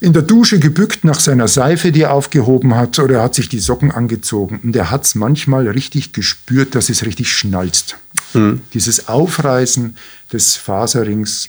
in 0.00 0.12
der 0.12 0.22
Dusche 0.22 0.58
gebückt 0.58 1.04
nach 1.04 1.20
seiner 1.20 1.48
Seife, 1.48 1.92
die 1.92 2.02
er 2.02 2.12
aufgehoben 2.12 2.74
hat, 2.74 2.98
oder 2.98 3.18
er 3.18 3.22
hat 3.22 3.36
sich 3.36 3.48
die 3.48 3.60
Socken 3.60 3.92
angezogen. 3.92 4.60
Und 4.62 4.74
er 4.74 4.90
hat 4.90 5.04
es 5.04 5.14
manchmal 5.14 5.68
richtig 5.68 6.12
gespürt, 6.12 6.74
dass 6.74 6.90
es 6.90 7.06
richtig 7.06 7.32
schnalzt. 7.32 7.96
Mhm. 8.34 8.62
Dieses 8.74 9.08
Aufreißen 9.08 9.96
des 10.32 10.56
Faserrings 10.56 11.48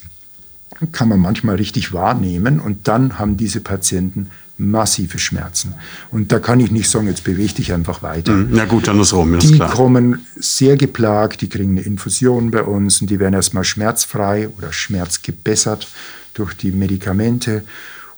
kann 0.92 1.08
man 1.08 1.18
manchmal 1.18 1.56
richtig 1.56 1.92
wahrnehmen. 1.92 2.60
Und 2.60 2.86
dann 2.86 3.18
haben 3.18 3.36
diese 3.36 3.60
Patienten 3.60 4.30
massive 4.56 5.18
Schmerzen. 5.18 5.74
Und 6.10 6.30
da 6.30 6.38
kann 6.38 6.60
ich 6.60 6.70
nicht 6.70 6.88
sagen, 6.88 7.08
jetzt 7.08 7.24
bewege 7.24 7.54
dich 7.54 7.72
einfach 7.72 8.02
weiter. 8.02 8.32
Mhm. 8.32 8.50
Na 8.52 8.64
gut, 8.64 8.86
dann 8.86 9.00
ist 9.00 9.12
rum, 9.12 9.34
ist 9.34 9.50
Die 9.50 9.56
klar. 9.56 9.70
kommen 9.70 10.26
sehr 10.36 10.76
geplagt, 10.76 11.40
die 11.40 11.48
kriegen 11.48 11.72
eine 11.72 11.80
Infusion 11.80 12.50
bei 12.50 12.62
uns 12.62 13.00
und 13.00 13.10
die 13.10 13.18
werden 13.18 13.34
erstmal 13.34 13.64
schmerzfrei 13.64 14.48
oder 14.48 14.72
schmerzgebessert 14.72 15.88
durch 16.34 16.54
die 16.54 16.70
Medikamente. 16.70 17.64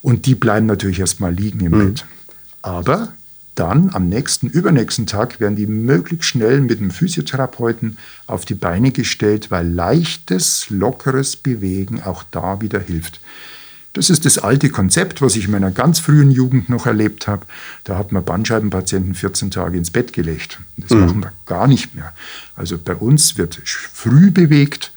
Und 0.02 0.26
die 0.26 0.34
bleiben 0.34 0.66
natürlich 0.66 1.00
erstmal 1.00 1.32
liegen 1.32 1.60
im 1.60 1.72
mhm. 1.72 1.78
Bett. 1.86 2.04
Aber 2.62 3.12
dann 3.54 3.90
am 3.94 4.08
nächsten, 4.08 4.48
übernächsten 4.48 5.06
Tag 5.06 5.40
werden 5.40 5.56
die 5.56 5.66
möglichst 5.66 6.28
schnell 6.28 6.60
mit 6.60 6.78
dem 6.78 6.90
Physiotherapeuten 6.90 7.96
auf 8.26 8.44
die 8.44 8.54
Beine 8.54 8.92
gestellt, 8.92 9.50
weil 9.50 9.66
leichtes, 9.66 10.68
lockeres 10.68 11.36
Bewegen 11.36 12.02
auch 12.02 12.22
da 12.30 12.60
wieder 12.60 12.78
hilft. 12.78 13.20
Das 13.96 14.10
ist 14.10 14.26
das 14.26 14.36
alte 14.36 14.68
Konzept, 14.68 15.22
was 15.22 15.36
ich 15.36 15.46
in 15.46 15.52
meiner 15.52 15.70
ganz 15.70 16.00
frühen 16.00 16.30
Jugend 16.30 16.68
noch 16.68 16.84
erlebt 16.84 17.26
habe. 17.26 17.46
Da 17.84 17.96
hat 17.96 18.12
man 18.12 18.22
Bandscheibenpatienten 18.22 19.14
14 19.14 19.50
Tage 19.50 19.78
ins 19.78 19.90
Bett 19.90 20.12
gelegt. 20.12 20.60
Das 20.76 20.90
mhm. 20.90 21.00
machen 21.00 21.20
wir 21.22 21.32
gar 21.46 21.66
nicht 21.66 21.94
mehr. 21.94 22.12
Also 22.56 22.76
bei 22.76 22.94
uns 22.94 23.38
wird 23.38 23.58
früh 23.64 24.30
bewegt, 24.30 24.92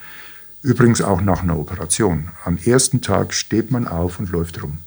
übrigens 0.63 1.01
auch 1.01 1.21
nach 1.21 1.43
einer 1.43 1.57
Operation. 1.57 2.27
Am 2.43 2.57
ersten 2.57 2.99
Tag 2.99 3.33
steht 3.33 3.71
man 3.71 3.87
auf 3.87 4.19
und 4.19 4.31
läuft 4.31 4.61
rum. 4.61 4.79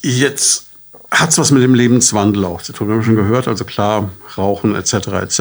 Jetzt 0.00 0.68
hat 1.10 1.28
es 1.28 1.36
was 1.36 1.50
mit 1.50 1.62
dem 1.62 1.74
Lebenswandel 1.74 2.46
auch 2.46 2.62
zu 2.62 2.72
tun. 2.72 2.88
Wir 2.88 2.94
haben 2.94 3.04
schon 3.04 3.16
gehört, 3.16 3.48
also 3.48 3.66
klar, 3.66 4.08
Rauchen 4.38 4.74
etc. 4.74 4.94
etc. 5.08 5.40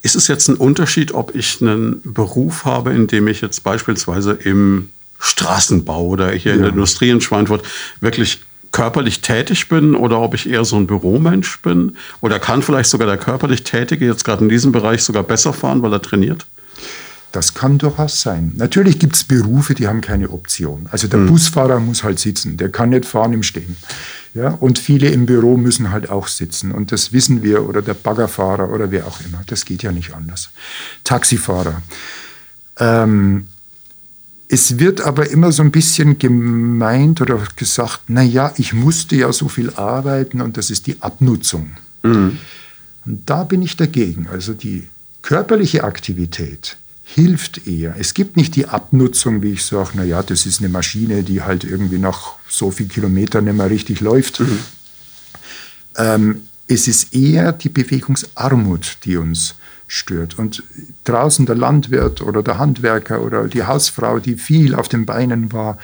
Ist 0.00 0.16
es 0.16 0.28
jetzt 0.28 0.48
ein 0.48 0.56
Unterschied, 0.56 1.12
ob 1.12 1.34
ich 1.34 1.60
einen 1.60 2.00
Beruf 2.04 2.64
habe, 2.64 2.94
in 2.94 3.06
dem 3.06 3.28
ich 3.28 3.42
jetzt 3.42 3.62
beispielsweise 3.64 4.32
im 4.32 4.88
Straßenbau 5.24 6.06
oder 6.06 6.30
hier 6.32 6.52
ja. 6.52 6.56
in 6.56 6.62
der 6.62 6.70
Industrie 6.70 7.10
in 7.10 7.20
Schweinfurt 7.20 7.64
wirklich 8.00 8.42
körperlich 8.72 9.20
tätig 9.20 9.68
bin 9.68 9.94
oder 9.94 10.20
ob 10.20 10.34
ich 10.34 10.48
eher 10.48 10.64
so 10.64 10.76
ein 10.76 10.86
Büromensch 10.86 11.62
bin 11.62 11.96
oder 12.20 12.40
kann 12.40 12.60
vielleicht 12.60 12.90
sogar 12.90 13.06
der 13.06 13.16
körperlich 13.16 13.62
Tätige 13.62 14.04
jetzt 14.04 14.24
gerade 14.24 14.42
in 14.42 14.48
diesem 14.48 14.72
Bereich 14.72 15.02
sogar 15.02 15.22
besser 15.22 15.52
fahren, 15.52 15.82
weil 15.82 15.92
er 15.92 16.02
trainiert? 16.02 16.46
Das 17.30 17.54
kann 17.54 17.78
durchaus 17.78 18.20
sein. 18.20 18.52
Natürlich 18.56 18.98
gibt 18.98 19.16
es 19.16 19.24
Berufe, 19.24 19.74
die 19.74 19.88
haben 19.88 20.00
keine 20.00 20.30
Option. 20.30 20.88
Also 20.90 21.08
der 21.08 21.20
mhm. 21.20 21.28
Busfahrer 21.28 21.80
muss 21.80 22.04
halt 22.04 22.18
sitzen, 22.18 22.56
der 22.56 22.68
kann 22.68 22.90
nicht 22.90 23.06
fahren 23.06 23.32
im 23.32 23.42
Stehen. 23.42 23.76
Ja, 24.34 24.50
und 24.50 24.80
viele 24.80 25.08
im 25.10 25.26
Büro 25.26 25.56
müssen 25.56 25.90
halt 25.90 26.10
auch 26.10 26.26
sitzen. 26.26 26.72
Und 26.72 26.90
das 26.90 27.12
wissen 27.12 27.44
wir, 27.44 27.68
oder 27.68 27.82
der 27.82 27.94
Baggerfahrer 27.94 28.70
oder 28.70 28.90
wer 28.90 29.06
auch 29.06 29.20
immer. 29.20 29.40
Das 29.46 29.64
geht 29.64 29.84
ja 29.84 29.92
nicht 29.92 30.12
anders. 30.12 30.50
Taxifahrer. 31.04 31.82
Ähm, 32.78 33.46
es 34.48 34.78
wird 34.78 35.00
aber 35.00 35.30
immer 35.30 35.52
so 35.52 35.62
ein 35.62 35.70
bisschen 35.70 36.18
gemeint 36.18 37.20
oder 37.20 37.42
gesagt, 37.56 38.02
na 38.08 38.22
ja, 38.22 38.52
ich 38.56 38.72
musste 38.72 39.16
ja 39.16 39.32
so 39.32 39.48
viel 39.48 39.70
arbeiten 39.70 40.40
und 40.40 40.56
das 40.56 40.70
ist 40.70 40.86
die 40.86 41.00
Abnutzung. 41.00 41.76
Mhm. 42.02 42.38
Und 43.06 43.22
da 43.26 43.44
bin 43.44 43.62
ich 43.62 43.76
dagegen. 43.76 44.28
Also 44.28 44.52
die 44.52 44.88
körperliche 45.22 45.84
Aktivität 45.84 46.76
hilft 47.04 47.66
eher. 47.66 47.94
Es 47.98 48.14
gibt 48.14 48.36
nicht 48.36 48.56
die 48.56 48.66
Abnutzung, 48.66 49.42
wie 49.42 49.52
ich 49.52 49.64
sage, 49.64 49.90
na 49.94 50.04
ja, 50.04 50.22
das 50.22 50.46
ist 50.46 50.60
eine 50.60 50.68
Maschine, 50.68 51.22
die 51.22 51.42
halt 51.42 51.64
irgendwie 51.64 51.98
nach 51.98 52.34
so 52.48 52.70
vielen 52.70 52.88
Kilometern 52.88 53.44
nicht 53.44 53.56
mehr 53.56 53.70
richtig 53.70 54.00
läuft. 54.00 54.40
Mhm. 54.40 54.58
Ähm, 55.96 56.40
es 56.66 56.88
ist 56.88 57.14
eher 57.14 57.52
die 57.52 57.68
Bewegungsarmut, 57.68 58.98
die 59.04 59.16
uns 59.16 59.54
stört. 59.86 60.38
Und 60.38 60.62
draußen 61.04 61.46
der 61.46 61.54
Landwirt 61.54 62.20
oder 62.20 62.42
der 62.42 62.58
Handwerker 62.58 63.22
oder 63.22 63.48
die 63.48 63.64
Hausfrau, 63.64 64.18
die 64.18 64.36
viel 64.36 64.74
auf 64.74 64.88
den 64.88 65.06
Beinen 65.06 65.52
war, 65.52 65.78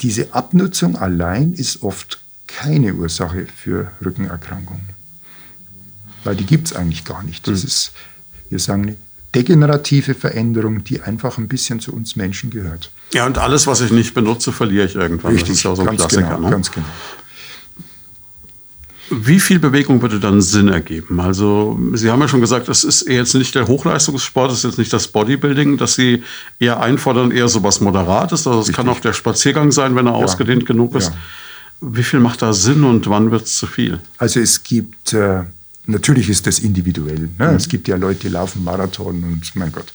diese 0.00 0.34
Abnutzung 0.34 0.96
allein 0.96 1.52
ist 1.52 1.82
oft 1.82 2.20
keine 2.46 2.94
Ursache 2.94 3.46
für 3.46 3.92
Rückenerkrankungen. 4.04 4.90
Weil 6.24 6.36
die 6.36 6.46
gibt 6.46 6.68
es 6.68 6.76
eigentlich 6.76 7.04
gar 7.04 7.22
nicht. 7.22 7.46
Das 7.46 7.62
mhm. 7.62 7.68
ist, 7.68 7.92
wir 8.50 8.58
sagen, 8.58 8.82
eine 8.82 8.96
degenerative 9.34 10.14
Veränderung, 10.14 10.84
die 10.84 11.00
einfach 11.00 11.38
ein 11.38 11.48
bisschen 11.48 11.80
zu 11.80 11.92
uns 11.92 12.16
Menschen 12.16 12.50
gehört. 12.50 12.90
Ja, 13.12 13.26
und 13.26 13.38
alles, 13.38 13.66
was 13.66 13.80
ich 13.80 13.90
nicht 13.90 14.14
benutze, 14.14 14.52
verliere 14.52 14.86
ich 14.86 14.94
irgendwann. 14.94 15.32
Richtig, 15.32 15.48
das 15.48 15.56
ist 15.58 15.64
ja 15.64 15.76
so 15.76 15.86
ein 15.86 15.96
Klassiker. 15.96 16.22
Genau, 16.22 16.40
ne? 16.40 16.50
Ganz 16.50 16.70
genau. 16.70 16.86
Wie 19.14 19.40
viel 19.40 19.58
Bewegung 19.58 20.00
würde 20.00 20.18
dann 20.18 20.40
Sinn 20.40 20.68
ergeben? 20.68 21.20
Also, 21.20 21.78
Sie 21.92 22.10
haben 22.10 22.20
ja 22.20 22.28
schon 22.28 22.40
gesagt, 22.40 22.68
das 22.68 22.82
ist 22.82 23.06
jetzt 23.06 23.34
nicht 23.34 23.54
der 23.54 23.68
Hochleistungssport, 23.68 24.50
das 24.50 24.58
ist 24.58 24.64
jetzt 24.64 24.78
nicht 24.78 24.92
das 24.92 25.08
Bodybuilding, 25.08 25.76
dass 25.76 25.94
Sie 25.94 26.22
eher 26.58 26.80
einfordern, 26.80 27.30
eher 27.30 27.48
so 27.48 27.62
was 27.62 27.80
Moderates. 27.80 28.46
Also, 28.46 28.60
es 28.60 28.72
kann 28.72 28.88
auch 28.88 29.00
der 29.00 29.12
Spaziergang 29.12 29.70
sein, 29.70 29.94
wenn 29.96 30.06
er 30.06 30.18
ja. 30.18 30.24
ausgedehnt 30.24 30.64
genug 30.64 30.94
ist. 30.94 31.10
Ja. 31.10 31.16
Wie 31.82 32.02
viel 32.02 32.20
macht 32.20 32.40
da 32.40 32.54
Sinn 32.54 32.84
und 32.84 33.08
wann 33.10 33.30
wird 33.30 33.44
es 33.44 33.56
zu 33.56 33.66
viel? 33.66 34.00
Also, 34.16 34.40
es 34.40 34.62
gibt, 34.62 35.12
äh, 35.12 35.42
natürlich 35.86 36.30
ist 36.30 36.46
das 36.46 36.58
individuell. 36.58 37.28
Ne? 37.38 37.48
Mhm. 37.48 37.56
Es 37.56 37.68
gibt 37.68 37.88
ja 37.88 37.96
Leute, 37.96 38.20
die 38.20 38.28
laufen 38.28 38.64
Marathon 38.64 39.22
und 39.24 39.54
mein 39.56 39.72
Gott. 39.72 39.92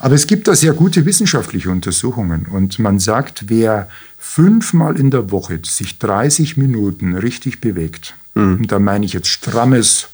Aber 0.00 0.16
es 0.16 0.26
gibt 0.26 0.48
da 0.48 0.54
sehr 0.54 0.74
gute 0.74 1.06
wissenschaftliche 1.06 1.70
Untersuchungen 1.70 2.44
und 2.44 2.78
man 2.78 2.98
sagt, 2.98 3.44
wer 3.46 3.88
fünfmal 4.18 4.98
in 4.98 5.10
der 5.10 5.30
Woche 5.30 5.60
sich 5.64 5.98
30 5.98 6.58
Minuten 6.58 7.14
richtig 7.14 7.60
bewegt, 7.62 8.14
Mhm. 8.34 8.66
Da 8.66 8.78
meine 8.78 9.06
ich 9.06 9.12
jetzt 9.12 9.28
strammes 9.28 10.08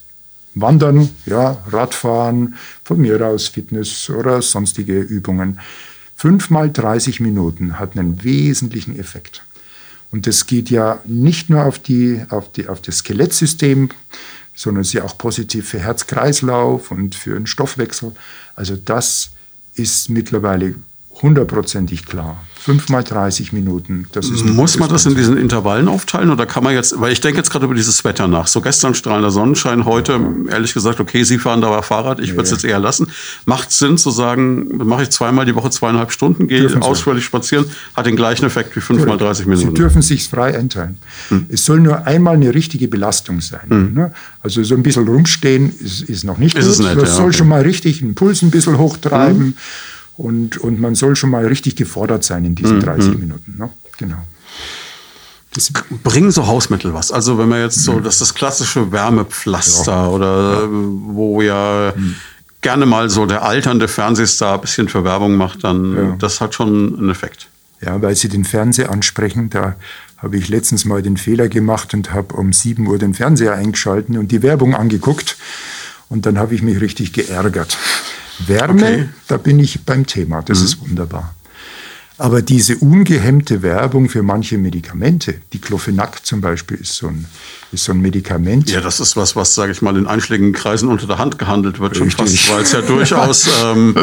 Wandern, 0.55 1.11
ja, 1.27 1.63
Radfahren, 1.71 2.55
von 2.85 2.99
mir 2.99 3.25
aus 3.27 3.49
Fitness 3.49 4.11
oder 4.11 4.43
sonstige 4.43 4.99
Übungen. 5.01 5.61
Fünfmal 6.17 6.71
30 6.71 7.21
Minuten 7.21 7.79
hat 7.79 7.97
einen 7.97 8.25
wesentlichen 8.25 8.99
Effekt. 8.99 9.43
Und 10.11 10.27
das 10.27 10.47
geht 10.47 10.71
ja 10.71 11.01
nicht 11.05 11.51
nur 11.51 11.65
auf, 11.65 11.79
die, 11.79 12.23
auf, 12.31 12.51
die, 12.53 12.69
auf 12.69 12.83
das 12.83 12.99
Skelettsystem, 12.99 13.91
sondern 14.55 14.83
ist 14.83 14.93
ja 14.93 15.05
auch 15.05 15.17
positiv 15.17 15.69
für 15.69 15.79
Herz-Kreislauf 15.79 16.91
und 16.91 17.15
für 17.15 17.35
den 17.35 17.47
Stoffwechsel. 17.47 18.13
Also 18.57 18.77
das 18.77 19.31
ist 19.75 20.11
mittlerweile 20.11 20.75
hundertprozentig 21.23 22.05
klar. 22.05 22.45
Fünf 22.63 22.91
mal 22.91 23.03
30 23.03 23.55
Minuten. 23.55 24.07
Muss 24.53 24.79
man 24.79 24.91
das 24.91 25.07
in 25.07 25.15
diesen 25.15 25.39
Intervallen 25.39 25.89
aufteilen 25.89 26.31
oder 26.31 26.45
kann 26.45 26.63
man 26.63 26.75
jetzt, 26.75 27.01
weil 27.01 27.11
ich 27.11 27.23
denke 27.23 27.39
jetzt 27.39 27.49
gerade 27.49 27.65
über 27.65 27.75
dieses 27.75 28.05
Wetter 28.05 28.29
nach. 28.29 28.49
So 28.49 28.61
gestern 28.61 28.95
strahlender 28.95 29.31
Sonnenschein, 29.31 29.87
heute 29.87 30.21
ehrlich 30.51 30.75
gesagt, 30.75 31.01
okay, 31.01 31.25
Sie 31.25 31.39
fahren 31.39 31.63
da 31.63 31.81
Fahrrad, 31.81 32.21
ich 32.21 32.33
würde 32.33 32.43
es 32.43 32.51
jetzt 32.51 32.67
eher 32.67 32.79
lassen. 32.79 33.07
Macht 33.47 33.73
Sinn 33.73 33.97
zu 33.97 34.11
sagen, 34.11 34.77
mache 34.77 35.05
ich 35.05 35.11
zweimal 35.11 35.47
die 35.47 35.55
Woche 35.55 35.71
zweieinhalb 35.71 36.13
Stunden, 36.13 36.49
gehe 36.49 36.69
ausführlich 36.83 37.25
spazieren, 37.25 37.65
hat 37.97 38.05
den 38.05 38.17
gleichen 38.17 38.45
Effekt 38.45 38.77
wie 38.77 38.81
fünf 38.81 39.07
mal 39.07 39.17
30 39.17 39.47
Minuten. 39.47 39.69
Sie 39.69 39.75
dürfen 39.75 40.03
sich 40.03 40.29
frei 40.29 40.55
einteilen. 40.55 40.99
Hm. 41.29 41.47
Es 41.49 41.65
soll 41.65 41.81
nur 41.81 42.07
einmal 42.07 42.35
eine 42.35 42.55
richtige 42.55 42.89
Belastung 42.89 43.41
sein. 43.41 43.71
Hm. 43.71 43.95
Ne? 43.95 44.13
Also 44.43 44.63
so 44.63 44.75
ein 44.75 44.83
bisschen 44.83 45.09
rumstehen 45.09 45.73
ist, 45.81 46.03
ist 46.03 46.25
noch 46.25 46.37
nicht 46.37 46.59
ist 46.59 46.67
gut. 46.67 46.73
Es 46.75 46.79
nicht, 46.81 46.97
das 46.97 47.09
ja, 47.09 47.15
soll 47.15 47.29
okay. 47.29 47.39
schon 47.39 47.49
mal 47.49 47.63
richtig 47.63 48.01
den 48.01 48.15
Puls 48.15 48.43
ein 48.43 48.51
bisschen 48.51 48.77
hochtreiben. 48.77 49.41
Hm 49.41 49.55
und, 50.21 50.59
und 50.59 50.81
man 50.81 50.95
soll 50.95 51.17
schon 51.17 51.31
mal 51.31 51.47
richtig 51.47 51.77
gefordert 51.77 52.25
sein 52.25 52.45
in 52.45 52.55
diesen 52.55 52.77
mhm. 52.77 52.83
30 52.83 53.19
Minuten. 53.19 53.57
Ne? 53.59 53.71
Genau. 53.97 54.19
Das 55.55 55.73
Bringen 56.05 56.31
so 56.31 56.47
Hausmittel 56.47 56.95
was? 56.95 57.11
Also 57.11 57.39
wenn 57.39 57.49
man 57.49 57.61
jetzt 57.61 57.83
so, 57.83 57.95
mhm. 57.95 58.05
das 58.05 58.15
ist 58.15 58.21
das 58.21 58.35
klassische 58.35 58.93
Wärmepflaster 58.93 59.93
ja. 59.93 60.09
oder 60.09 60.61
ja. 60.63 60.69
wo 60.71 61.41
ja 61.41 61.93
mhm. 61.97 62.17
gerne 62.61 62.87
mal 62.87 63.09
so 63.09 63.25
der 63.25 63.43
alternde 63.43 63.89
Fernsehstar 63.89 64.55
ein 64.55 64.61
bisschen 64.61 64.89
für 64.89 65.05
Werbung 65.05 65.37
macht, 65.37 65.65
dann 65.65 65.97
ja. 65.97 66.17
das 66.19 66.41
hat 66.41 66.55
schon 66.55 66.99
einen 66.99 67.11
Effekt. 67.11 67.49
Ja, 67.81 68.01
weil 68.03 68.15
Sie 68.15 68.29
den 68.29 68.45
Fernseher 68.45 68.91
ansprechen, 68.91 69.49
da 69.49 69.77
habe 70.19 70.37
ich 70.37 70.51
letztens 70.51 70.85
mal 70.85 71.01
den 71.01 71.17
Fehler 71.17 71.49
gemacht 71.49 71.95
und 71.95 72.13
habe 72.13 72.35
um 72.35 72.53
7 72.53 72.87
Uhr 72.87 72.99
den 72.99 73.15
Fernseher 73.15 73.55
eingeschalten 73.55 74.19
und 74.19 74.31
die 74.31 74.43
Werbung 74.43 74.75
angeguckt. 74.75 75.39
Und 76.11 76.27
dann 76.27 76.39
habe 76.39 76.55
ich 76.55 76.61
mich 76.61 76.81
richtig 76.81 77.15
geärgert. 77.15 77.79
Wärme, 78.47 78.83
okay. 78.83 79.09
da 79.29 79.37
bin 79.37 79.59
ich 79.59 79.85
beim 79.85 80.07
Thema. 80.07 80.43
Das 80.43 80.61
mhm. 80.61 80.65
ist 80.65 80.81
wunderbar. 80.81 81.35
Aber 82.21 82.43
diese 82.43 82.77
ungehemmte 82.77 83.63
Werbung 83.63 84.11
für 84.11 84.23
manche 84.23 84.59
Medikamente, 84.59 85.37
die 85.55 85.59
Clofenac 85.59 86.27
zum 86.27 86.43
Beispiel 86.43 86.77
ist 86.77 86.97
so 86.97 87.07
ein, 87.07 87.25
ist 87.73 87.85
so 87.85 87.93
ein 87.93 88.01
Medikament. 88.03 88.69
Ja, 88.69 88.83
das 88.83 89.01
ist 89.01 89.17
was, 89.17 89.37
was, 89.37 89.55
sage 89.55 89.73
ich 89.73 89.81
mal, 89.81 89.97
in 89.97 90.07
einschlägigen 90.07 90.53
Kreisen 90.53 90.91
unter 90.91 91.07
der 91.07 91.17
Hand 91.17 91.39
gehandelt 91.39 91.81
wird, 91.81 91.97
schon 91.97 92.11
fast, 92.11 92.53
weil 92.53 92.63
es 92.63 92.73
ja 92.73 92.83
durchaus 92.87 93.49
ähm, 93.65 93.95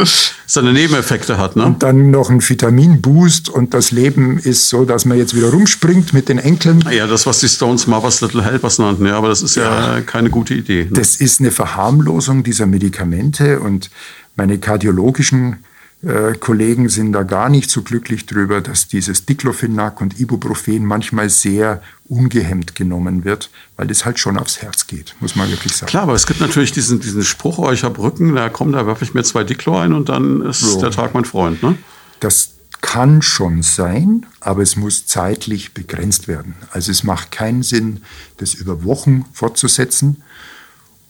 seine 0.48 0.74
Nebeneffekte 0.74 1.38
hat. 1.38 1.56
Ne? 1.56 1.66
Und 1.66 1.84
dann 1.84 2.10
noch 2.10 2.32
ein 2.32 2.42
Vitaminboost 2.42 3.50
und 3.50 3.76
das 3.76 3.92
Leben 3.92 4.40
ist 4.40 4.68
so, 4.68 4.84
dass 4.84 5.06
man 5.06 5.20
jetzt 5.20 5.36
wieder 5.36 5.52
rumspringt 5.52 6.12
mit 6.14 6.28
den 6.28 6.40
Enkeln. 6.40 6.84
Ja, 6.90 7.06
das, 7.06 7.28
was 7.28 7.40
die 7.42 7.50
Stones 7.50 7.86
Mother's 7.86 8.22
Little 8.22 8.44
Helpers 8.44 8.80
nannten, 8.80 9.06
ja, 9.06 9.16
aber 9.16 9.30
das 9.30 9.44
ist 9.44 9.54
ja, 9.58 9.98
ja 9.98 10.02
keine 10.02 10.32
gute 10.32 10.56
Idee. 10.56 10.86
Ne? 10.86 10.94
Das 10.94 11.18
ist 11.18 11.40
eine 11.40 11.52
Verharmlosung 11.52 12.44
dieser 12.44 12.66
Medikamente 12.66 13.60
und 13.60 13.92
meine 14.38 14.60
kardiologischen 14.60 15.58
äh, 16.04 16.34
Kollegen 16.40 16.90
sind 16.90 17.12
da 17.14 17.24
gar 17.24 17.50
nicht 17.50 17.72
so 17.72 17.82
glücklich 17.82 18.28
drüber, 18.28 18.62
dass 18.62 18.88
dieses 18.88 19.26
Diclofenac 19.26 20.00
und 20.00 20.20
Ibuprofen 20.20 20.86
manchmal 20.86 21.30
sehr 21.30 21.82
ungehemmt 22.08 22.76
genommen 22.76 23.26
wird, 23.26 23.50
weil 23.78 23.88
das 23.88 24.06
halt 24.06 24.20
schon 24.20 24.38
aufs 24.38 24.62
Herz 24.62 24.86
geht, 24.86 25.16
muss 25.20 25.36
man 25.36 25.50
wirklich 25.50 25.76
sagen. 25.76 25.90
Klar, 25.90 26.04
aber 26.04 26.14
es 26.14 26.28
gibt 26.28 26.40
natürlich 26.40 26.72
diesen, 26.72 27.00
diesen 27.00 27.24
Spruch, 27.24 27.58
oh, 27.58 27.72
ich 27.72 27.84
habe 27.84 28.00
Rücken, 28.00 28.36
da 28.36 28.50
komm, 28.50 28.72
da 28.74 28.86
werfe 28.86 29.04
ich 29.04 29.16
mir 29.16 29.24
zwei 29.24 29.44
Diclo 29.44 29.78
ein 29.78 29.92
und 29.92 30.08
dann 30.10 30.44
ist 30.44 30.60
so. 30.60 30.80
der 30.80 30.92
Tag 30.92 31.16
mein 31.16 31.26
Freund. 31.26 31.64
Ne? 31.64 31.76
Das 32.20 32.52
kann 32.82 33.24
schon 33.24 33.64
sein, 33.64 34.28
aber 34.40 34.62
es 34.62 34.76
muss 34.76 35.08
zeitlich 35.08 35.74
begrenzt 35.74 36.28
werden. 36.28 36.56
Also 36.72 36.92
es 36.92 37.04
macht 37.04 37.32
keinen 37.32 37.64
Sinn, 37.64 38.02
das 38.38 38.54
über 38.54 38.84
Wochen 38.84 39.26
fortzusetzen, 39.34 40.22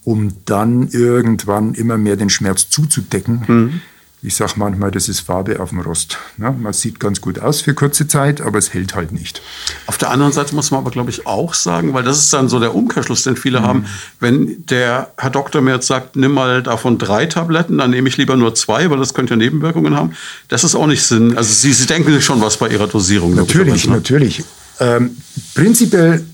um 0.08 0.32
dann 0.46 0.88
irgendwann 0.88 1.74
immer 1.74 1.98
mehr 1.98 2.16
den 2.16 2.30
Schmerz 2.30 2.70
zuzudecken. 2.70 3.44
Mhm. 3.46 3.82
Ich 4.24 4.38
sage 4.38 4.54
manchmal, 4.56 4.90
das 4.90 5.10
ist 5.10 5.20
Farbe 5.20 5.60
auf 5.60 5.70
dem 5.70 5.82
Rost. 5.82 6.18
Ja, 6.38 6.52
man 6.52 6.72
sieht 6.72 7.02
ganz 7.02 7.20
gut 7.20 7.40
aus 7.40 7.60
für 7.60 7.74
kurze 7.74 8.08
Zeit, 8.08 8.40
aber 8.40 8.58
es 8.58 8.74
hält 8.74 8.96
halt 8.96 9.12
nicht. 9.12 9.42
Auf 9.86 9.98
der 9.98 10.10
anderen 10.10 10.32
Seite 10.32 10.56
muss 10.56 10.72
man 10.72 10.80
aber, 10.80 10.92
glaube 10.92 11.10
ich, 11.10 11.28
auch 11.28 11.54
sagen, 11.54 11.94
weil 11.94 12.04
das 12.04 12.20
ist 12.20 12.34
dann 12.34 12.48
so 12.48 12.58
der 12.62 12.74
Umkehrschluss, 12.74 13.24
den 13.24 13.36
viele 13.36 13.60
mhm. 13.60 13.64
haben. 13.66 13.86
Wenn 14.22 14.66
der 14.68 15.12
Herr 15.18 15.30
Doktor 15.30 15.60
mir 15.60 15.74
jetzt 15.74 15.88
sagt, 15.88 16.16
nimm 16.16 16.32
mal 16.32 16.64
davon 16.64 16.98
drei 16.98 17.26
Tabletten, 17.26 17.78
dann 17.78 17.92
nehme 17.92 18.08
ich 18.08 18.16
lieber 18.16 18.38
nur 18.38 18.56
zwei, 18.56 18.90
weil 18.90 19.00
das 19.00 19.14
könnte 19.14 19.34
ja 19.34 19.38
Nebenwirkungen 19.38 19.94
haben. 19.94 20.14
Das 20.48 20.64
ist 20.64 20.74
auch 20.74 20.88
nicht 20.88 21.04
Sinn. 21.04 21.38
Also 21.38 21.54
Sie, 21.54 21.74
Sie 21.74 21.86
denken 21.86 22.14
sich 22.14 22.24
schon 22.24 22.40
was 22.40 22.56
bei 22.56 22.70
Ihrer 22.70 22.88
Dosierung. 22.88 23.36
Natürlich, 23.36 23.88
natürlich. 23.90 24.46
Ähm, 24.80 25.18
prinzipiell 25.54 26.26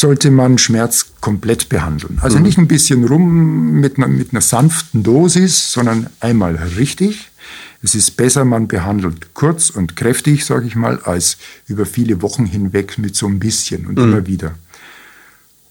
sollte 0.00 0.30
man 0.30 0.58
Schmerz 0.58 1.12
komplett 1.20 1.68
behandeln. 1.68 2.18
Also 2.20 2.38
mhm. 2.38 2.42
nicht 2.42 2.58
ein 2.58 2.68
bisschen 2.68 3.04
rum 3.04 3.80
mit 3.80 3.96
einer, 3.96 4.08
mit 4.08 4.32
einer 4.32 4.40
sanften 4.40 5.02
Dosis, 5.02 5.72
sondern 5.72 6.08
einmal 6.20 6.56
richtig. 6.56 7.30
Es 7.82 7.94
ist 7.94 8.16
besser, 8.16 8.44
man 8.44 8.66
behandelt 8.66 9.34
kurz 9.34 9.70
und 9.70 9.94
kräftig, 9.94 10.44
sage 10.44 10.66
ich 10.66 10.74
mal, 10.74 11.00
als 11.00 11.36
über 11.66 11.86
viele 11.86 12.22
Wochen 12.22 12.46
hinweg 12.46 12.98
mit 12.98 13.14
so 13.14 13.26
ein 13.26 13.38
bisschen 13.38 13.86
und 13.86 13.98
mhm. 13.98 14.04
immer 14.04 14.26
wieder. 14.26 14.54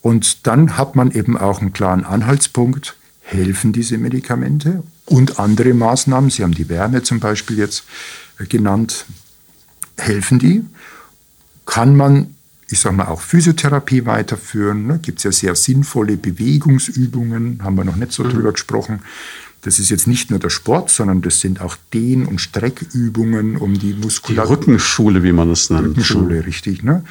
Und 0.01 0.47
dann 0.47 0.77
hat 0.77 0.95
man 0.95 1.11
eben 1.11 1.37
auch 1.37 1.61
einen 1.61 1.73
klaren 1.73 2.05
Anhaltspunkt, 2.05 2.95
helfen 3.21 3.73
diese 3.73 3.97
Medikamente 3.97 4.83
und 5.05 5.39
andere 5.39 5.73
Maßnahmen, 5.73 6.29
Sie 6.29 6.43
haben 6.43 6.53
die 6.53 6.69
Wärme 6.69 7.03
zum 7.03 7.19
Beispiel 7.19 7.57
jetzt 7.57 7.83
genannt, 8.49 9.05
helfen 9.97 10.39
die? 10.39 10.65
Kann 11.65 11.95
man 11.95 12.35
ich 12.69 12.79
sage 12.79 12.95
mal, 12.95 13.07
auch 13.07 13.21
Physiotherapie 13.21 14.05
weiterführen. 14.05 14.87
Ne? 14.87 14.99
Gibt 15.01 15.19
es 15.19 15.23
ja 15.23 15.31
sehr 15.31 15.55
sinnvolle 15.55 16.17
Bewegungsübungen, 16.17 17.59
haben 17.63 17.75
wir 17.75 17.83
noch 17.83 17.95
nicht 17.95 18.11
so 18.11 18.23
mhm. 18.23 18.29
drüber 18.29 18.51
gesprochen. 18.53 18.99
Das 19.61 19.79
ist 19.79 19.89
jetzt 19.89 20.07
nicht 20.07 20.29
nur 20.29 20.39
der 20.39 20.49
Sport, 20.49 20.89
sondern 20.89 21.21
das 21.21 21.39
sind 21.39 21.61
auch 21.61 21.77
Dehn- 21.93 22.25
und 22.25 22.39
Streckübungen, 22.39 23.55
um 23.55 23.79
die 23.79 23.93
Muskulatur. 23.93 24.45
Die 24.45 24.51
Rückenschule, 24.51 25.23
wie 25.23 25.31
man 25.31 25.49
es 25.51 25.69
nennt. 25.69 25.87
Rückenschule, 25.87 26.45
richtig. 26.45 26.83
Ne? 26.83 27.03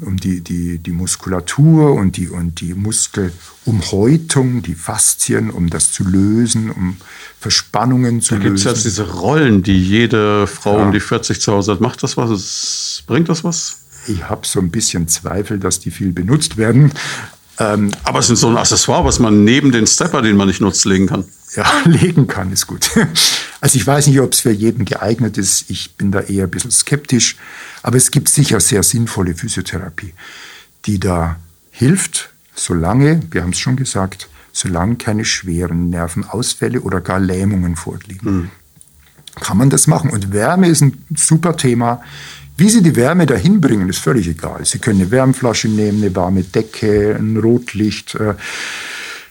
um 0.00 0.16
die, 0.16 0.40
die, 0.40 0.78
die 0.78 0.90
Muskulatur 0.90 1.94
und 1.94 2.16
die, 2.16 2.28
und 2.28 2.60
die 2.60 2.74
Muskelumhäutung, 2.74 4.62
die 4.62 4.74
Faszien, 4.74 5.50
um 5.50 5.70
das 5.70 5.92
zu 5.92 6.04
lösen, 6.04 6.70
um 6.70 6.96
Verspannungen 7.38 8.20
zu 8.20 8.34
da 8.34 8.40
lösen. 8.40 8.44
Da 8.44 8.48
gibt 8.48 8.58
es 8.58 8.64
ja 8.64 8.90
diese 8.90 9.12
Rollen, 9.12 9.62
die 9.62 9.80
jede 9.80 10.46
Frau 10.46 10.78
ja. 10.78 10.84
um 10.84 10.92
die 10.92 11.00
40 11.00 11.40
zu 11.40 11.52
Hause 11.52 11.72
hat. 11.72 11.80
Macht 11.80 12.02
das 12.02 12.16
was? 12.16 13.04
Bringt 13.06 13.28
das 13.28 13.44
was? 13.44 13.83
Ich 14.06 14.28
habe 14.28 14.46
so 14.46 14.60
ein 14.60 14.70
bisschen 14.70 15.08
Zweifel, 15.08 15.58
dass 15.58 15.80
die 15.80 15.90
viel 15.90 16.12
benutzt 16.12 16.56
werden. 16.56 16.92
Ähm, 17.58 17.90
Aber 18.02 18.18
es 18.18 18.30
ist 18.30 18.40
so 18.40 18.48
ein 18.48 18.56
Accessoire, 18.56 19.04
was 19.04 19.18
man 19.18 19.44
neben 19.44 19.70
den 19.70 19.86
Stepper, 19.86 20.22
den 20.22 20.36
man 20.36 20.48
nicht 20.48 20.60
nutzt, 20.60 20.84
legen 20.84 21.06
kann. 21.06 21.24
Ja, 21.54 21.66
legen 21.84 22.26
kann, 22.26 22.52
ist 22.52 22.66
gut. 22.66 22.90
Also 23.60 23.78
ich 23.78 23.86
weiß 23.86 24.08
nicht, 24.08 24.20
ob 24.20 24.34
es 24.34 24.40
für 24.40 24.50
jeden 24.50 24.84
geeignet 24.84 25.38
ist. 25.38 25.70
Ich 25.70 25.96
bin 25.96 26.12
da 26.12 26.20
eher 26.20 26.44
ein 26.44 26.50
bisschen 26.50 26.70
skeptisch. 26.70 27.36
Aber 27.82 27.96
es 27.96 28.10
gibt 28.10 28.28
sicher 28.28 28.60
sehr 28.60 28.82
sinnvolle 28.82 29.34
Physiotherapie, 29.34 30.12
die 30.84 31.00
da 31.00 31.36
hilft, 31.70 32.28
solange, 32.54 33.22
wir 33.30 33.40
haben 33.40 33.52
es 33.52 33.58
schon 33.58 33.76
gesagt, 33.76 34.28
solange 34.52 34.96
keine 34.96 35.24
schweren 35.24 35.88
Nervenausfälle 35.88 36.82
oder 36.82 37.00
gar 37.00 37.18
Lähmungen 37.18 37.74
vorliegen. 37.76 38.30
Mhm. 38.30 38.50
Kann 39.40 39.56
man 39.56 39.70
das 39.70 39.86
machen. 39.86 40.10
Und 40.10 40.30
Wärme 40.30 40.68
ist 40.68 40.82
ein 40.82 41.02
super 41.16 41.56
Thema. 41.56 42.02
Wie 42.56 42.70
Sie 42.70 42.82
die 42.82 42.94
Wärme 42.94 43.26
dahin 43.26 43.60
bringen, 43.60 43.88
ist 43.88 43.98
völlig 43.98 44.28
egal. 44.28 44.64
Sie 44.64 44.78
können 44.78 45.00
eine 45.00 45.10
Wärmflasche 45.10 45.68
nehmen, 45.68 46.02
eine 46.02 46.14
warme 46.14 46.44
Decke, 46.44 47.16
ein 47.18 47.36
Rotlicht, 47.36 48.14
äh, 48.14 48.34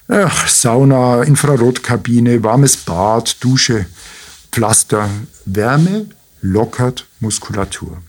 äh, 0.10 0.28
Sauna, 0.46 1.24
Infrarotkabine, 1.24 2.44
warmes 2.44 2.76
Bad, 2.78 3.42
Dusche, 3.42 3.86
Pflaster. 4.52 5.10
Wärme 5.46 6.08
lockert 6.42 7.08
Muskulatur. 7.22 8.02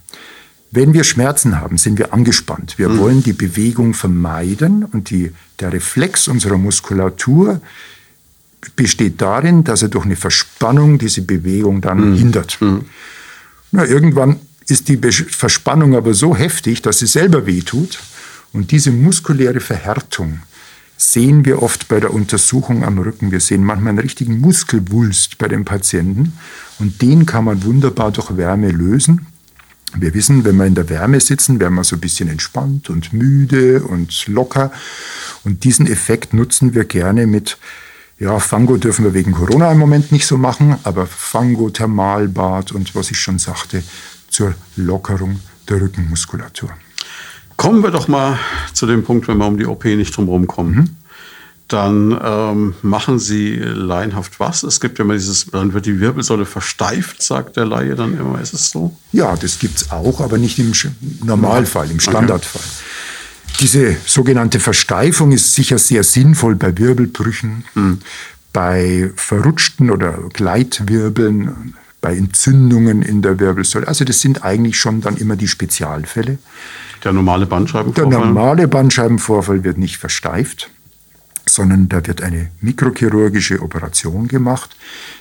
Wenn 0.72 0.92
wir 0.92 1.04
Schmerzen 1.04 1.60
haben, 1.60 1.78
sind 1.78 1.98
wir 1.98 2.12
angespannt. 2.12 2.74
Wir 2.78 2.88
mhm. 2.88 2.98
wollen 2.98 3.22
die 3.22 3.32
Bewegung 3.32 3.94
vermeiden 3.94 4.84
und 4.84 5.10
die, 5.10 5.32
der 5.60 5.72
Reflex 5.72 6.26
unserer 6.26 6.58
Muskulatur 6.58 7.60
besteht 8.74 9.22
darin, 9.22 9.62
dass 9.62 9.82
er 9.82 9.88
durch 9.88 10.04
eine 10.04 10.16
Verspannung 10.16 10.98
diese 10.98 11.22
Bewegung 11.22 11.80
dann 11.80 12.10
mhm. 12.10 12.16
hindert. 12.16 12.60
Mhm. 12.60 12.86
Na, 13.70 13.84
irgendwann 13.84 14.40
ist 14.68 14.88
die 14.88 14.96
Verspannung 14.96 15.94
aber 15.94 16.14
so 16.14 16.36
heftig, 16.36 16.82
dass 16.82 16.98
sie 16.98 17.06
selber 17.06 17.46
wehtut. 17.46 17.98
Und 18.52 18.70
diese 18.70 18.92
muskuläre 18.92 19.60
Verhärtung 19.60 20.40
sehen 20.96 21.44
wir 21.44 21.62
oft 21.62 21.88
bei 21.88 22.00
der 22.00 22.14
Untersuchung 22.14 22.84
am 22.84 22.98
Rücken. 22.98 23.32
Wir 23.32 23.40
sehen 23.40 23.64
manchmal 23.64 23.90
einen 23.90 23.98
richtigen 23.98 24.40
Muskelwulst 24.40 25.38
bei 25.38 25.48
den 25.48 25.64
Patienten. 25.64 26.34
Und 26.78 27.02
den 27.02 27.26
kann 27.26 27.44
man 27.44 27.64
wunderbar 27.64 28.12
durch 28.12 28.36
Wärme 28.36 28.70
lösen. 28.70 29.26
Wir 29.96 30.14
wissen, 30.14 30.44
wenn 30.44 30.56
wir 30.56 30.66
in 30.66 30.74
der 30.74 30.88
Wärme 30.88 31.20
sitzen, 31.20 31.60
werden 31.60 31.74
wir 31.74 31.84
so 31.84 31.96
ein 31.96 32.00
bisschen 32.00 32.28
entspannt 32.28 32.90
und 32.90 33.12
müde 33.12 33.82
und 33.82 34.26
locker. 34.26 34.72
Und 35.44 35.64
diesen 35.64 35.86
Effekt 35.86 36.32
nutzen 36.32 36.74
wir 36.74 36.84
gerne 36.84 37.26
mit 37.26 37.58
ja, 38.18 38.38
Fango 38.38 38.76
dürfen 38.76 39.04
wir 39.04 39.12
wegen 39.12 39.32
Corona 39.32 39.72
im 39.72 39.78
Moment 39.78 40.12
nicht 40.12 40.26
so 40.26 40.38
machen, 40.38 40.76
aber 40.84 41.06
Fango, 41.06 41.68
Thermalbad 41.70 42.70
und 42.70 42.94
was 42.94 43.10
ich 43.10 43.18
schon 43.18 43.40
sagte, 43.40 43.82
zur 44.34 44.54
Lockerung 44.74 45.40
der 45.68 45.80
Rückenmuskulatur. 45.80 46.70
Kommen 47.56 47.84
wir 47.84 47.92
doch 47.92 48.08
mal 48.08 48.38
zu 48.72 48.84
dem 48.84 49.04
Punkt, 49.04 49.28
wenn 49.28 49.38
wir 49.38 49.46
um 49.46 49.56
die 49.56 49.66
OP 49.66 49.84
nicht 49.84 50.16
drumherum 50.16 50.48
kommen. 50.48 50.74
Mhm. 50.74 50.96
Dann 51.68 52.20
ähm, 52.22 52.74
machen 52.82 53.18
Sie 53.20 53.54
laienhaft 53.54 54.38
was? 54.40 54.64
Es 54.64 54.80
gibt 54.80 54.98
ja 54.98 55.04
immer 55.04 55.14
dieses, 55.14 55.46
dann 55.46 55.72
wird 55.72 55.86
die 55.86 56.00
Wirbelsäule 56.00 56.46
versteift, 56.46 57.22
sagt 57.22 57.56
der 57.56 57.64
Laie 57.64 57.94
dann 57.94 58.18
immer. 58.18 58.40
Ist 58.40 58.54
es 58.54 58.70
so? 58.70 58.96
Ja, 59.12 59.36
das 59.36 59.60
gibt 59.60 59.76
es 59.76 59.90
auch, 59.92 60.20
aber 60.20 60.36
nicht 60.36 60.58
im 60.58 60.72
Normalfall, 61.22 61.90
im 61.90 62.00
Standardfall. 62.00 62.60
Okay. 62.60 63.60
Diese 63.60 63.96
sogenannte 64.04 64.58
Versteifung 64.58 65.30
ist 65.30 65.54
sicher 65.54 65.78
sehr 65.78 66.02
sinnvoll 66.02 66.56
bei 66.56 66.76
Wirbelbrüchen, 66.76 67.64
mhm. 67.74 68.00
bei 68.52 69.10
verrutschten 69.14 69.90
oder 69.90 70.18
Gleitwirbeln, 70.32 71.74
bei 72.04 72.18
Entzündungen 72.18 73.00
in 73.00 73.22
der 73.22 73.40
Wirbelsäule. 73.40 73.88
Also 73.88 74.04
das 74.04 74.20
sind 74.20 74.44
eigentlich 74.44 74.78
schon 74.78 75.00
dann 75.00 75.16
immer 75.16 75.36
die 75.36 75.48
Spezialfälle. 75.48 76.36
Der 77.02 77.14
normale 77.14 77.46
Bandscheibenvorfall? 77.46 78.10
Der 78.10 78.20
normale 78.20 78.68
Bandscheibenvorfall 78.68 79.64
wird 79.64 79.78
nicht 79.78 79.96
versteift, 79.96 80.68
sondern 81.46 81.88
da 81.88 82.06
wird 82.06 82.20
eine 82.20 82.50
mikrochirurgische 82.60 83.62
Operation 83.62 84.28
gemacht, 84.28 84.76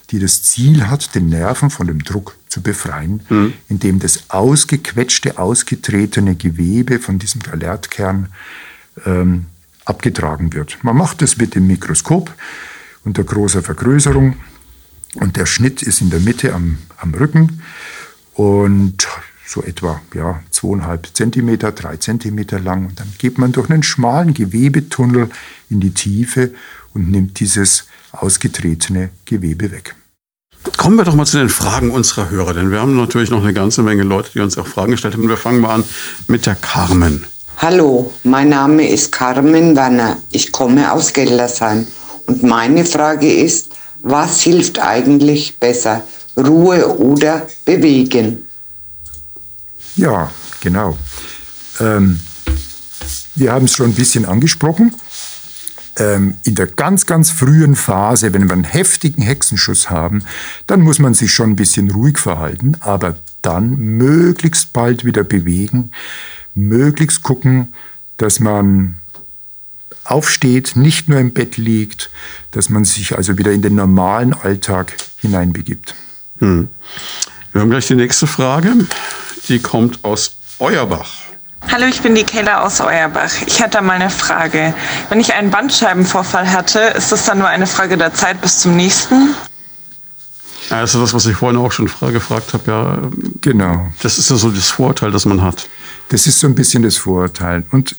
die 0.09 0.19
das 0.19 0.43
Ziel 0.43 0.87
hat, 0.87 1.15
den 1.15 1.29
Nerven 1.29 1.69
von 1.69 1.87
dem 1.87 2.03
Druck 2.03 2.35
zu 2.49 2.61
befreien, 2.61 3.21
mhm. 3.29 3.53
indem 3.69 3.99
das 3.99 4.29
ausgequetschte, 4.29 5.37
ausgetretene 5.37 6.35
Gewebe 6.35 6.99
von 6.99 7.17
diesem 7.17 7.41
Galertkern 7.41 8.27
ähm, 9.05 9.45
abgetragen 9.85 10.51
wird. 10.51 10.79
Man 10.83 10.97
macht 10.97 11.21
das 11.21 11.37
mit 11.37 11.55
dem 11.55 11.65
Mikroskop 11.65 12.33
unter 13.05 13.23
großer 13.23 13.63
Vergrößerung 13.63 14.35
und 15.15 15.37
der 15.37 15.45
Schnitt 15.45 15.81
ist 15.81 16.01
in 16.01 16.09
der 16.09 16.19
Mitte 16.19 16.53
am, 16.53 16.77
am 16.97 17.13
Rücken 17.13 17.61
und 18.33 19.07
so 19.45 19.61
etwa 19.61 20.01
ja, 20.13 20.41
zweieinhalb 20.49 21.07
Zentimeter, 21.13 21.71
drei 21.71 21.97
Zentimeter 21.97 22.59
lang. 22.59 22.87
Und 22.87 22.99
dann 22.99 23.13
geht 23.17 23.37
man 23.37 23.51
durch 23.51 23.69
einen 23.69 23.83
schmalen 23.83 24.33
Gewebetunnel 24.33 25.29
in 25.69 25.79
die 25.79 25.93
Tiefe 25.93 26.51
und 26.93 27.11
nimmt 27.11 27.39
dieses 27.39 27.85
ausgetretene 28.11 29.09
Gewebe 29.25 29.71
weg. 29.71 29.95
Kommen 30.77 30.95
wir 30.95 31.03
doch 31.03 31.15
mal 31.15 31.25
zu 31.25 31.37
den 31.37 31.49
Fragen 31.49 31.91
unserer 31.91 32.29
Hörer, 32.29 32.53
denn 32.53 32.71
wir 32.71 32.79
haben 32.79 32.95
natürlich 32.95 33.29
noch 33.29 33.43
eine 33.43 33.53
ganze 33.53 33.83
Menge 33.83 34.03
Leute, 34.03 34.31
die 34.33 34.39
uns 34.39 34.57
auch 34.57 34.67
Fragen 34.67 34.91
gestellt 34.91 35.13
haben. 35.13 35.27
Wir 35.27 35.37
fangen 35.37 35.59
mal 35.59 35.75
an 35.75 35.83
mit 36.27 36.45
der 36.45 36.55
Carmen. 36.55 37.25
Hallo, 37.57 38.13
mein 38.23 38.49
Name 38.49 38.89
ist 38.89 39.11
Carmen 39.11 39.75
Wanner. 39.75 40.17
Ich 40.31 40.51
komme 40.51 40.91
aus 40.91 41.13
Geldersheim. 41.13 41.85
Und 42.27 42.43
meine 42.43 42.85
Frage 42.85 43.31
ist, 43.31 43.73
was 44.03 44.41
hilft 44.41 44.79
eigentlich 44.79 45.57
besser? 45.57 46.03
Ruhe 46.37 46.97
oder 46.99 47.47
bewegen? 47.65 48.47
Ja, 49.95 50.29
genau. 50.61 50.97
Ähm, 51.79 52.19
wir 53.35 53.51
haben 53.51 53.65
es 53.65 53.73
schon 53.73 53.91
ein 53.91 53.95
bisschen 53.95 54.25
angesprochen. 54.25 54.93
Ähm, 55.97 56.35
in 56.43 56.55
der 56.55 56.67
ganz, 56.67 57.05
ganz 57.05 57.29
frühen 57.29 57.75
Phase, 57.75 58.33
wenn 58.33 58.45
wir 58.45 58.53
einen 58.53 58.63
heftigen 58.63 59.21
Hexenschuss 59.21 59.89
haben, 59.89 60.23
dann 60.65 60.81
muss 60.81 60.99
man 60.99 61.13
sich 61.13 61.31
schon 61.31 61.51
ein 61.51 61.55
bisschen 61.55 61.91
ruhig 61.91 62.17
verhalten, 62.17 62.75
aber 62.79 63.15
dann 63.43 63.77
möglichst 63.77 64.73
bald 64.73 65.05
wieder 65.05 65.23
bewegen, 65.23 65.91
möglichst 66.55 67.21
gucken, 67.21 67.73
dass 68.17 68.39
man 68.39 69.01
aufsteht, 70.03 70.75
nicht 70.75 71.09
nur 71.09 71.19
im 71.19 71.33
Bett 71.33 71.57
liegt, 71.57 72.09
dass 72.51 72.69
man 72.69 72.85
sich 72.85 73.15
also 73.15 73.37
wieder 73.37 73.51
in 73.51 73.61
den 73.61 73.75
normalen 73.75 74.33
Alltag 74.33 74.93
hineinbegibt. 75.19 75.95
Hm. 76.39 76.69
Wir 77.51 77.61
haben 77.61 77.69
gleich 77.69 77.87
die 77.87 77.95
nächste 77.95 78.27
Frage. 78.27 78.73
Die 79.47 79.59
kommt 79.59 80.03
aus 80.03 80.35
Euerbach. 80.59 81.11
Hallo, 81.71 81.85
ich 81.85 82.01
bin 82.01 82.13
die 82.13 82.23
Kayla 82.23 82.61
aus 82.61 82.81
Euerbach. 82.81 83.31
Ich 83.45 83.61
hätte 83.61 83.81
mal 83.81 83.93
eine 83.93 84.09
Frage. 84.09 84.73
Wenn 85.09 85.19
ich 85.19 85.33
einen 85.33 85.49
Bandscheibenvorfall 85.49 86.51
hatte, 86.51 86.79
ist 86.79 87.11
das 87.11 87.25
dann 87.25 87.39
nur 87.39 87.47
eine 87.47 87.67
Frage 87.67 87.97
der 87.97 88.13
Zeit 88.13 88.41
bis 88.41 88.59
zum 88.59 88.75
nächsten? 88.75 89.35
Ja, 90.69 90.81
das 90.81 90.93
ist 90.93 91.01
das, 91.01 91.13
was 91.13 91.25
ich 91.25 91.35
vorhin 91.35 91.59
auch 91.59 91.71
schon 91.71 91.85
gefragt 91.85 92.53
habe. 92.53 92.71
Ja, 92.71 92.99
genau. 93.41 93.87
Das 94.01 94.17
ist 94.17 94.29
ja 94.29 94.35
so 94.35 94.49
das 94.49 94.69
Vorurteil, 94.69 95.11
das 95.11 95.25
man 95.25 95.41
hat. 95.41 95.67
Das 96.09 96.27
ist 96.27 96.39
so 96.39 96.47
ein 96.47 96.55
bisschen 96.55 96.83
das 96.83 96.97
Vorurteil. 96.97 97.63
Und 97.71 97.95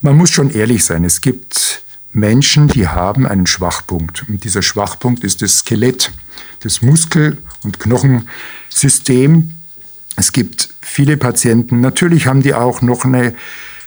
man 0.00 0.16
muss 0.16 0.30
schon 0.30 0.50
ehrlich 0.50 0.84
sein. 0.84 1.04
Es 1.04 1.20
gibt 1.20 1.82
Menschen, 2.12 2.68
die 2.68 2.88
haben 2.88 3.26
einen 3.26 3.46
Schwachpunkt. 3.46 4.24
Und 4.28 4.44
dieser 4.44 4.62
Schwachpunkt 4.62 5.22
ist 5.22 5.42
das 5.42 5.58
Skelett, 5.58 6.12
das 6.60 6.82
Muskel- 6.82 7.38
und 7.62 7.78
Knochensystem. 7.78 9.54
Es 10.16 10.32
gibt 10.32 10.70
viele 10.80 11.18
Patienten, 11.18 11.80
natürlich 11.80 12.26
haben 12.26 12.42
die 12.42 12.54
auch 12.54 12.80
noch 12.80 13.04
eine, 13.04 13.34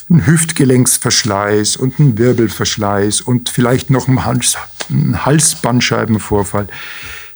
einen 0.09 0.27
Hüftgelenksverschleiß 0.27 1.77
und 1.77 1.99
einen 1.99 2.17
Wirbelverschleiß 2.19 3.21
und 3.21 3.49
vielleicht 3.49 3.89
noch 3.89 4.07
einen, 4.07 4.25
Hals, 4.25 4.57
einen 4.89 5.25
Halsbandscheibenvorfall. 5.25 6.67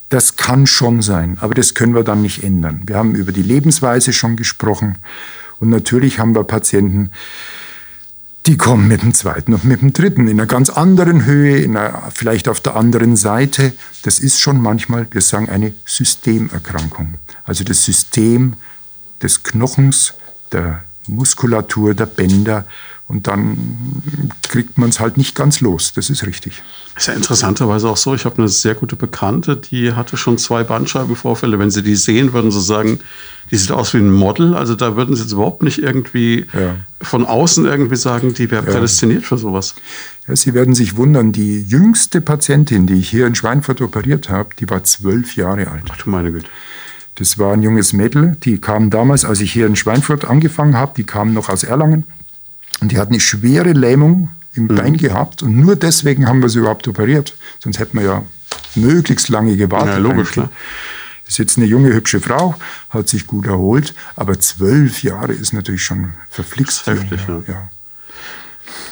Das 0.09 0.35
kann 0.35 0.67
schon 0.67 1.01
sein, 1.01 1.37
aber 1.41 1.55
das 1.55 1.73
können 1.73 1.95
wir 1.95 2.03
dann 2.03 2.21
nicht 2.21 2.43
ändern. 2.43 2.83
Wir 2.85 2.97
haben 2.97 3.15
über 3.15 3.31
die 3.31 3.41
Lebensweise 3.41 4.13
schon 4.13 4.35
gesprochen 4.35 4.97
und 5.59 5.69
natürlich 5.69 6.19
haben 6.19 6.35
wir 6.35 6.43
Patienten, 6.43 7.09
die 8.45 8.57
kommen 8.57 8.87
mit 8.87 9.01
dem 9.01 9.13
zweiten 9.13 9.53
und 9.53 9.63
mit 9.63 9.81
dem 9.81 9.93
dritten 9.93 10.27
in 10.27 10.39
einer 10.39 10.47
ganz 10.47 10.69
anderen 10.69 11.25
Höhe, 11.25 11.59
in 11.59 11.77
einer, 11.77 12.11
vielleicht 12.13 12.49
auf 12.49 12.59
der 12.59 12.75
anderen 12.75 13.15
Seite. 13.15 13.73
Das 14.03 14.19
ist 14.19 14.41
schon 14.41 14.61
manchmal, 14.61 15.07
wir 15.11 15.21
sagen, 15.21 15.49
eine 15.49 15.73
Systemerkrankung. 15.85 17.15
Also 17.45 17.63
das 17.63 17.85
System 17.85 18.53
des 19.21 19.43
Knochens, 19.43 20.13
der 20.51 20.83
Muskulatur, 21.07 21.93
der 21.93 22.05
Bänder 22.05 22.65
Und 23.13 23.27
dann 23.27 24.01
kriegt 24.41 24.79
man 24.79 24.89
es 24.89 24.99
halt 24.99 25.17
nicht 25.17 25.35
ganz 25.35 25.61
los. 25.61 25.93
Das 25.93 26.09
ist 26.09 26.25
richtig. 26.25 26.63
Ist 26.97 27.07
ja 27.07 27.13
interessanterweise 27.13 27.87
auch 27.87 27.97
so. 27.97 28.15
Ich 28.15 28.25
habe 28.25 28.39
eine 28.39 28.49
sehr 28.49 28.73
gute 28.73 28.95
Bekannte, 28.95 29.55
die 29.55 29.93
hatte 29.93 30.17
schon 30.17 30.39
zwei 30.39 30.63
Bandscheibenvorfälle. 30.63 31.59
Wenn 31.59 31.69
Sie 31.69 31.83
die 31.83 31.95
sehen, 31.95 32.33
würden 32.33 32.49
Sie 32.49 32.59
sagen, 32.59 33.01
die 33.51 33.57
sieht 33.57 33.71
aus 33.71 33.93
wie 33.93 33.99
ein 33.99 34.09
Model. 34.09 34.55
Also 34.55 34.73
da 34.73 34.95
würden 34.95 35.15
Sie 35.15 35.21
jetzt 35.21 35.31
überhaupt 35.31 35.61
nicht 35.61 35.77
irgendwie 35.77 36.47
ja. 36.53 36.77
von 37.03 37.23
außen 37.27 37.65
irgendwie 37.65 37.97
sagen, 37.97 38.33
die 38.33 38.49
wäre 38.49 38.63
prädestiniert 38.63 39.25
für 39.25 39.37
sowas. 39.37 39.75
Ja, 40.27 40.35
Sie 40.35 40.55
werden 40.55 40.73
sich 40.73 40.97
wundern, 40.97 41.31
die 41.31 41.61
jüngste 41.61 42.19
Patientin, 42.19 42.87
die 42.87 42.95
ich 42.95 43.11
hier 43.11 43.27
in 43.27 43.35
Schweinfurt 43.35 43.79
operiert 43.81 44.29
habe, 44.29 44.49
die 44.59 44.67
war 44.71 44.83
zwölf 44.85 45.35
Jahre 45.35 45.67
alt. 45.67 45.83
Ach 45.91 45.97
du 45.97 46.09
meine 46.09 46.31
Güte. 46.31 46.47
Das 47.13 47.37
war 47.37 47.53
ein 47.53 47.61
junges 47.61 47.93
Mädel, 47.93 48.37
die 48.43 48.57
kam 48.57 48.89
damals, 48.89 49.23
als 49.23 49.39
ich 49.39 49.53
hier 49.53 49.67
in 49.67 49.75
Schweinfurt 49.75 50.25
angefangen 50.25 50.75
habe, 50.75 50.93
die 50.97 51.03
kam 51.03 51.35
noch 51.35 51.49
aus 51.49 51.61
Erlangen 51.61 52.05
und 52.83 52.89
die 52.91 52.97
hat 52.97 53.09
eine 53.09 53.21
schwere 53.21 53.71
Lähmung 53.71 54.29
im 54.55 54.63
mhm. 54.63 54.75
Bein 54.75 54.97
gehabt 54.97 55.41
und 55.41 55.55
nur 55.55 55.77
deswegen 55.77 56.27
haben 56.27 56.41
wir 56.41 56.49
sie 56.49 56.59
überhaupt 56.59 56.85
operiert. 56.85 57.33
Sonst 57.63 57.79
hätten 57.79 57.97
wir 57.97 58.05
ja 58.05 58.23
möglichst 58.75 59.29
lange 59.29 59.55
gewartet. 59.55 59.93
Ja, 59.93 59.97
logisch, 59.99 60.31
klar. 60.31 60.49
Ist 61.25 61.37
jetzt 61.37 61.57
eine 61.57 61.65
junge, 61.65 61.93
hübsche 61.93 62.19
Frau, 62.19 62.55
hat 62.89 63.07
sich 63.07 63.25
gut 63.25 63.47
erholt, 63.47 63.95
aber 64.17 64.37
zwölf 64.37 65.01
Jahre 65.01 65.31
ist 65.31 65.53
natürlich 65.53 65.81
schon 65.81 66.13
verflixt. 66.29 66.85
Heftig, 66.85 67.21
ja. 67.25 67.41
ja. 67.47 67.69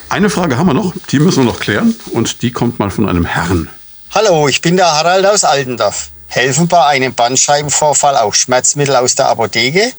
Eine 0.08 0.30
Frage 0.30 0.58
haben 0.58 0.68
wir 0.68 0.74
noch, 0.74 0.94
die 1.10 1.20
müssen 1.20 1.44
wir 1.44 1.52
noch 1.52 1.60
klären 1.60 1.94
und 2.12 2.44
die 2.44 2.52
kommt 2.52 2.80
mal 2.80 2.92
von 2.92 3.10
einem 3.10 3.26
Herrn. 3.26 3.68
Hallo, 4.12 4.48
ich 4.48 4.62
bin 4.62 4.78
der 4.78 4.90
Harald 4.90 5.26
aus 5.26 5.44
Altendorf. 5.44 6.12
Helfen 6.28 6.70
bei 6.70 6.86
einem 6.86 7.14
Bandscheibenvorfall 7.14 8.16
auch 8.16 8.34
Schmerzmittel 8.34 8.96
aus 8.96 9.16
der 9.16 9.28
Apotheke, 9.28 9.92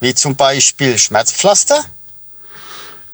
wie 0.00 0.14
zum 0.14 0.34
Beispiel 0.34 0.96
Schmerzpflaster? 0.96 1.84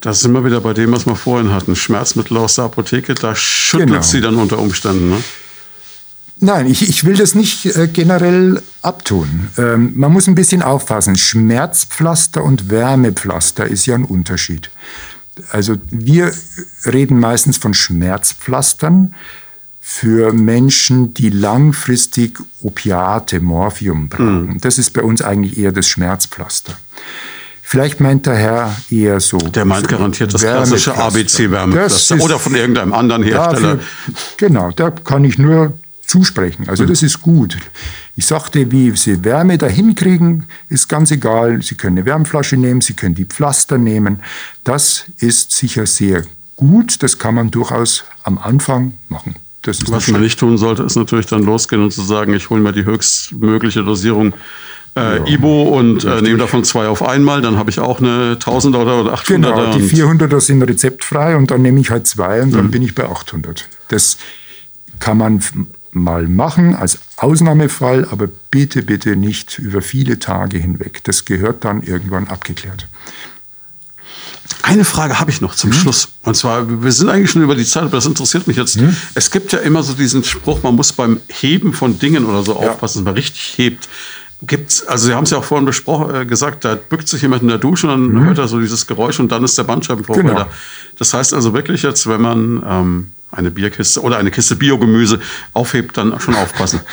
Da 0.05 0.13
sind 0.13 0.33
wir 0.33 0.45
wieder 0.45 0.61
bei 0.61 0.75
dem, 0.75 0.93
was 0.93 1.07
wir 1.07 1.17
vorhin 1.17 1.51
hatten. 1.51 1.75
Schmerzmittel 1.75 2.37
aus 2.37 2.57
der 2.57 2.67
Apotheke, 2.67 3.15
da 3.15 3.35
schüttelt 3.35 3.89
genau. 3.89 4.03
sie 4.03 4.21
dann 4.21 4.37
unter 4.37 4.59
Umständen. 4.59 5.09
Ne? 5.09 5.25
Nein, 6.41 6.67
ich, 6.67 6.87
ich 6.87 7.05
will 7.05 7.17
das 7.17 7.35
nicht 7.35 7.65
äh, 7.65 7.89
generell 7.91 8.61
abtun. 8.83 9.49
Ähm, 9.57 9.93
man 9.95 10.13
muss 10.13 10.29
ein 10.29 10.35
bisschen 10.35 10.61
aufpassen. 10.61 11.17
Schmerzpflaster 11.17 12.45
und 12.45 12.69
Wärmepflaster 12.69 13.67
ist 13.67 13.87
ja 13.87 13.95
ein 13.95 14.05
Unterschied. 14.05 14.69
Also 15.51 15.77
wir 15.89 16.35
reden 16.85 17.19
meistens 17.19 17.57
von 17.57 17.73
Schmerzpflastern 17.73 19.15
für 19.81 20.35
Menschen, 20.35 21.15
die 21.15 21.31
langfristig 21.31 22.41
Opiate, 22.61 23.41
Morphium 23.41 24.11
brauchen. 24.11 24.47
Mhm. 24.49 24.61
Das 24.61 24.77
ist 24.77 24.91
bei 24.91 25.03
uns 25.03 25.23
eigentlich 25.23 25.57
eher 25.57 25.73
das 25.73 25.89
Schmerzpflaster. 25.89 26.77
Vielleicht 27.75 27.99
meint 27.99 28.25
der 28.27 28.37
Herr 28.37 28.77
eher 28.89 29.19
so. 29.19 29.37
Der 29.37 29.65
meint 29.65 29.89
garantiert 29.89 30.33
das 30.33 30.43
klassische 30.43 30.97
ABC-Wärmepflaster 30.97 32.21
oder 32.21 32.39
von 32.39 32.55
irgendeinem 32.55 32.93
anderen 32.93 33.25
Hersteller. 33.25 33.77
Dafür, 33.77 33.81
genau, 34.37 34.71
da 34.71 34.93
kann 34.93 35.25
ich 35.25 35.39
nur 35.39 35.77
zusprechen. 36.07 36.69
Also 36.69 36.85
mhm. 36.85 36.89
das 36.89 37.03
ist 37.03 37.21
gut. 37.21 37.57
Ich 38.15 38.27
sagte, 38.27 38.71
wie 38.71 38.93
Sie 38.93 39.25
Wärme 39.25 39.59
dahin 39.59 39.97
kriegen, 39.97 40.47
ist 40.69 40.89
ganz 40.89 41.11
egal. 41.11 41.63
Sie 41.63 41.75
können 41.75 41.99
eine 41.99 42.07
Wärmflasche 42.07 42.57
nehmen, 42.57 42.81
Sie 42.81 42.95
können 42.95 43.17
die 43.17 43.25
Pflaster 43.25 43.77
nehmen. 43.77 44.21
Das 44.63 45.07
ist 45.19 45.51
sicher 45.51 45.87
sehr 45.87 46.23
gut. 46.55 47.03
Das 47.03 47.19
kann 47.19 47.35
man 47.35 47.51
durchaus 47.51 48.05
am 48.23 48.39
Anfang 48.39 48.95
machen. 49.09 49.35
Was 49.67 50.07
man 50.09 50.21
nicht 50.21 50.39
tun 50.39 50.59
sollte, 50.59 50.85
ist 50.85 50.95
natürlich 50.95 51.27
dann 51.27 51.43
losgehen 51.43 51.83
und 51.83 51.91
zu 51.91 52.03
sagen, 52.03 52.35
ich 52.35 52.51
hole 52.51 52.61
mir 52.61 52.73
die 52.73 52.85
höchstmögliche 52.85 53.83
Dosierung 53.83 54.33
äh, 54.97 55.19
ja, 55.19 55.27
Ibo 55.27 55.65
und 55.65 56.05
äh, 56.05 56.23
nehme 56.23 56.39
davon 56.39 56.65
zwei 56.65 56.87
auf 56.89 57.03
einmal, 57.03 57.43
dann 57.43 57.57
habe 57.57 57.71
ich 57.71 57.81
auch 57.81 58.01
eine 58.01 58.35
1000er 58.35 58.77
oder 58.77 59.15
800er. 59.15 59.25
Genau, 59.27 59.77
die 59.77 59.83
400er 59.83 60.41
sind 60.41 60.63
rezeptfrei 60.63 61.37
und 61.37 61.51
dann 61.51 61.63
nehme 61.63 61.81
ich 61.81 61.91
halt 61.91 62.07
zwei 62.07 62.43
und 62.43 62.53
dann 62.53 62.67
mhm. 62.67 62.71
bin 62.71 62.83
ich 62.83 62.95
bei 62.95 63.05
800. 63.09 63.69
Das 63.89 64.19
kann 65.01 65.19
man 65.19 65.43
mal 65.91 66.27
machen 66.27 66.75
als 66.75 66.99
Ausnahmefall, 67.17 68.07
aber 68.11 68.29
bitte, 68.51 68.83
bitte 68.83 69.17
nicht 69.17 69.59
über 69.59 69.83
viele 69.83 70.19
Tage 70.19 70.59
hinweg. 70.59 71.03
Das 71.05 71.25
gehört 71.25 71.65
dann 71.65 71.83
irgendwann 71.83 72.29
abgeklärt. 72.29 72.89
Eine 74.63 74.85
Frage 74.85 75.21
habe 75.21 75.31
ich 75.31 75.41
noch 75.41 75.55
zum 75.55 75.71
hm? 75.71 75.79
Schluss. 75.79 76.09
Und 76.23 76.37
zwar, 76.37 76.83
wir 76.83 76.93
sind 76.93 77.09
eigentlich 77.09 77.31
schon 77.31 77.43
über 77.43 77.55
die 77.55 77.65
Zeit, 77.65 77.85
aber 77.85 77.97
das 77.97 78.07
interessiert 78.07 78.47
mich 78.47 78.57
jetzt. 78.57 78.77
Hm? 78.77 78.97
Es 79.15 79.31
gibt 79.31 79.53
ja 79.53 79.59
immer 79.59 79.83
so 79.83 79.95
diesen 79.95 80.25
Spruch, 80.25 80.63
man 80.63 80.75
muss 80.75 80.93
beim 80.93 81.21
Heben 81.29 81.73
von 81.73 81.99
Dingen 81.99 82.25
oder 82.25 82.43
so 82.43 82.53
ja. 82.61 82.71
aufpassen, 82.71 82.99
dass 82.99 83.05
man 83.05 83.15
richtig 83.15 83.55
hebt. 83.57 83.89
Gibt's, 84.47 84.87
also 84.87 85.07
Sie 85.07 85.15
haben 85.15 85.25
es 85.25 85.31
ja 85.31 85.39
auch 85.39 85.45
vorhin 85.45 85.65
besprochen, 85.65 86.15
äh, 86.15 86.27
gesagt, 86.27 86.65
da 86.65 86.75
bückt 86.75 87.09
sich 87.09 87.23
jemand 87.23 87.43
in 87.43 87.49
der 87.49 87.59
Dusche 87.59 87.87
und 87.87 87.93
dann 87.93 88.23
mhm. 88.23 88.27
hört 88.27 88.39
er 88.39 88.49
so 88.49 88.61
dieses 88.61 88.87
Geräusch 88.87 89.21
und 89.21 89.31
dann 89.31 89.45
ist 89.45 89.57
der 89.57 89.65
Bandscheibenvorfall 89.65 90.25
genau. 90.25 90.35
da. 90.35 90.49
Das 90.99 91.15
heißt 91.15 91.35
also 91.35 91.53
wirklich 91.53 91.83
jetzt, 91.83 92.07
wenn 92.09 92.21
man 92.21 92.63
ähm, 92.67 93.13
eine 93.31 93.51
Bierkiste 93.51 94.01
oder 94.01 94.19
eine 94.19 94.31
Kiste 94.31 94.57
Biogemüse 94.57 95.21
aufhebt, 95.53 95.97
dann 95.97 96.19
schon 96.21 96.35
aufpassen. 96.35 96.81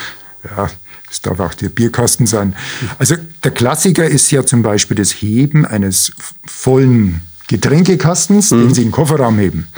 Ja, 0.56 0.68
es 1.08 1.22
darf 1.22 1.38
auch 1.38 1.54
der 1.54 1.68
Bierkasten 1.68 2.26
sein. 2.26 2.56
Also 2.98 3.14
der 3.44 3.52
Klassiker 3.52 4.08
ist 4.08 4.28
ja 4.32 4.44
zum 4.44 4.62
Beispiel 4.62 4.96
das 4.96 5.12
Heben 5.12 5.64
eines 5.64 6.10
vollen 6.44 7.20
Getränkekastens, 7.46 8.50
mhm. 8.50 8.58
den 8.58 8.74
Sie 8.74 8.80
in 8.80 8.88
den 8.88 8.92
Kofferraum 8.92 9.38
heben. 9.38 9.68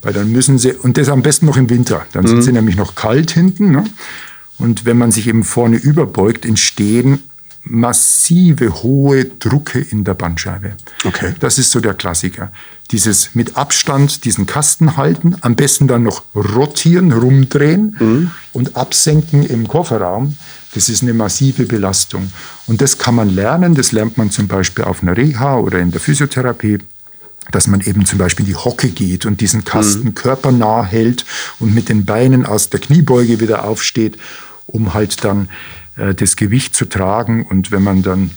Weil 0.00 0.14
dann 0.14 0.32
müssen 0.32 0.58
Sie, 0.58 0.72
und 0.72 0.96
das 0.96 1.08
am 1.08 1.22
besten 1.22 1.46
noch 1.46 1.56
im 1.56 1.68
Winter, 1.68 2.06
dann 2.12 2.26
sind 2.26 2.38
mhm. 2.38 2.42
sie 2.42 2.52
nämlich 2.52 2.76
noch 2.76 2.94
kalt 2.94 3.30
hinten. 3.30 3.72
Ne? 3.72 3.84
Und 4.60 4.84
wenn 4.84 4.98
man 4.98 5.10
sich 5.10 5.26
eben 5.26 5.42
vorne 5.42 5.76
überbeugt, 5.76 6.44
entstehen 6.44 7.20
massive 7.62 8.82
hohe 8.82 9.24
Drucke 9.24 9.80
in 9.80 10.04
der 10.04 10.14
Bandscheibe. 10.14 10.72
Okay. 11.04 11.34
Das 11.40 11.58
ist 11.58 11.70
so 11.70 11.80
der 11.80 11.94
Klassiker. 11.94 12.52
Dieses 12.90 13.34
mit 13.34 13.56
Abstand 13.56 14.24
diesen 14.24 14.46
Kasten 14.46 14.96
halten, 14.96 15.36
am 15.42 15.56
besten 15.56 15.86
dann 15.86 16.02
noch 16.02 16.22
rotieren, 16.34 17.12
rumdrehen 17.12 17.96
mhm. 17.98 18.30
und 18.52 18.76
absenken 18.76 19.44
im 19.44 19.68
Kofferraum. 19.68 20.36
Das 20.74 20.88
ist 20.88 21.02
eine 21.02 21.14
massive 21.14 21.64
Belastung. 21.64 22.32
Und 22.66 22.80
das 22.80 22.98
kann 22.98 23.14
man 23.14 23.28
lernen. 23.28 23.74
Das 23.74 23.92
lernt 23.92 24.18
man 24.18 24.30
zum 24.30 24.46
Beispiel 24.48 24.84
auf 24.84 25.02
einer 25.02 25.16
Reha 25.16 25.56
oder 25.56 25.78
in 25.78 25.90
der 25.90 26.00
Physiotherapie 26.00 26.78
dass 27.50 27.66
man 27.66 27.80
eben 27.80 28.06
zum 28.06 28.18
Beispiel 28.18 28.46
in 28.46 28.52
die 28.52 28.56
Hocke 28.56 28.90
geht 28.90 29.26
und 29.26 29.40
diesen 29.40 29.64
Kasten 29.64 30.08
mhm. 30.08 30.14
körpernah 30.14 30.84
hält 30.84 31.24
und 31.58 31.74
mit 31.74 31.88
den 31.88 32.04
Beinen 32.04 32.46
aus 32.46 32.70
der 32.70 32.78
Kniebeuge 32.78 33.40
wieder 33.40 33.64
aufsteht, 33.64 34.18
um 34.72 34.94
halt 34.94 35.24
dann 35.24 35.48
äh, 35.96 36.14
das 36.14 36.36
Gewicht 36.36 36.74
zu 36.74 36.86
tragen. 36.86 37.44
Und 37.44 37.70
wenn 37.70 37.82
man 37.82 38.02
dann, 38.02 38.30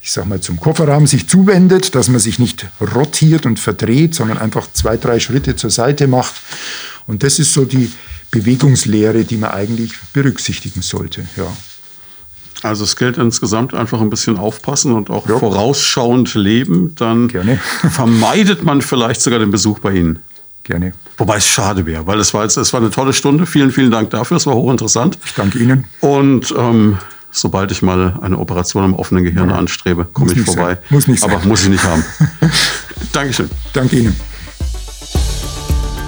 ich 0.00 0.12
sag 0.12 0.26
mal, 0.26 0.40
zum 0.40 0.58
Kofferraum 0.58 1.06
sich 1.06 1.28
zuwendet, 1.28 1.94
dass 1.94 2.08
man 2.08 2.20
sich 2.20 2.38
nicht 2.38 2.66
rotiert 2.80 3.46
und 3.46 3.58
verdreht, 3.58 4.14
sondern 4.14 4.38
einfach 4.38 4.68
zwei, 4.72 4.96
drei 4.96 5.20
Schritte 5.20 5.56
zur 5.56 5.70
Seite 5.70 6.06
macht. 6.06 6.34
Und 7.06 7.22
das 7.22 7.38
ist 7.38 7.52
so 7.52 7.64
die 7.64 7.92
Bewegungslehre, 8.30 9.24
die 9.24 9.36
man 9.36 9.50
eigentlich 9.50 9.92
berücksichtigen 10.12 10.82
sollte. 10.82 11.26
Ja. 11.36 11.46
Also 12.62 12.84
es 12.84 12.96
gilt 12.96 13.18
insgesamt 13.18 13.74
einfach 13.74 14.00
ein 14.00 14.10
bisschen 14.10 14.38
aufpassen 14.38 14.92
und 14.92 15.10
auch 15.10 15.28
ja. 15.28 15.38
vorausschauend 15.38 16.34
leben. 16.34 16.94
Dann 16.96 17.28
Gerne. 17.28 17.56
vermeidet 17.90 18.64
man 18.64 18.82
vielleicht 18.82 19.20
sogar 19.20 19.38
den 19.38 19.50
Besuch 19.50 19.78
bei 19.78 19.92
Ihnen. 19.92 20.20
Gerne. 20.62 20.92
Wobei 21.18 21.36
es 21.36 21.46
schade 21.46 21.86
wäre, 21.86 22.06
weil 22.06 22.20
es 22.20 22.34
war, 22.34 22.42
jetzt, 22.42 22.56
es 22.56 22.72
war 22.72 22.80
eine 22.80 22.90
tolle 22.90 23.12
Stunde. 23.12 23.46
Vielen, 23.46 23.70
vielen 23.70 23.90
Dank 23.90 24.10
dafür. 24.10 24.36
Es 24.36 24.46
war 24.46 24.54
hochinteressant. 24.54 25.18
Ich 25.24 25.34
danke 25.34 25.58
Ihnen. 25.58 25.84
Und 26.00 26.54
ähm, 26.56 26.98
sobald 27.30 27.70
ich 27.72 27.82
mal 27.82 28.18
eine 28.20 28.38
Operation 28.38 28.84
am 28.84 28.94
offenen 28.94 29.24
Gehirn 29.24 29.48
ja. 29.48 29.56
anstrebe, 29.56 30.04
komme 30.04 30.32
ich 30.32 30.42
vorbei. 30.42 30.74
Sein. 30.74 30.78
Muss 30.90 31.08
nicht 31.08 31.20
sein. 31.20 31.30
Aber 31.30 31.46
muss 31.46 31.62
ich 31.62 31.70
nicht 31.70 31.84
haben. 31.84 32.04
Dankeschön. 33.12 33.50
Danke 33.72 33.96
Ihnen. 33.96 34.16